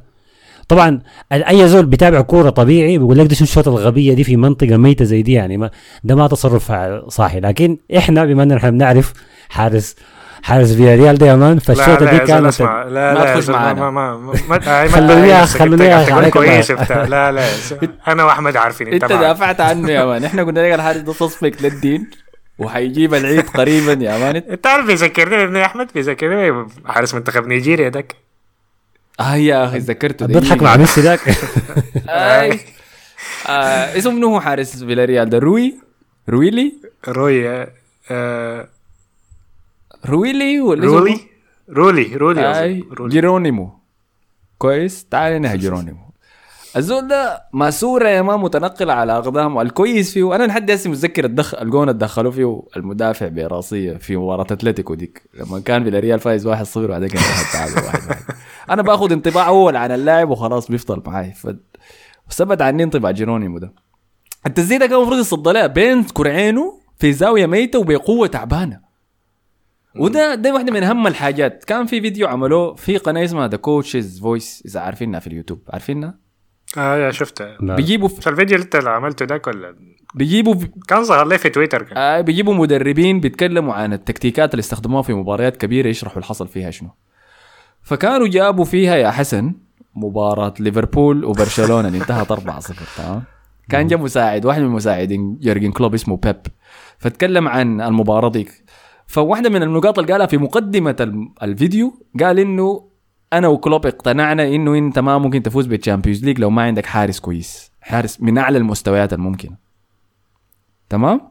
طبعا 0.68 1.00
أي 1.32 1.68
زول 1.68 1.86
بيتابع 1.86 2.22
كورة 2.22 2.50
طبيعي 2.50 2.98
بيقول 2.98 3.18
لك 3.18 3.26
دي 3.26 3.36
شو 3.36 3.44
الشوطه 3.44 3.70
الغبية 3.70 4.14
دي 4.14 4.24
في 4.24 4.36
منطقة 4.36 4.78
ميتة 4.78 5.06
زي 5.06 5.22
دي 5.22 5.34
يعني 5.34 5.58
ما 5.58 5.70
ده 6.04 6.16
ما 6.16 6.28
تصرف 6.28 6.72
صاحي 7.08 7.40
لكن 7.40 7.78
إحنا 7.98 8.26
بما 8.26 8.44
اننا 8.44 8.58
إحنا 8.58 8.70
بنعرف 8.70 9.14
حارس 9.50 9.96
حارس 10.44 10.72
فياريال 10.74 11.18
ده 11.18 11.28
يا 11.28 11.36
مان 11.36 11.54
لا 11.54 11.60
فالشوطه 11.60 12.06
لا 12.06 12.12
دي 12.12 12.20
كانت 12.20 12.46
أسمع. 12.46 12.84
لا 12.84 13.14
ما 13.14 13.20
لا 13.20 13.30
يا 13.30 13.34
تخش 13.34 13.44
زول، 13.44 13.56
ما 13.56 13.62
معانا. 13.62 13.90
ما 13.90 13.90
ما 13.92 14.18
ما- 14.18 14.34
ما 14.50 14.56
آه، 14.68 14.84
ما 14.84 14.90
خلوني 15.46 15.46
خلوني. 15.46 16.62
لا 17.10 17.32
لا. 17.32 17.46
أنا 18.08 18.24
وأحمد 18.24 18.58
عارفين 18.58 18.94
انت. 18.94 19.06
دافعت 19.06 19.62
عنه 19.62 19.92
يا 19.92 20.06
مان. 20.06 20.24
إحنا 20.26 20.44
قلنا 20.44 20.60
لك 20.60 20.74
الحارس 20.74 20.98
ده 20.98 21.14
سسبكت 21.14 21.62
للدين 21.62 22.10
وحيجيب 22.60 23.14
العيد 23.14 23.50
قريبا 23.50 23.94
يا 24.06 24.18
مان. 24.18 24.36
انت 24.54 24.68
عارف 24.68 24.86
بيذكرني 24.86 25.44
ابن 25.44 25.56
أحمد؟ 25.58 25.88
بيذكرني 25.96 26.68
حارس 26.86 27.14
منتخب 27.14 27.48
نيجيريا 27.48 27.90
ذاك. 27.90 28.16
آه 29.20 29.36
يا 29.36 29.66
أخي 29.66 29.78
ذكرته 29.78 30.26
بضحك 30.26 30.62
مع 30.62 30.78
ميسي 30.78 31.02
ذاك. 31.02 31.20
آه 33.48 33.98
اسمه 33.98 34.12
منو 34.12 34.28
هو 34.28 34.42
حارس 34.42 34.84
فيلاريال 34.84 35.30
ده؟ 35.30 35.40
روي؟ 35.40 35.76
رويلي؟ 36.30 36.74
روي 37.08 37.66
آه، 38.12 38.68
رويلي 40.10 40.60
ولا 40.62 40.86
رولي 40.86 41.20
رولي 41.70 42.16
رولي. 42.16 42.84
رولي 42.92 43.12
جيرونيمو 43.12 43.70
كويس. 44.58 45.06
تعال 45.06 45.34
هنا 45.34 45.56
جيرونيمو. 45.56 46.06
الزول 46.78 47.08
ده 47.08 47.42
ماسورة 47.54 48.08
يا 48.08 48.22
ما 48.22 48.38
متنقل 48.38 48.90
على 48.90 49.18
أقدامه. 49.18 49.62
الكويس 49.62 50.14
فيه 50.14 50.36
أنا 50.36 50.44
لحد 50.44 50.72
هسه 50.72 50.90
متذكر 50.90 51.26
الدخل 51.26 51.58
الجون 51.58 51.90
اللي 51.90 52.00
دخلوا 52.00 52.32
فيه 52.32 52.62
المدافع 52.78 53.28
براسيه 53.28 53.98
في 53.98 54.18
مباراة 54.18 54.48
أتلتيكو 54.52 54.94
ديك. 54.94 55.22
لما 55.34 55.60
كان 55.60 55.84
فيلاريال 55.84 56.20
فايز 56.20 56.48
1-0 56.48 56.78
وبعدين 56.78 57.10
كان 57.10 57.22
واحد 57.22 57.46
تعادل 57.54 57.88
1-1 58.14 58.16
أنا 58.72 58.82
باخذ 58.82 59.12
انطباع 59.12 59.48
أول 59.48 59.76
عن 59.76 59.92
اللاعب 59.92 60.30
وخلاص 60.30 60.72
بيفضل 60.72 61.02
معي 61.06 61.32
ف 61.32 61.48
ثبت 62.32 62.62
عني 62.62 62.84
انطباع 62.84 63.12
جيرونيمو 63.12 63.58
ده. 63.60 63.74
التسديد 64.48 64.80
ده 64.80 64.88
كان 64.88 64.96
المفروض 64.96 65.20
يصد 65.20 65.48
لها. 65.48 65.68
بين 65.68 66.04
كرعينه 66.04 66.80
في 66.98 67.14
زاوية 67.14 67.46
ميتة 67.46 67.80
وبقوة 67.80 68.28
تعبانة. 68.28 68.85
وده 70.00 70.36
ده 70.36 70.54
واحدة 70.54 70.72
من 70.74 70.84
أهم 70.84 71.08
الحاجات. 71.08 71.64
كان 71.64 71.86
في 71.86 72.02
فيديو 72.02 72.28
عملوه 72.28 72.76
في 72.76 72.98
قناة 72.98 73.24
اسمها 73.26 73.48
The 73.48 73.58
Coaches' 73.58 74.20
Voice 74.20 74.64
إذا 74.66 74.80
عارفينها 74.80 75.20
في 75.20 75.28
اليوتيوب. 75.28 75.60
عارفينها 75.70 76.16
آه 76.78 76.98
يا 76.98 77.12
شفتها. 77.12 77.58
بيجيبوا 77.62 78.10
مش 78.18 78.28
الفيديو 78.28 78.56
اللي 78.56 78.66
انت 78.66 78.76
اللي 78.76 78.90
عملته 78.90 79.26
ذاك 79.26 79.48
ولا 79.48 79.76
بيجيبوا 80.16 80.56
كان 80.88 81.04
ظهر 81.04 81.28
لي 81.28 81.38
في 81.38 81.50
تويتر 81.50 81.84
كان؟ 81.84 81.98
آه 81.98 82.22
بيجيبوا 82.22 82.54
مدربين 82.54 83.20
بيتكلموا 83.20 83.74
عن 83.74 83.94
التكتيكات 83.94 84.52
اللي 84.54 84.60
استخدموها 84.60 85.02
في 85.02 85.14
مباريات 85.14 85.58
كبيرة 85.58 85.88
يشرحوا 85.88 86.16
اللي 86.18 86.26
حصل 86.26 86.48
فيها 86.48 86.72
شنو. 86.72 86.90
فكانوا 87.82 88.28
جابوا 88.28 88.66
فيها 88.66 88.96
يا 88.96 89.12
حسن 89.12 89.54
مباراة 89.96 90.54
ليفربول 90.60 91.26
وبرشلونة. 91.26 91.88
اللي 91.88 91.98
انتهت 92.02 92.34
4-0 92.34 92.40
تمام؟ 92.98 93.24
كان 93.70 93.88
جاء 93.88 94.00
مساعد 94.00 94.46
واحد 94.46 94.60
من 94.62 94.68
المساعدين 94.68 95.38
يورجن 95.42 95.72
كلوب 95.72 95.94
اسمه 95.94 96.18
بيب. 96.18 96.42
فتكلم 96.98 97.48
عن 97.48 97.82
المباراة 97.82 98.30
ديك. 98.30 98.65
فواحدة 99.16 99.50
من 99.50 99.64
النقاط 99.64 100.00
اللي 100.00 100.12
قالها 100.12 100.28
في 100.28 100.38
مقدمة 100.38 100.96
الم- 101.00 101.34
الفيديو 101.44 101.94
قال 102.20 102.40
إنه 102.40 102.90
أنا 103.34 103.48
وكلوب 103.48 103.86
اقتنعنا 103.86 104.44
إنه 104.48 104.76
أنت 104.78 105.00
ما 105.00 105.18
ممكن 105.18 105.44
تفوز 105.44 105.66
بال 105.66 105.76
Champions 105.76 106.26
League 106.26 106.40
لو 106.40 106.50
ما 106.50 106.62
عندك 106.62 106.86
حارس 106.86 107.20
كويس. 107.20 107.72
حارس 107.82 108.22
من 108.22 108.38
أعلى 108.38 108.58
المستويات 108.58 109.14
الممكنة. 109.14 109.56
تمام؟ 110.90 111.22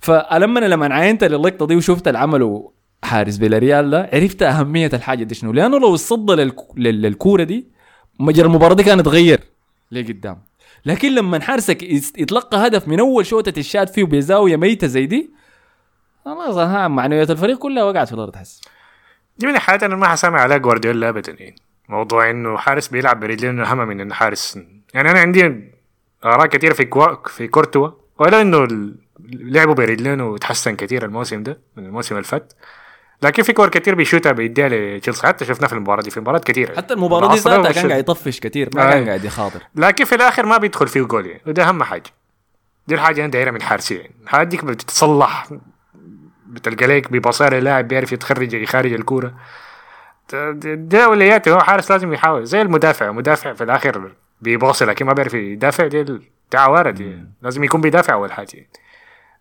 فلما 0.00 0.60
لما 0.60 0.94
عينت 0.94 1.22
اللقطه 1.24 1.66
دي 1.66 1.76
وشفت 1.76 2.08
اللي 2.08 2.18
عمله 2.18 2.72
حارس 3.04 3.38
فيلاريال 3.38 3.90
ده 3.90 4.10
عرفت 4.12 4.42
أهمية 4.42 4.90
الحاجة 4.92 5.24
دي 5.24 5.34
شنو. 5.34 5.52
لأنه 5.52 5.78
لو. 5.80 5.96
لل- 6.76 7.02
للكورة 7.02 7.42
دي 7.42 7.66
مجرى 8.18 8.46
المباراة 8.46 8.74
دي 8.74 8.82
كانت 8.82 9.00
تغير 9.06 9.40
لقدام. 9.92 10.38
لكن 10.86 11.14
لما 11.14 11.40
حارسك 11.40 11.82
يتلقى 12.18 12.66
هدف 12.66 12.88
من 12.88 13.00
أول 13.00 13.26
شوتة 13.26 13.52
اتشاتت 13.58 13.88
فيه 13.90 14.04
بزاويه 14.04 14.56
ميتة 14.56 14.86
زي 14.86 15.06
دي 15.06 15.39
خلاص 16.24 16.56
ها 16.56 16.88
معنويات 16.88 17.30
الفريق 17.30 17.58
كلها 17.58 17.84
وقعت 17.84 18.08
في 18.08 18.14
الأرض 18.14 18.36
حس. 18.36 18.60
دي 19.38 19.46
من 19.46 19.54
الحاجات 19.56 19.82
أنا 19.82 19.96
ما 19.96 20.08
حسامح 20.08 20.40
عليها 20.40 20.56
جوارديولا 20.56 21.08
ابدا 21.08 21.32
يعني. 21.32 21.56
موضوع 21.88 22.30
إنه 22.30 22.56
حارس 22.56 22.88
بيلعب 22.88 23.20
برجلين 23.20 23.60
اهم 23.60 23.78
من 23.78 24.00
إنه 24.00 24.14
حارس. 24.14 24.58
يعني 24.94 25.10
أنا 25.10 25.20
عندي 25.20 25.70
آراء 26.24 26.46
كثيره 26.46 26.72
في 26.72 26.84
كوا 26.84 27.28
في 27.28 27.48
كورتوا 27.48 27.90
ولا 28.18 28.40
إنه 28.40 28.68
لعبه 29.30 29.74
برجلين 29.74 30.20
وتحسن 30.20 30.76
كثير 30.76 31.04
الموسم 31.04 31.42
ده 31.42 31.60
من 31.76 31.86
الموسم 31.86 32.14
اللي 32.14 32.26
فات. 32.26 32.52
لكن 33.22 33.42
في 33.42 33.52
كور 33.52 33.68
كثير 33.68 33.94
بيشوتها 33.94 34.32
بيديها 34.32 34.68
لتشيلسي. 34.68 35.26
حتى 35.26 35.44
شفناها 35.44 35.68
في 35.68 35.74
المباراة 35.74 36.02
دي 36.02 36.10
في 36.10 36.20
مباريات 36.20 36.44
كثيره 36.44 36.76
حتى 36.76 36.94
المباراة 36.94 37.34
دي 37.34 37.40
ذاتها 37.40 37.72
كان 37.72 37.88
قاعد 37.88 38.00
يطفش 38.00 38.40
كثير 38.40 38.70
ما 38.74 38.88
آه. 38.88 38.90
كان 38.90 39.06
قاعد 39.08 39.24
يخاطر. 39.24 39.62
لكن 39.74 40.04
في 40.04 40.14
الآخر 40.14 40.46
ما 40.46 40.56
بيدخل 40.56 40.88
فيه 40.88 41.00
جول 41.00 41.26
يعني. 41.26 41.42
وده 41.46 41.68
أهم 41.68 41.82
حاجة. 41.82 42.10
دي 42.86 42.94
الحاجة 42.94 43.20
أنا 43.20 43.30
دايرها 43.30 43.50
من 43.52 43.62
حارسين. 43.62 43.96
يعني 44.00 44.14
الحاجات 44.22 44.46
ديك 44.46 44.64
بتتصلح. 44.64 45.48
بتلقى 46.50 46.86
لك 46.86 47.12
ببصيره 47.12 47.58
لاعب 47.58 47.88
بيعرف 47.88 48.12
يتخرج 48.12 48.52
يخارج 48.54 48.92
الكورة. 48.92 49.34
ده- 50.32 50.50
ده 50.52 50.74
ده 50.74 51.04
اولوياته 51.04 51.52
هو 51.54 51.58
حارس 51.60 51.90
لازم 51.90 52.12
يحاول 52.12 52.46
زي 52.46 52.62
المدافع 52.62 53.12
مدافع 53.12 53.52
في 53.52 53.64
الآخر 53.64 54.12
بيباصي 54.40 54.84
لكن 54.84 55.06
ما 55.06 55.12
بيعرف 55.12 55.34
يدافع 55.34 55.86
دي 55.86 56.00
ال- 56.00 56.22
دي 56.52 56.92
دي 56.92 57.16
لازم 57.42 57.64
يكون 57.64 57.80
بيدافع 57.80 58.12
أول 58.14 58.32
حاجة. 58.32 58.48
يعني. 58.54 58.68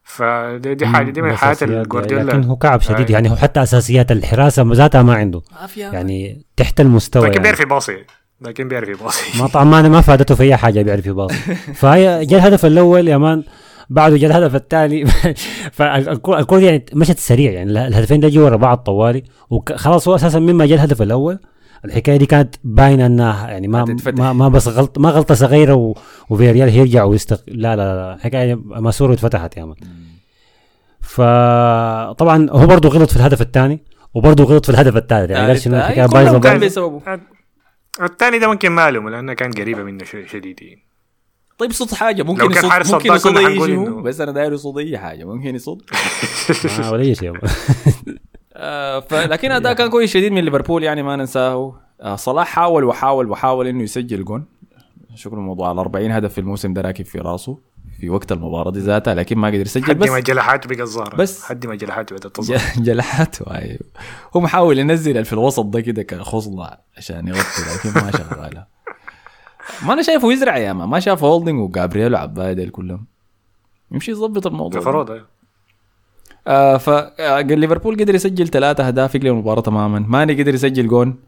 فدي 0.04 0.76
دي 0.76 0.88
حاجة 0.88 1.10
دي 1.12 1.22
من 1.22 1.30
الحاجات 1.30 1.64
الأساسيات 1.64 1.70
اللي 1.72 1.84
دي. 1.84 1.90
جوارديولا 1.90 2.24
لكن 2.24 2.44
هو 2.44 2.56
كعب 2.56 2.82
شديد 2.82 3.08
آه. 3.10 3.14
يعني 3.14 3.30
هو 3.32 3.36
حتى 3.36 3.64
أساسيات 3.64 4.12
الحراسة 4.12 4.64
ذاتها 4.74 5.04
ما 5.04 5.16
عنده. 5.16 5.42
يعني 5.78 6.42
تحت 6.58 6.80
المستوى 6.82 7.24
لكن 7.24 7.32
يعني. 7.32 7.44
بيعرف 7.44 7.60
يباصي 7.60 7.98
لكن 8.42 8.68
بيعرف 8.68 8.90
يباصي. 8.90 9.42
ما 9.42 9.48
طبعا 9.48 9.64
ما 9.64 9.82
ما 9.82 10.02
فادته 10.02 10.36
في 10.36 10.44
أي 10.44 10.58
حاجة 10.58 10.82
بيعرف 10.82 11.06
يباصي. 11.06 11.36
فهي 11.82 12.26
جاء 12.26 12.40
الهدف 12.40 12.66
الأول 12.66 13.08
يا 13.08 13.18
مان. 13.18 13.44
بعده 13.90 14.18
جاء 14.18 14.30
الهدف 14.30 14.56
الثاني. 14.56 15.06
فالكره 15.78 16.60
يعني 16.60 16.86
مشت 16.94 17.20
سريع. 17.20 17.52
يعني 17.52 17.88
الهدفين 17.88 18.20
ده 18.20 18.30
جو 18.30 18.46
ورا 18.46 18.56
بعض 18.56 18.78
طوالي. 18.78 19.24
وخلاص 19.50 20.08
هو 20.08 20.16
أساسا 20.16 20.40
مما 20.40 20.66
جاء 20.66 20.78
الهدف 20.78 21.02
الأول. 21.02 21.40
الحكاية 21.86 22.18
دي 22.18 22.26
كانت 22.26 22.56
باينة 22.64 23.06
إنها 23.06 23.50
يعني 23.50 23.68
ما 23.68 23.84
هتتفتح. 23.84 24.14
ما, 24.14 24.34
ما 24.34 24.50
بس 24.50 24.68
غلط 24.68 24.98
ما 25.00 25.10
غلطة 25.10 25.36
صغيرة 25.36 25.74
و... 25.74 25.96
وفيلاريال 26.30 26.70
هيرجع 26.70 27.04
ويستق 27.04 27.44
لا 27.48 27.76
لا 27.76 27.96
لا. 27.96 28.14
الحكاية 28.14 28.56
ماسوره 28.66 29.14
اتفتحت 29.14 29.58
يا 29.58 29.66
man 29.66 29.76
فطبعا 31.02 32.48
هو 32.50 32.68
برضه 32.68 32.90
غلط 32.90 33.10
في 33.10 33.16
الهدف 33.16 33.42
الثاني. 33.42 33.84
وبرضه 34.14 34.44
غلط 34.44 34.66
في 34.66 34.72
الهدف 34.72 34.98
الثالث. 34.98 35.32
يعني 35.32 35.48
قال 35.48 35.62
شنو؟ 35.62 35.78
الحكاية 35.78 36.06
بايظة 36.06 36.40
كان 36.40 37.22
الثاني 38.02 38.40
ده 38.40 38.48
ممكن 38.48 38.70
ما 38.70 38.90
ألومه 38.90 39.10
لانها 39.10 39.34
كانت 39.34 39.60
قريبه 39.60 39.84
منه 39.84 40.04
شوي 40.04 40.28
شديد 40.28 40.62
يعني. 40.62 40.89
طيب 41.60 41.72
صد 41.72 41.94
حاجة 41.94 42.24
ممكن 42.24 42.42
لو 42.42 42.50
كان 42.50 42.58
يصد 42.58 42.70
حارس 42.70 42.92
ممكن 42.94 43.14
يصد 43.14 43.38
اي 43.38 43.60
شيء 43.66 43.90
بس 43.90 44.22
أنا 44.22 44.32
داير 44.32 44.54
يصد 44.54 44.78
أي 44.78 44.98
حاجة 44.98 45.26
ممكن 45.26 45.56
يصد 45.56 45.82
ولا 46.92 47.02
أي 47.02 47.16
شيء. 47.16 47.34
آه 48.56 49.00
فلكن 49.00 49.52
أداء 49.52 49.74
كان 49.74 49.90
كويس 49.90 50.10
شديد 50.14 50.32
من 50.32 50.42
ليفربول 50.46 50.84
يعني 50.84 51.04
ما 51.04 51.16
ننساه. 51.16 51.76
آه 52.02 52.16
صلاح 52.16 52.48
حاول 52.48 52.84
وحاول 52.84 53.30
وحاول 53.32 53.68
إنه 53.68 53.84
يسجل 53.84 54.26
جون. 54.26 54.46
شكرا 55.16 55.40
موضوع 55.40 55.72
ال 55.72 55.80
40 55.80 56.12
هدف 56.12 56.34
في 56.34 56.42
الموسم 56.42 56.74
ده 56.74 56.82
راكب 56.82 57.06
في 57.06 57.20
راسه 57.20 57.58
في 58.00 58.10
وقت 58.10 58.32
المباراة 58.32 58.72
دي 58.72 58.80
ذاتها 58.80 59.14
لكن 59.14 59.38
ما 59.38 59.48
قدر 59.48 59.60
يسجل. 59.62 59.84
حد 59.86 59.98
بس 59.98 60.10
ما 60.10 60.20
جلحات 60.20 60.68
بقى 60.68 60.82
الظاهر 60.82 61.16
بس. 61.16 61.44
حد 61.44 61.66
ما 61.66 61.76
جلحات 61.76 62.14
بدات 62.14 62.36
تظهر 62.36 62.62
جلحاته 62.86 63.56
أيوه 63.56 63.80
هو 64.36 64.40
محاول 64.42 64.80
ينزل 64.80 65.26
في 65.26 65.34
الوسط 65.34 65.66
ده 65.66 65.82
كده 65.82 66.04
كخصلة 66.04 66.78
عشان 66.98 67.28
يغطي 67.28 67.62
لكن 67.88 68.00
ما 68.06 68.12
شغاله. 68.12 68.79
ما 69.86 69.94
أنا 69.94 70.02
شايفه 70.02 70.32
يزرع 70.32 70.58
يا 70.58 70.74
ما. 70.74 70.86
ما 70.86 71.00
شاف 71.00 71.24
هولدنج 71.24 71.60
وجابرييل 71.60 72.14
وعباية 72.14 72.54
ديل 72.54 72.70
كلهم. 72.70 73.06
يمشي 73.92 74.12
يظبط 74.12 74.48
الموضوع. 74.48 74.80
في 74.82 74.86
ده. 74.86 74.92
فروض 74.92 75.12
أيوة. 75.12 75.26
آه 76.48 76.78
ف 76.78 76.90
آه، 76.90 77.42
ليفربول 77.42 78.00
قدر 78.00 78.16
يسجل 78.16 78.48
ثلاثة 78.48 78.88
أهداف 78.88 79.16
يقلب 79.16 79.28
المباراة 79.28 79.62
تماما. 79.62 80.00
ماني 80.00 80.42
قدر 80.42 80.54
يسجل 80.54 80.88
جون. 80.88 81.20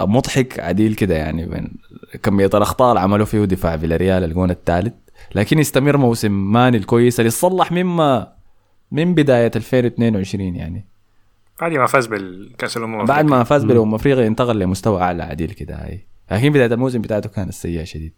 آه، 0.00 0.06
مضحك 0.06 0.60
عديل 0.60 0.94
كده 0.94 1.14
يعني 1.14 1.46
بين 1.46 1.74
كمية 2.22 2.50
الأخطاء 2.54 2.88
اللي 2.88 3.00
عملوا 3.00 3.26
فيه 3.26 3.44
دفاع 3.44 3.76
فيلاريال 3.76 4.24
الجون 4.24 4.50
الثالث. 4.50 4.94
لكن 5.34 5.58
يستمر 5.58 5.96
موسم 5.96 6.52
ماني 6.52 6.76
الكويس 6.76 7.20
اللي 7.20 7.30
صلح 7.30 7.72
مما 7.72 8.32
من 8.92 9.14
بداية 9.14 9.50
2022 9.56 10.56
يعني. 10.56 10.86
بعد 11.60 11.72
ما 11.72 11.86
فاز 11.86 12.06
بالكأس 12.06 12.76
الأمم 12.76 13.04
بعد 13.04 13.24
ما 13.24 13.44
فاز 13.44 13.64
بالأمم 13.64 13.94
افريقيا 13.94 14.26
انتقل 14.26 14.58
لمستوى 14.58 15.02
أعلى 15.02 15.22
عديل 15.22 15.50
كده 15.50 15.74
هاي. 15.74 16.06
لكن 16.30 16.50
بداية 16.50 16.66
الموسم 16.66 17.00
بتاعته 17.00 17.28
كانت 17.28 17.52
سيئة 17.52 17.84
شديد. 17.84 18.12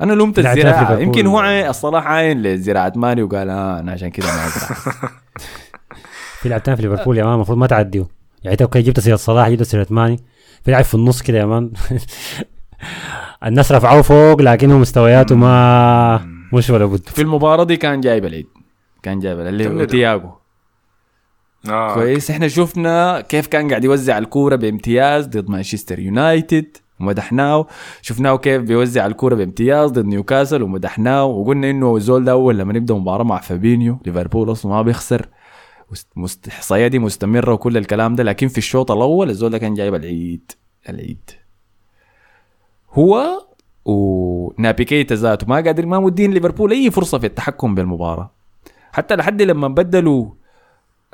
أنا 0.00 0.12
لومت 0.12 0.40
ليفربول. 0.40 1.02
يمكن 1.02 1.26
هو 1.26 1.38
عين 1.38 1.66
الصلاح 1.66 2.06
عاين 2.06 2.42
لزراعة 2.42 2.92
ماني 2.96 3.22
وقال 3.22 3.50
آه 3.50 3.80
أنا 3.80 3.92
عشان 3.92 4.08
كده 4.08 4.26
ما 4.26 4.46
أزرع. 4.46 4.76
في 6.40 6.48
لعبتين 6.48 6.74
في 6.76 6.82
ليفربول 6.82 7.18
يا 7.18 7.24
man 7.24 7.34
المفروض 7.34 7.58
ما 7.58 7.66
تعديه 7.66 8.06
يعني 8.42 8.52
أنت 8.52 8.62
okay 8.62 8.82
جبت 8.82 9.00
سيرة 9.00 9.16
صلاح 9.16 9.48
جبت 9.48 9.62
سيرة 9.62 9.86
ماني 9.90 10.16
في 10.64 10.70
لاعب 10.70 10.84
في 10.84 10.94
النص 10.94 11.22
كده 11.22 11.38
يا 11.38 11.46
man. 11.46 11.70
الناس 13.46 13.72
رفعوه 13.72 14.02
فوق 14.02 14.42
لكنه 14.42 14.78
مستوياته 14.78 15.36
ما 15.36 16.26
مش 16.52 16.70
ولا 16.70 16.84
بد. 16.86 17.08
في 17.08 17.22
المباراة 17.22 17.64
دي 17.64 17.76
كان 17.76 18.00
جايب 18.00 18.24
العيد. 18.24 18.46
كان 19.02 19.18
جايب 19.18 19.40
اللي 19.40 19.68
هو. 19.68 19.84
تياجو 19.84 20.30
آه. 21.68 21.94
كويس. 21.94 22.30
إحنا 22.30 22.48
شفنا 22.48 23.20
كيف 23.20 23.46
كان 23.46 23.68
قاعد 23.68 23.84
يوزع 23.84 24.18
الكورة 24.18 24.56
بامتياز 24.56 25.26
ضد 25.26 25.48
مانشستر 25.48 25.98
يونايتد. 25.98 26.76
ومدحناه. 27.00 27.66
شفناه 28.02 28.36
كيف 28.36 28.62
بيوزع 28.62 29.06
الكورة 29.06 29.34
بامتياز 29.34 29.90
ضد 29.90 30.04
نيوكاسل 30.06 30.62
ومدحناه. 30.62 31.24
وقلنا 31.24 31.70
إنه 31.70 31.96
الزول 31.96 32.24
ده 32.24 32.32
أول 32.32 32.58
لما 32.58 32.72
نبدأ 32.72 32.94
مباراة 32.94 33.24
مع 33.24 33.40
فابينيو 33.40 33.98
ليفربول 34.06 34.52
أصلا 34.52 34.72
ما 34.72 34.82
بيخسر. 34.82 35.28
مست- 35.90 36.12
مست- 36.16 36.48
احصائيه 36.48 36.86
دي 36.86 36.98
مستمرة 36.98 37.52
وكل 37.52 37.76
الكلام 37.76 38.14
ده 38.14 38.22
لكن 38.24 38.48
في 38.48 38.58
الشوط 38.58 38.90
الأول 38.90 39.30
الزول 39.30 39.50
ده 39.50 39.58
كان 39.58 39.74
جايب 39.74 39.94
العيد. 39.94 40.52
العيد. 40.88 41.30
هو 42.92 43.42
ونابي 43.84 44.84
كيتا 44.84 45.14
ذاته 45.14 45.46
ما 45.46 45.54
قادر 45.54 45.86
ما 45.86 46.00
مدين 46.00 46.30
ليفربول 46.32 46.70
أي 46.72 46.90
فرصة 46.90 47.18
في 47.18 47.26
التحكم 47.26 47.74
بالمباراة. 47.74 48.30
حتى 48.92 49.16
لحد 49.16 49.42
لما 49.42 49.68
بدلوا 49.68 50.26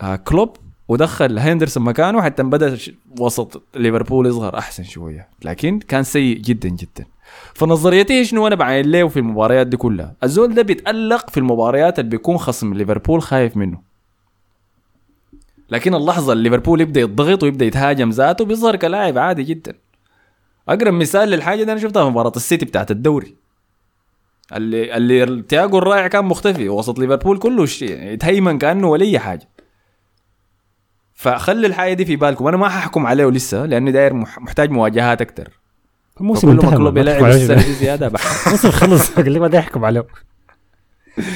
آه 0.00 0.16
كلوب 0.16 0.56
ودخل 0.88 1.38
هندرسون 1.38 1.82
مكانه 1.82 2.22
حتى 2.22 2.42
بدأ 2.42 2.78
وسط 3.20 3.62
ليفربول 3.74 4.26
يظهر 4.26 4.58
أحسن 4.58 4.84
شوية. 4.84 5.28
لكن 5.44 5.78
كان 5.78 6.02
سيء 6.02 6.38
جدا 6.38 6.68
جدا. 6.68 7.06
فنظريتي 7.54 8.24
شنو؟ 8.24 8.46
أنا 8.46 8.54
بعين 8.54 8.90
له 8.90 9.08
في 9.08 9.18
المباريات 9.18 9.66
دي 9.66 9.76
كلها. 9.76 10.14
الزول 10.24 10.54
ده 10.54 10.62
بيتألق 10.62 11.30
في 11.30 11.36
المباريات 11.40 11.98
اللي 11.98 12.10
بيكون 12.10 12.38
خصم 12.38 12.74
ليفربول 12.74 13.22
خايف 13.22 13.56
منه. 13.56 13.78
لكن 15.70 15.94
اللحظة 15.94 16.32
اللي 16.32 16.48
ليفربول 16.48 16.80
يبدأ 16.80 17.00
يضغط 17.00 17.42
ويبدأ 17.42 17.64
يتهاجم 17.64 18.10
ذاته 18.10 18.44
بيظهر 18.44 18.76
كلاعب 18.76 19.18
عادي 19.18 19.42
جدا. 19.42 19.74
أقرب 20.68 20.94
مثال 20.94 21.28
للحاجة 21.28 21.62
دي 21.64 21.72
أنا 21.72 21.80
شفتها 21.80 22.04
في 22.04 22.10
مباراة 22.10 22.32
السيتي 22.36 22.64
بتاعت 22.64 22.90
الدوري. 22.90 23.34
اللي 24.52 24.96
اللي 24.96 25.42
تياجو 25.42 25.78
الرائع 25.78 26.06
كان 26.06 26.24
مختفي 26.24 26.68
وسط 26.68 26.98
ليفربول 26.98 27.38
كله 27.38 27.66
يتهيمن 27.82 28.58
كأنه 28.58 28.88
ولي 28.88 29.18
حاجة. 29.18 29.48
فخلي 31.16 31.66
الحاجة 31.66 31.92
دي 31.92 32.04
في 32.04 32.16
بالكم. 32.16 32.46
أنا 32.48 32.56
ما 32.56 32.68
ححكم 32.68 33.06
عليه 33.06 33.26
لسه 33.30 33.66
لأنه 33.66 33.90
داير 33.90 34.14
مح- 34.14 34.38
محتاج 34.38 34.70
مواجهات 34.70 35.20
أكثر 35.20 35.48
الموسم 36.20 36.50
انتهى 36.50 36.70
ما 36.70 36.76
كلوب 36.76 36.94
ما 36.94 37.00
يلعب 37.00 37.24
السنة 37.24 37.62
دي 37.62 37.72
زيادة 37.72 38.06
الموسم 38.46 38.70
خلص. 38.80 39.10
اللي 39.18 39.40
ما 39.40 39.48
ده 39.48 39.58
يحكم 39.58 39.84
عليه. 39.84 40.06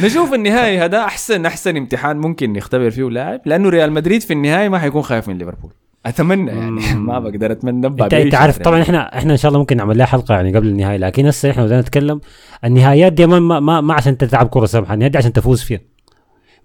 نشوف 0.03 0.35
النهائي 0.35 0.79
هذا 0.79 0.99
أحسن 0.99 1.47
أحسن 1.47 1.77
امتحان 1.77 2.17
ممكن 2.17 2.53
نختبر 2.53 2.91
فيه 2.91 3.11
لاعب 3.11 3.41
لأنه 3.47 3.69
ريال 3.69 3.93
مدريد 3.93 4.23
في 4.23 4.33
النهائي 4.33 4.69
ما 4.69 4.79
حيكون 4.79 5.03
خايف 5.03 5.29
من 5.29 5.39
ليفربول. 5.39 5.71
أتمنى 6.07 6.51
يعني. 6.51 6.95
ما 7.09 7.19
بقدر 7.19 7.53
أتمنى 7.53 7.87
انت 7.87 8.15
أنت 8.15 8.35
عارف 8.35 8.59
طبعا 8.59 8.83
إحنا 8.83 9.19
إحنا 9.19 9.33
إن 9.33 9.37
شاء 9.37 9.49
الله 9.49 9.59
ممكن 9.59 9.77
نعمل 9.77 9.99
لها 9.99 10.07
حلقة 10.07 10.35
يعني 10.35 10.57
قبل 10.57 10.67
النهائي 10.69 10.99
لكن 10.99 11.27
هسه 11.27 11.51
إحنا 11.51 11.65
بدنا 11.65 11.81
نتكلم 11.81 12.21
النهائيات 12.65 13.13
دي 13.13 13.27
ما 13.27 13.39
ما, 13.41 13.61
ما, 13.61 13.81
ما 13.81 13.95
عشان 13.95 14.19
تلعب 14.19 14.49
كرة 14.49 14.67
سمحه 14.67 14.95
النهائيات 14.95 15.13
دي 15.13 15.19
عشان 15.19 15.33
تفوز 15.33 15.63
فيها. 15.63 15.81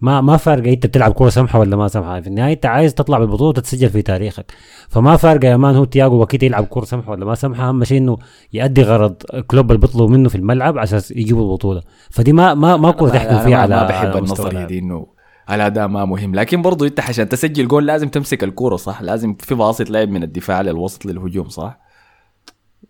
ما 0.01 0.21
ما 0.21 0.37
فارقة 0.37 0.73
إنت 0.73 0.85
بتلعب 0.85 1.13
كرة 1.13 1.29
سمحة 1.29 1.59
ولا 1.59 1.75
ما 1.75 1.87
سمحة. 1.87 2.21
في 2.21 2.27
النهاية 2.27 2.53
أنت 2.53 2.65
عايز 2.65 2.93
تطلع 2.93 3.19
بالبطولة 3.19 3.49
وتتسجل 3.49 3.89
في 3.89 4.01
تاريخك. 4.01 4.45
فما 4.89 5.17
فارقة 5.17 5.47
يا 5.47 5.57
مان 5.57 5.75
هو 5.75 5.85
تياجو 5.85 6.21
وكيتا 6.21 6.45
يلعب 6.45 6.65
كرة 6.65 6.85
سمحة 6.85 7.11
ولا 7.11 7.25
ما 7.25 7.35
سمحة. 7.35 7.69
أهم 7.69 7.83
شيء 7.83 7.97
إنه 7.97 8.17
يؤدي 8.53 8.83
غرض 8.83 9.15
كلوب 9.47 9.71
اللي 9.71 9.81
بيطلبوا 9.81 10.09
منه 10.09 10.29
في 10.29 10.35
الملعب 10.35 10.77
عشان 10.77 11.01
يجيبوا 11.11 11.43
البطولة. 11.43 11.81
فدي 12.09 12.33
ما 12.33 12.53
ما 12.53 12.77
ما 12.77 12.91
كره 12.91 13.09
تحكم 13.09 13.39
فيها 13.39 13.57
على 13.57 13.75
ما 13.75 13.83
بحب 13.87 14.17
النظريه. 14.17 14.65
دي 14.65 14.79
إنه 14.79 15.07
الأداء 15.51 15.87
ما 15.87 16.05
مهم. 16.05 16.35
لكن 16.35 16.61
برضو 16.61 16.85
أنت 16.85 16.99
عشان 16.99 17.29
تسجل 17.29 17.67
جول 17.67 17.85
لازم 17.85 18.09
تمسك 18.09 18.43
الكورة 18.43 18.75
صح؟ 18.75 19.01
لازم 19.01 19.35
في 19.39 19.55
باسط 19.55 19.89
لعب 19.89 20.09
من 20.09 20.23
الدفاع 20.23 20.61
للوسط 20.61 21.05
للهجوم 21.05 21.49
صح؟ 21.49 21.79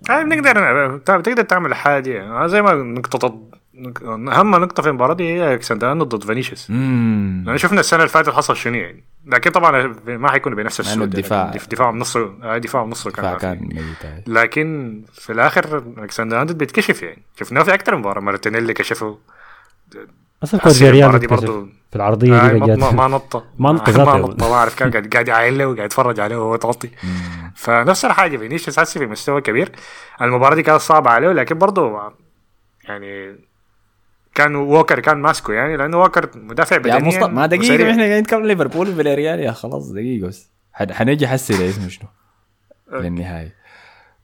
يعني 0.09 0.29
بنقدر 0.29 0.97
تقدر 0.97 1.41
تعمل 1.41 1.73
حاجة. 1.73 2.09
يعني 2.09 2.49
زي 2.49 2.61
ما 2.61 2.73
نقطه 2.73 3.39
أهم 4.07 4.55
نقطه 4.55 4.83
في 4.83 4.89
المباراه 4.89 5.13
دي 5.13 5.23
هي 5.23 5.53
الكسندر 5.53 5.93
ضد 6.03 6.23
فينيسيوس. 6.23 6.69
امم 6.69 7.43
يعني 7.47 7.57
شفنا 7.57 7.79
السنة 7.79 7.99
اللي 7.99 8.09
فاتت 8.09 8.29
حصل 8.29 8.55
شنو 8.57 8.75
يعني. 8.75 9.03
لكن 9.25 9.51
طبعا 9.51 9.95
ما 10.07 10.31
حيكون 10.31 10.55
بنفس 10.55 10.79
السهوله 10.79 11.03
الدفاع- 11.03 11.51
دفاع 11.71 11.91
بنصه 11.91 12.33
آه، 12.43 12.57
دفاع 12.57 12.83
بنصه 12.83 13.11
كان 13.11 13.37
كان. 13.37 13.69
لكن 14.27 15.01
في 15.13 15.31
الآخر 15.31 15.83
الكسندر 15.97 16.37
ارنولد 16.37 16.57
بيتكشف 16.57 17.03
يعني. 17.03 17.21
شفناه 17.39 17.63
في 17.63 17.73
أكثر 17.73 17.95
مباراة. 17.95 18.21
مارتينيلي 18.21 18.73
كشفه. 18.73 19.17
أصلا 20.43 20.91
ريال 20.91 21.11
دي 21.11 21.17
بيتكشف. 21.27 21.45
برضو 21.45 21.67
في 21.89 21.95
العرضية 21.95 22.39
آه 22.45 22.47
دي 22.51 22.59
ما. 22.59 22.75
ما, 22.75 22.91
ما 22.91 23.07
نط 23.07 23.35
ما 23.59 23.71
نط 23.71 23.89
ما 23.89 23.95
ذاته. 23.95 24.17
نط. 24.17 24.43
ما 24.43 24.53
اعرف 24.53 24.75
كان 24.75 24.91
قاعد 24.91 25.07
قاعد 25.13 25.27
يعاين 25.27 25.57
له 25.57 25.65
وقاعد 25.65 25.85
يتفرج 25.85 26.19
عليه 26.19 26.35
وهو 26.37 26.55
تغطي 26.55 26.89
فنفس 27.55 28.05
الحاجة. 28.05 28.37
فينيسيوس 28.37 28.79
هسه 28.79 28.99
في 28.99 29.05
مستوى 29.05 29.41
كبير. 29.41 29.71
المباراة 30.21 30.55
دي 30.55 30.63
كانت 30.63 30.81
صعبة 30.81 31.09
عليه 31.09 31.31
لكن 31.31 31.57
برضه 31.57 32.11
يعني 32.83 33.35
كان 34.35 34.55
ووكر 34.55 34.99
كان 34.99 35.17
ماسكه 35.17 35.53
يعني 35.53 35.77
لأنه 35.77 35.97
ووكر 35.97 36.29
مدافع 36.35 36.75
يا 36.75 36.81
بدنيا 36.81 36.99
مصطفى 36.99 37.25
ما 37.31 37.45
دقيقة. 37.45 37.89
إحنا 37.91 38.03
قاعدين 38.03 38.17
نتكلم 38.19 38.45
ليفربول 38.45 38.89
وفيلاريال 38.89 39.39
يا 39.39 39.51
خلاص 39.51 39.91
دقيقة 39.91 40.27
بس. 40.27 40.49
حن- 40.73 40.93
حنجي 40.93 41.27
حسي 41.27 41.69
اسمه 41.69 41.87
شنو 41.89 42.07
للنهاية. 42.93 43.55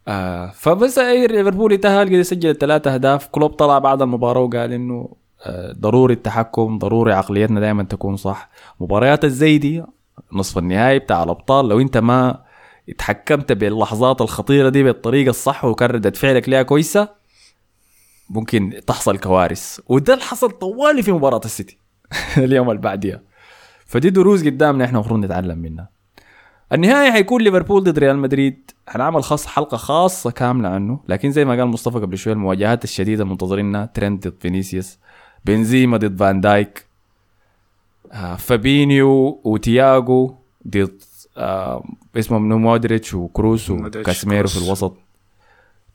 آه 0.07 0.47
فبس 0.55 0.99
ليفربول 0.99 1.71
يتأهل 1.71 2.05
قدر 2.07 2.15
يسجل 2.19 2.49
الثلاث 2.49 2.87
أهداف. 2.87 3.27
كلوب 3.27 3.51
طلع 3.51 3.79
بعد 3.79 4.01
المباراة 4.01 4.41
وقال 4.41 4.73
إنه 4.73 5.09
آه 5.45 5.71
ضروري 5.79 6.13
التحكم 6.13 6.77
ضروري 6.77 7.13
عقليتنا 7.13 7.59
دائما 7.59 7.83
تكون 7.83 8.17
صح. 8.17 8.49
مباريات 8.79 9.25
الزي 9.25 9.57
دي 9.57 9.83
نصف 10.33 10.57
النهائي 10.57 10.99
بتاع 10.99 11.23
الأبطال 11.23 11.69
لو 11.69 11.79
أنت 11.79 11.97
ما 11.97 12.39
اتحكمت 12.89 13.51
باللحظات 13.51 14.21
الخطيرة 14.21 14.69
دي 14.69 14.83
بالطريقة 14.83 15.29
الصح 15.29 15.65
وكان 15.65 15.89
ردة 15.89 16.11
فعلك 16.11 16.49
ليها 16.49 16.61
كويسة 16.63 17.20
ممكن 18.31 18.81
تحصل 18.87 19.17
كوارث. 19.17 19.79
وده 19.87 20.13
اللي 20.13 20.25
حصل 20.25 20.51
طوالي 20.51 21.03
في 21.03 21.11
مباراة 21.11 21.41
السيتي. 21.45 21.77
اليوم 22.37 22.69
اللي 22.69 22.81
بعديها 22.81 23.21
فدي 23.85 24.09
دروس 24.09 24.45
قدامنا 24.45 24.85
إحنا 24.85 24.99
المفروض 24.99 25.19
نتعلم 25.19 25.57
منها. 25.57 25.89
النهاية 26.73 27.11
حيكون 27.11 27.41
ليفربول 27.41 27.83
ضد 27.83 27.99
ريال 27.99 28.17
مدريد. 28.17 28.71
حنعمل 28.87 29.23
خاص 29.23 29.47
حلقة 29.47 29.77
خاصة 29.77 30.31
كاملة 30.31 30.69
عنه. 30.69 30.99
لكن 31.07 31.31
زي 31.31 31.45
ما 31.45 31.55
قال 31.55 31.67
مصطفى 31.67 31.99
قبل 31.99 32.17
شوية 32.17 32.33
المواجهات 32.33 32.83
الشديدة 32.83 33.23
المنتظرينها 33.23 33.85
ترنت 33.85 34.27
ضد 34.27 34.35
فينيسيوس. 34.39 34.99
بنزيما 35.45 35.97
ضد 35.97 36.19
فان 36.19 36.41
دايك. 36.41 36.85
آه 38.11 38.35
فابينيو 38.35 39.41
وتياجو 39.43 40.35
ضد 40.67 41.01
آه 41.37 41.83
اسمه 42.17 42.39
منو 42.39 42.57
مودريتش 42.57 43.13
وكروس 43.13 43.69
وكاسميرو 43.69 44.47
في. 44.47 44.57
الوسط. 44.65 44.97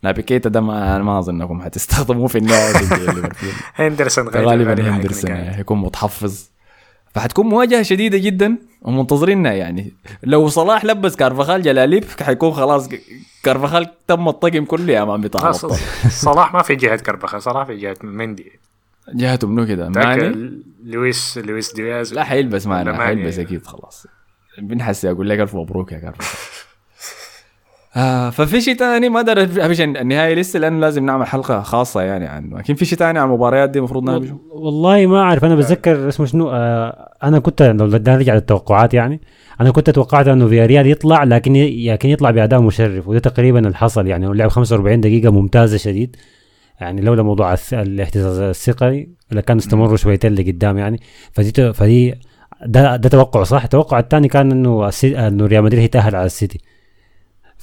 نابي 0.02 0.22
كيتا 0.22 0.48
ده 0.48 0.60
ما 0.60 0.98
ما 0.98 1.18
أظن 1.18 1.42
أنكم 1.42 1.62
حتستخدموه 1.62 2.26
في 2.26 2.38
ليفربول 2.40 3.30
هندرسون 3.76 4.28
غالبا 4.28 4.90
هندرسون 4.96 5.30
هيكون 5.30 5.78
متحفظ. 5.78 6.48
فحتكون 7.14 7.46
مواجهة 7.46 7.82
شديدة 7.82 8.18
جدا 8.18 8.58
ومنتظرينها 8.82 9.52
يعني. 9.52 9.92
لو 10.22 10.48
صلاح 10.48 10.84
لبس 10.84 11.16
كارفخال 11.16 11.62
جلاليب 11.62 12.04
حيكون 12.22 12.52
خلاص 12.52 12.88
كارفخال 13.42 13.90
تم 14.06 14.28
الطقم 14.28 14.64
كله 14.64 14.92
يا 14.92 15.04
مان 15.04 15.20
بتاع 15.20 15.52
صلاح 16.08 16.54
ما 16.54 16.62
في 16.62 16.74
جهة 16.74 16.96
كربخه 16.96 17.38
صلاح 17.38 17.66
في 17.66 17.76
جهة 17.76 17.96
مندي. 18.02 18.52
جهته 19.14 19.48
منو 19.48 19.66
كده؟ 19.66 19.88
ماني؟ 19.88 20.62
لويس 20.84 21.38
لويس 21.38 21.72
دياز. 21.74 22.14
لا 22.14 22.24
حيلبس 22.24 22.66
معنا. 22.66 23.06
حيلبس 23.06 23.38
أكيد 23.38 23.66
خلاص. 23.66 24.06
بنحس 24.58 25.04
أقول 25.04 25.28
لك 25.28 25.40
ألف 25.40 25.54
مبروك 25.54 25.92
يا 25.92 25.98
كارفخال 25.98 26.65
آه 27.96 28.30
ففي 28.30 28.60
شيء 28.60 28.74
ثاني 28.76 29.08
ما 29.08 29.20
أدري 29.20 29.46
فيش 29.46 29.80
النهاية 29.80 30.34
لسه 30.34 30.58
لأنه 30.58 30.80
لازم 30.80 31.06
نعمل 31.06 31.26
حلقة 31.26 31.62
خاصة 31.62 32.02
يعني 32.02 32.26
عنه. 32.26 32.58
لكن 32.58 32.74
في 32.74 32.84
شيء 32.84 32.98
ثاني 32.98 33.18
عن 33.18 33.26
المباريات 33.28 33.70
دي 33.70 33.78
المفروض 33.78 34.04
نعمل 34.04 34.28
شو؟ 34.28 34.36
والله 34.50 35.06
ما 35.06 35.20
أعرف. 35.20 35.44
أنا 35.44 35.54
بتذكر 35.54 36.08
اسمه 36.08 36.26
شنو؟ 36.26 36.50
آه 36.50 37.14
أنا 37.24 37.38
كنت 37.38 37.62
لو 37.62 37.86
بدنا 37.86 38.16
نرجع 38.16 38.34
للتوقعات 38.34 38.94
يعني 38.94 39.20
أنا 39.60 39.70
كنت 39.70 39.90
توقعت 39.90 40.28
إنه 40.28 40.48
فياريال 40.48 40.86
يطلع 40.86 41.24
لكن 41.24 41.52
لكن 41.86 42.08
يطلع 42.08 42.30
بأداء 42.30 42.60
مشرف 42.60 43.08
وده 43.08 43.18
تقريبا 43.18 43.58
اللي 43.58 43.76
حصل 43.76 44.06
يعني. 44.06 44.34
لعب 44.34 44.48
45 44.48 45.00
دقيقة 45.00 45.30
ممتازة 45.30 45.76
شديد. 45.76 46.16
يعني 46.80 47.00
لولا 47.00 47.22
موضوع 47.22 47.56
الاهتزاز 47.72 48.38
الثقيل 48.38 49.08
لكان 49.32 49.56
استمروا 49.56 49.96
شويتين 49.96 50.34
لقدام 50.34 50.78
يعني. 50.78 51.00
فدي 51.32 51.72
فدي 51.72 52.14
ده 52.66 52.96
ده 52.96 53.08
توقع 53.08 53.42
صح؟ 53.42 53.62
التوقع 53.62 53.98
الثاني 53.98 54.28
كان 54.28 54.52
إنه 54.52 54.90
إنه 55.04 55.46
ريال 55.46 55.64
مدريد 55.64 55.82
يتاهل 55.82 56.16
على 56.16 56.26
السيتي. 56.26 56.60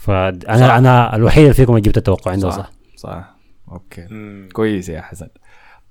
فانا 0.03 0.67
صح. 0.67 0.73
أنا 0.73 1.15
الوحيد 1.15 1.41
اللي 1.43 1.53
فيكم 1.53 1.71
اللي 1.71 1.81
جبت 1.81 1.97
التوقع 1.97 2.31
عنده 2.31 2.49
صح, 2.49 2.55
صح؟ 2.57 2.71
صح. 2.95 3.35
أوكي. 3.71 4.07
مم. 4.09 4.49
كويس 4.53 4.89
يا 4.89 5.01
حسن. 5.01 5.27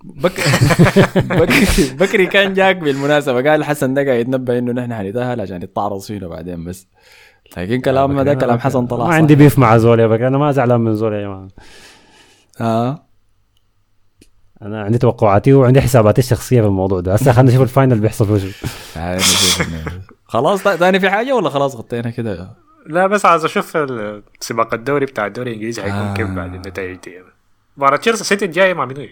بك... 0.05 0.33
بكري 1.41 1.67
بكري 1.99 2.27
كان 2.27 2.55
جاك 2.55 2.77
بالمناسبة. 2.77 3.51
قال 3.51 3.65
حسن 3.65 3.95
ده 3.95 4.05
قاعد 4.05 4.21
يتنبأ 4.21 4.59
إنه 4.59 4.73
نحن 4.73 4.95
حنتاهل 4.95 5.41
عشان 5.41 5.63
يتعرض 5.63 6.01
فينا 6.01 6.29
بعدين 6.29 6.65
بس. 6.65 6.87
لكن 7.57 7.81
كلامنا 7.81 8.23
ده 8.23 8.35
كلام 8.35 8.59
حسن 8.59 8.87
طلع 8.87 9.05
ما 9.05 9.11
صح. 9.11 9.17
عندي 9.17 9.35
beef 9.35 9.59
مع 9.59 9.77
زول 9.77 10.01
يا 10.01 10.07
بكر 10.07 10.27
أنا 10.29 10.39
ما 10.39 10.53
زعلان 10.53 10.81
من 10.81 10.95
زول 10.95 11.13
يا 11.15 11.23
جماعة. 11.23 11.49
آه. 12.61 13.07
أنا 14.63 14.83
عندي 14.83 14.99
توقعاتي 14.99 15.53
وعندي 15.53 15.81
حساباتي 15.81 16.21
الشخصية 16.21 16.61
في 16.61 16.67
الموضوع 16.67 17.01
ده. 17.01 17.15
هسه 17.15 17.33
خلينا 17.33 17.51
نشوف 17.51 17.63
ال 17.63 17.69
final 17.69 18.01
بيحصل 18.01 18.35
نشوف 18.37 19.63
إنه- 19.63 20.13
خلاص 20.25 20.63
تاني 20.63 21.01
في 21.01 21.11
حاجة 21.11 21.33
ولا 21.37 21.51
خلاص 21.51 21.77
غطينا 21.77 22.11
كده؟ 22.11 22.62
لا 22.87 23.07
بس 23.07 23.27
عايز 23.27 23.45
أشوف 23.45 23.79
سباق 24.41 24.75
الدوري 24.75 25.07
بتاع 25.07 25.27
الدوري 25.27 25.51
الإنجليزي 25.51 25.83
حيكون 25.83 25.99
آه. 25.99 26.15
كيف 26.15 26.31
بعد 26.31 26.55
النتائج 26.55 26.99
دي 26.99 27.23
مباراة 27.77 27.97
تشيلسي 27.97 28.21
السيتي 28.21 28.45
الجاي 28.45 28.75
مع 28.75 28.85
منو 28.85 29.09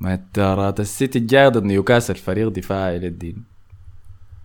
مباراة 0.00 0.74
السيتي 0.78 1.18
الجاي 1.18 1.48
ضد 1.48 1.64
نيوكاسل 1.64 2.14
فريق 2.14 2.48
دفاعي 2.48 2.98
للدين. 2.98 3.44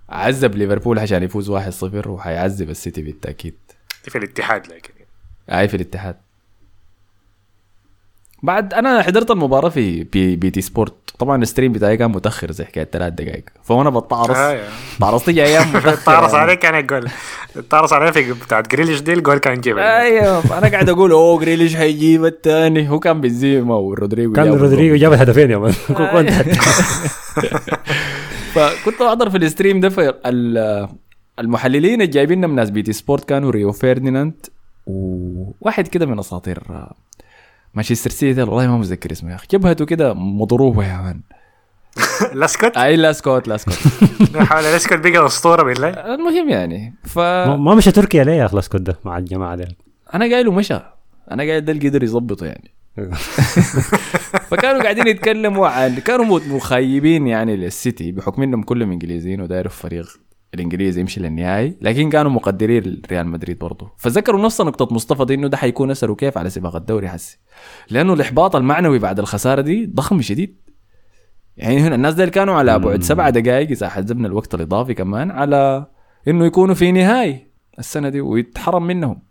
عذب 0.09 0.55
ليفربول 0.55 0.99
عشان 0.99 1.23
يفوز 1.23 1.51
1-0 1.51 2.07
وحيعذب 2.07 2.69
السيتي 2.69 3.01
بالتأكيد. 3.01 3.55
في 4.03 4.17
الاتحاد 4.17 4.67
لكن. 4.67 4.93
هاي 5.49 5.67
في 5.67 5.75
الاتحاد. 5.75 6.17
بعد 8.43 8.73
أنا 8.73 9.01
حضرت 9.01 9.31
المباراة 9.31 9.69
في 9.69 10.03
بي, 10.03 10.35
BT 10.35 10.61
Sport 10.61 10.93
طبعا 11.19 11.41
ال 11.43 11.47
stream 11.47 11.71
بتاعي 11.71 11.97
كان 11.97 12.11
متأخر 12.11 12.51
زي 12.51 12.65
حكاية 12.65 12.83
ثلاث 12.91 13.13
دقائق 13.13 13.43
فانا 13.63 13.89
بتعرص 13.89 14.37
آه. 14.37 14.59
تعرصت 14.99 15.29
لي 15.29 15.43
أيام 15.43 15.69
متاخر 15.75 16.05
تعرص 16.05 16.31
يعني. 16.33 16.43
عليك 16.43 16.59
كان 16.59 16.75
الجول. 16.75 17.07
تعرص 17.69 17.93
عليه 17.93 18.11
في 18.11 18.33
بتاعت 18.33 18.71
جريليش 18.71 19.01
دي 19.01 19.13
الجول 19.13 19.37
كان 19.37 19.61
جيبها 19.61 20.01
أيوه 20.01 20.57
أنا 20.57 20.67
قاعد 20.67 20.89
أقول 20.89 21.11
أوه 21.11 21.39
جريليش 21.39 21.75
حيجيب 21.75 22.25
الثاني 22.25 22.89
هو 22.89 22.99
كان 22.99 23.21
بنزيما 23.21 23.75
ورودريجو 23.75 24.33
كان 24.33 24.47
رودريجو 24.47 24.95
جاب 24.95 25.13
هدفين 25.13 25.51
يا 25.51 25.57
man. 25.63 25.71
فكنت 28.53 29.01
أحضر 29.01 29.29
في 29.29 29.37
ال 29.37 29.43
stream 29.43 29.79
ده 29.79 30.15
المحللين 31.39 31.93
اللي 31.93 32.07
جايبيننا 32.07 32.47
من 32.47 32.55
ناس 32.55 32.69
BT 32.69 32.93
Sport 32.93 33.29
كانوا 33.29 33.51
ريو 33.51 33.71
فيرديناند 33.71 34.45
وواحد 34.87 35.87
كده 35.87 36.05
من 36.05 36.19
أساطير 36.19 36.59
مانشستر 37.73 38.09
سيتي 38.09 38.41
والله 38.43 38.67
ما 38.67 38.77
متذكر 38.77 39.11
اسمه 39.11 39.29
يا 39.31 39.35
أخي. 39.35 39.47
جبهته 39.51 39.85
كده؟ 39.85 40.13
مضروبة 40.13 40.83
يا 40.87 40.97
man 41.01 41.21
لاسكوت 42.39 42.77
أي 42.77 42.95
لاسكوت 42.95 43.47
لاسكوت. 43.47 43.75
حول 44.49 44.63
لاسكوت 44.63 44.99
بقى 44.99 45.25
أسطورة 45.25 45.63
بالله. 45.63 45.87
المهم 45.89 46.49
يعني 46.49 46.93
ف 47.03 47.19
ما 47.19 47.75
مشى 47.75 47.91
تركيا 47.91 48.23
ليه 48.23 48.33
يا 48.33 48.45
أخي 48.45 48.55
لاسكوت 48.55 48.81
ده 48.81 48.99
مع 49.05 49.17
الجماعة 49.17 49.55
دي؟ 49.55 49.65
أنا 50.13 50.25
قايل 50.25 50.45
له 50.45 50.51
مشى. 50.51 50.79
أنا 51.31 51.43
قايل 51.43 51.65
ده 51.65 51.71
اللي 51.71 51.89
قدر 51.89 52.03
يظبطه 52.03 52.45
يعني. 52.45 52.71
فكانوا 54.49 54.83
قاعدين 54.83 55.07
يتكلموا 55.07 55.67
عن 55.67 55.95
كانوا 55.95 56.39
مخيبين 56.39 57.27
يعني 57.27 57.55
للسيتي 57.57 58.11
بحكم 58.11 58.43
إنهم 58.43 58.63
كلهم 58.63 58.91
إنجليزيين 58.91 59.41
ودايروا 59.41 59.71
فريق. 59.71 60.07
الإنجليزي 60.53 61.01
يمشي 61.01 61.19
للنهائي. 61.19 61.77
لكن 61.81 62.09
كانوا 62.09 62.31
مقدرين 62.31 63.01
ريال 63.11 63.27
مدريد 63.27 63.59
برضه 63.59 63.91
فذكروا 63.97 64.45
نفس 64.45 64.61
نقطة 64.61 64.95
مصطفى 64.95 65.25
دي 65.25 65.33
إنه 65.33 65.47
ده 65.47 65.57
حيكون 65.57 65.91
أثره 65.91 66.13
كيف 66.13 66.37
على 66.37 66.49
سباق 66.49 66.75
الدوري 66.75 67.09
حسي. 67.09 67.37
لأنه 67.89 68.13
الإحباط 68.13 68.55
المعنوي 68.55 68.99
بعد 68.99 69.19
الخسارة 69.19 69.61
دي 69.61 69.85
ضخم 69.85 70.21
شديد. 70.21 70.69
يعني 71.57 71.79
هنا 71.79 71.95
الناس 71.95 72.13
ديل 72.13 72.29
كانوا 72.29 72.55
على 72.55 72.79
بعد 72.79 73.03
سبعة 73.03 73.29
دقائق 73.29 73.69
إذا 73.69 73.89
حسبنا 73.89 74.27
الوقت 74.27 74.55
الإضافي 74.55 74.93
كمان 74.93 75.31
على 75.31 75.85
إنه 76.27 76.45
يكونوا 76.45 76.75
في 76.75 76.91
نهائي 76.91 77.47
السنة 77.79 78.09
دي 78.09 78.21
ويتحرم 78.21 78.87
منهم. 78.87 79.21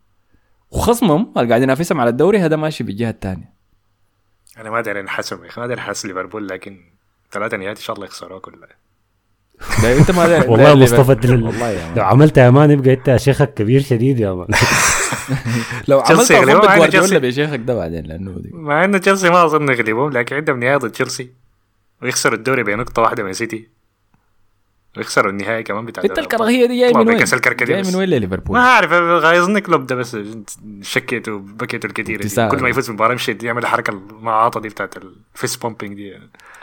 وخصمهم 0.70 1.32
اللي 1.36 1.48
قاعد 1.48 1.62
ينافسهم 1.62 2.00
على 2.00 2.10
الدوري 2.10 2.38
هذا 2.38 2.56
ماشي 2.56 2.84
بالجهة 2.84 3.10
الثانية. 3.10 3.52
أنا 4.58 4.70
ما 4.70 4.78
أدري 4.78 5.00
انحسم 5.00 5.44
يا 5.44 5.48
أخي 5.48 5.60
ما 5.60 5.66
أدري 5.66 5.76
انحس 5.76 6.06
ليفربول 6.06 6.48
لكن 6.48 6.80
ثلاثة 7.32 7.56
نهائيات 7.56 7.76
إن 7.76 7.82
شاء 7.82 7.96
الله 7.96 8.06
يخسروها 8.06 8.40
كلها. 8.40 8.68
ده 9.82 9.98
انت 9.98 10.10
ما 10.10 10.26
داير 10.28 10.50
والله 10.50 10.74
مصطفى. 10.74 11.14
دل- 11.14 11.42
والله 11.44 11.68
يا 11.70 11.88
لو 11.88 11.94
مان. 11.94 12.04
عملت 12.04 12.36
يا 12.38 12.50
مان 12.50 12.70
يبقى 12.70 12.92
انت 12.94 13.16
شيخك 13.16 13.54
كبير 13.54 13.80
شديد 13.80 14.20
يا 14.20 14.32
مان 14.34 14.46
لو 15.88 16.00
عملت 16.00 16.30
أنا 16.30 16.52
جوارديولا 16.52 16.88
تشيلسي. 16.88 17.18
بشيخك 17.18 17.60
ده 17.60 17.74
بعدين 17.74 18.04
لأنه 18.06 18.30
دي 18.38 18.50
مع 18.52 18.84
إنه 18.84 18.98
تشيلسي 18.98 19.30
ما 19.30 19.44
أظن 19.44 19.68
يغلبهم 19.68 20.10
لكن 20.10 20.36
عندهم 20.36 20.60
نهائي 20.60 20.76
ضد 20.76 20.90
تشيلسي 20.90 21.30
ويخسروا 22.02 22.34
الدوري 22.36 22.62
بنقطة 22.62 23.02
واحدة 23.02 23.22
من 23.22 23.32
سيتي 23.32 23.68
ويخسروا 24.98 25.30
النهائي 25.30 25.62
كمان 25.62 25.86
بتاع 25.86 26.04
انت. 26.04 26.18
الكراهية 26.18 26.66
دي 26.66 26.90
طلعوا 26.90 27.04
من 27.04 27.08
وين؟ 27.08 27.16
بكأس 27.16 27.34
الكركديه 27.34 27.74
جاية 27.74 27.82
بس. 27.82 27.88
من 27.88 28.00
وين 28.00 28.08
لليفربول؟ 28.08 28.58
ما 28.58 28.64
اعرف 28.64 28.92
غايظني 28.92 29.60
كلوب 29.60 29.86
ده 29.86 29.94
بس 29.94 30.16
شكيته 30.82 31.32
وبكيته 31.32 31.86
الكثير. 31.86 32.48
كل 32.48 32.62
ما 32.62 32.68
يفوز 32.68 32.86
بالمباراة 32.86 33.12
يمشي 33.12 33.38
يعمل 33.42 33.62
الحركة 33.62 33.90
المعاطة 33.90 34.60
دي 34.60 34.68
بتاعت 34.68 34.94
ال 34.96 35.08
fist 35.08 35.56
pumping 35.56 35.94
دي 35.94 36.14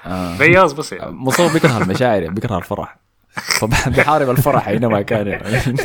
آه. 0.05 0.37
غياظ 0.37 0.73
بس 0.73 0.93
يعني 0.93 1.11
مصطفى 1.11 1.53
بيكره 1.53 1.77
المشاعر 1.77 2.21
يعني 2.21 2.35
بيكره 2.35 2.57
الفرح 2.57 2.97
فبحارب 3.35 4.29
الفرح 4.35 4.67
أينما 4.67 5.01
كان 5.01 5.27
يعني 5.27 5.43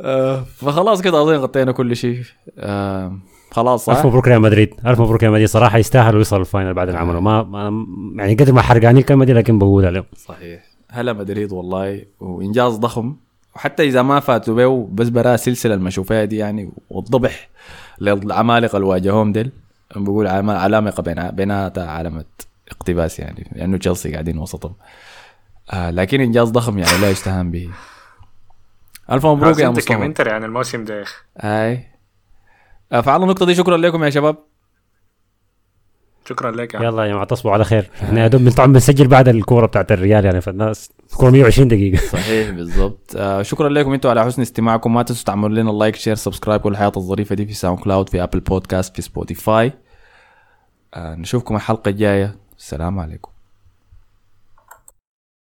آه، 0.00 0.44
فخلاص 0.56 1.02
كده 1.02 1.22
أظن 1.22 1.34
غطينا 1.34 1.72
كل 1.72 1.96
شيء 1.96 2.22
آه، 2.58 3.18
خلاص 3.50 3.88
ألف؟ 3.88 4.06
مبروك 4.06 4.28
ريال 4.28 4.40
مدريد 4.40 4.74
ألف 4.86 5.00
مبروك 5.00 5.20
ريال 5.20 5.32
مدريد 5.32 5.48
صراحة 5.48 5.78
يستاهلوا 5.78 6.18
يوصلوا 6.18 6.40
ال 6.40 6.46
final 6.46 6.74
بعد 6.74 6.88
اللي 6.88 7.20
ما 7.20 7.86
يعني 8.16 8.34
قد 8.34 8.50
ما 8.50 8.62
حرقاني 8.62 9.00
الكلمة 9.00 9.24
دي 9.24 9.32
لكن 9.32 9.58
بقولها 9.58 9.90
لهم 9.90 10.04
صحيح 10.16 10.71
هلا 10.92 11.12
مدريد 11.12 11.52
والله 11.52 12.04
وإنجاز 12.20 12.76
ضخم. 12.76 13.16
وحتى 13.56 13.82
إذا 13.82 14.02
ما 14.02 14.20
فاتوا 14.20 14.54
به 14.54 14.88
بس 14.92 15.08
برا 15.08 15.36
سلسلة 15.36 15.74
المشوفيه 15.74 16.24
دي 16.24 16.36
يعني 16.36 16.72
والضبح 16.90 17.48
للعمالقة 18.00 18.76
اللي 18.76 18.88
واجهوهم 18.88 19.32
ديل. 19.32 19.50
بقول 19.96 20.26
علامه 20.26 20.94
بين 20.98 21.30
بيناتها 21.30 21.90
علامة 21.90 22.24
اقتباس 22.70 23.20
يعني 23.20 23.50
لأنه 23.52 23.76
تشيلسي 23.76 24.12
قاعدين 24.12 24.38
وسطهم. 24.38 24.74
آه 25.70 25.90
لكن 25.90 26.20
إنجاز 26.20 26.48
ضخم 26.50 26.78
يعني 26.78 26.98
لا 26.98 27.10
يستهان 27.10 27.50
به. 27.50 27.70
ألف 29.10 29.26
مبروك 29.26 29.58
يا 29.58 29.68
مصطفى. 29.68 29.86
دوكيومنتري 29.86 30.30
عن 30.30 30.44
الموسم 30.44 30.84
ده 30.84 30.98
يا 30.98 31.02
أخي 31.02 31.14
هاي 31.40 31.86
آه 32.92 33.00
فعلى 33.00 33.22
النقطة 33.22 33.46
دي 33.46 33.54
شكرا 33.54 33.76
لكم 33.76 34.04
يا 34.04 34.10
شباب. 34.10 34.36
شكرا 36.24 36.50
لك 36.50 36.74
يا 36.74 36.78
عم. 36.78 36.84
يلا 36.84 37.02
يا 37.04 37.08
جماعة 37.08 37.24
تصبحوا 37.24 37.52
على 37.52 37.64
خير. 37.64 37.90
إحنا 38.02 38.22
يا 38.22 38.28
دوب 38.28 38.50
طبعا 38.50 38.66
بنسجل 38.66 39.08
بعد 39.08 39.28
الكورة 39.28 39.66
بتاعت 39.66 39.92
الريال 39.92 40.24
يعني 40.24 40.40
فالناس 40.40 40.90
الكوره 41.12 41.30
120 41.30 41.68
دقيقة. 41.68 42.02
صحيح 42.12 42.50
بالضبط. 42.50 43.14
آه 43.16 43.42
شكرا 43.42 43.68
لكم 43.68 43.92
أنتم 43.92 44.08
على 44.10 44.24
حسن 44.24 44.42
استماعكم. 44.42 44.94
ما 44.94 45.02
تنسوا 45.02 45.24
تعملوا 45.24 45.56
لنا 45.62 45.70
like 45.70 45.96
share 45.96 46.14
subscribe 46.14 46.60
كل 46.60 46.72
الحياة 46.72 46.92
الظريفة 46.96 47.34
دي 47.34 47.46
في 47.46 47.54
SoundCloud 47.54 48.08
في 48.08 48.22
Apple 48.22 48.40
Podcasts 48.40 48.96
في 48.96 49.02
Spotify 49.02 49.72
آه 50.94 51.14
نشوفكم 51.14 51.56
الحلقة 51.56 51.88
الجاية. 51.88 52.36
السلام 52.58 52.98
عليكم. 53.00 53.31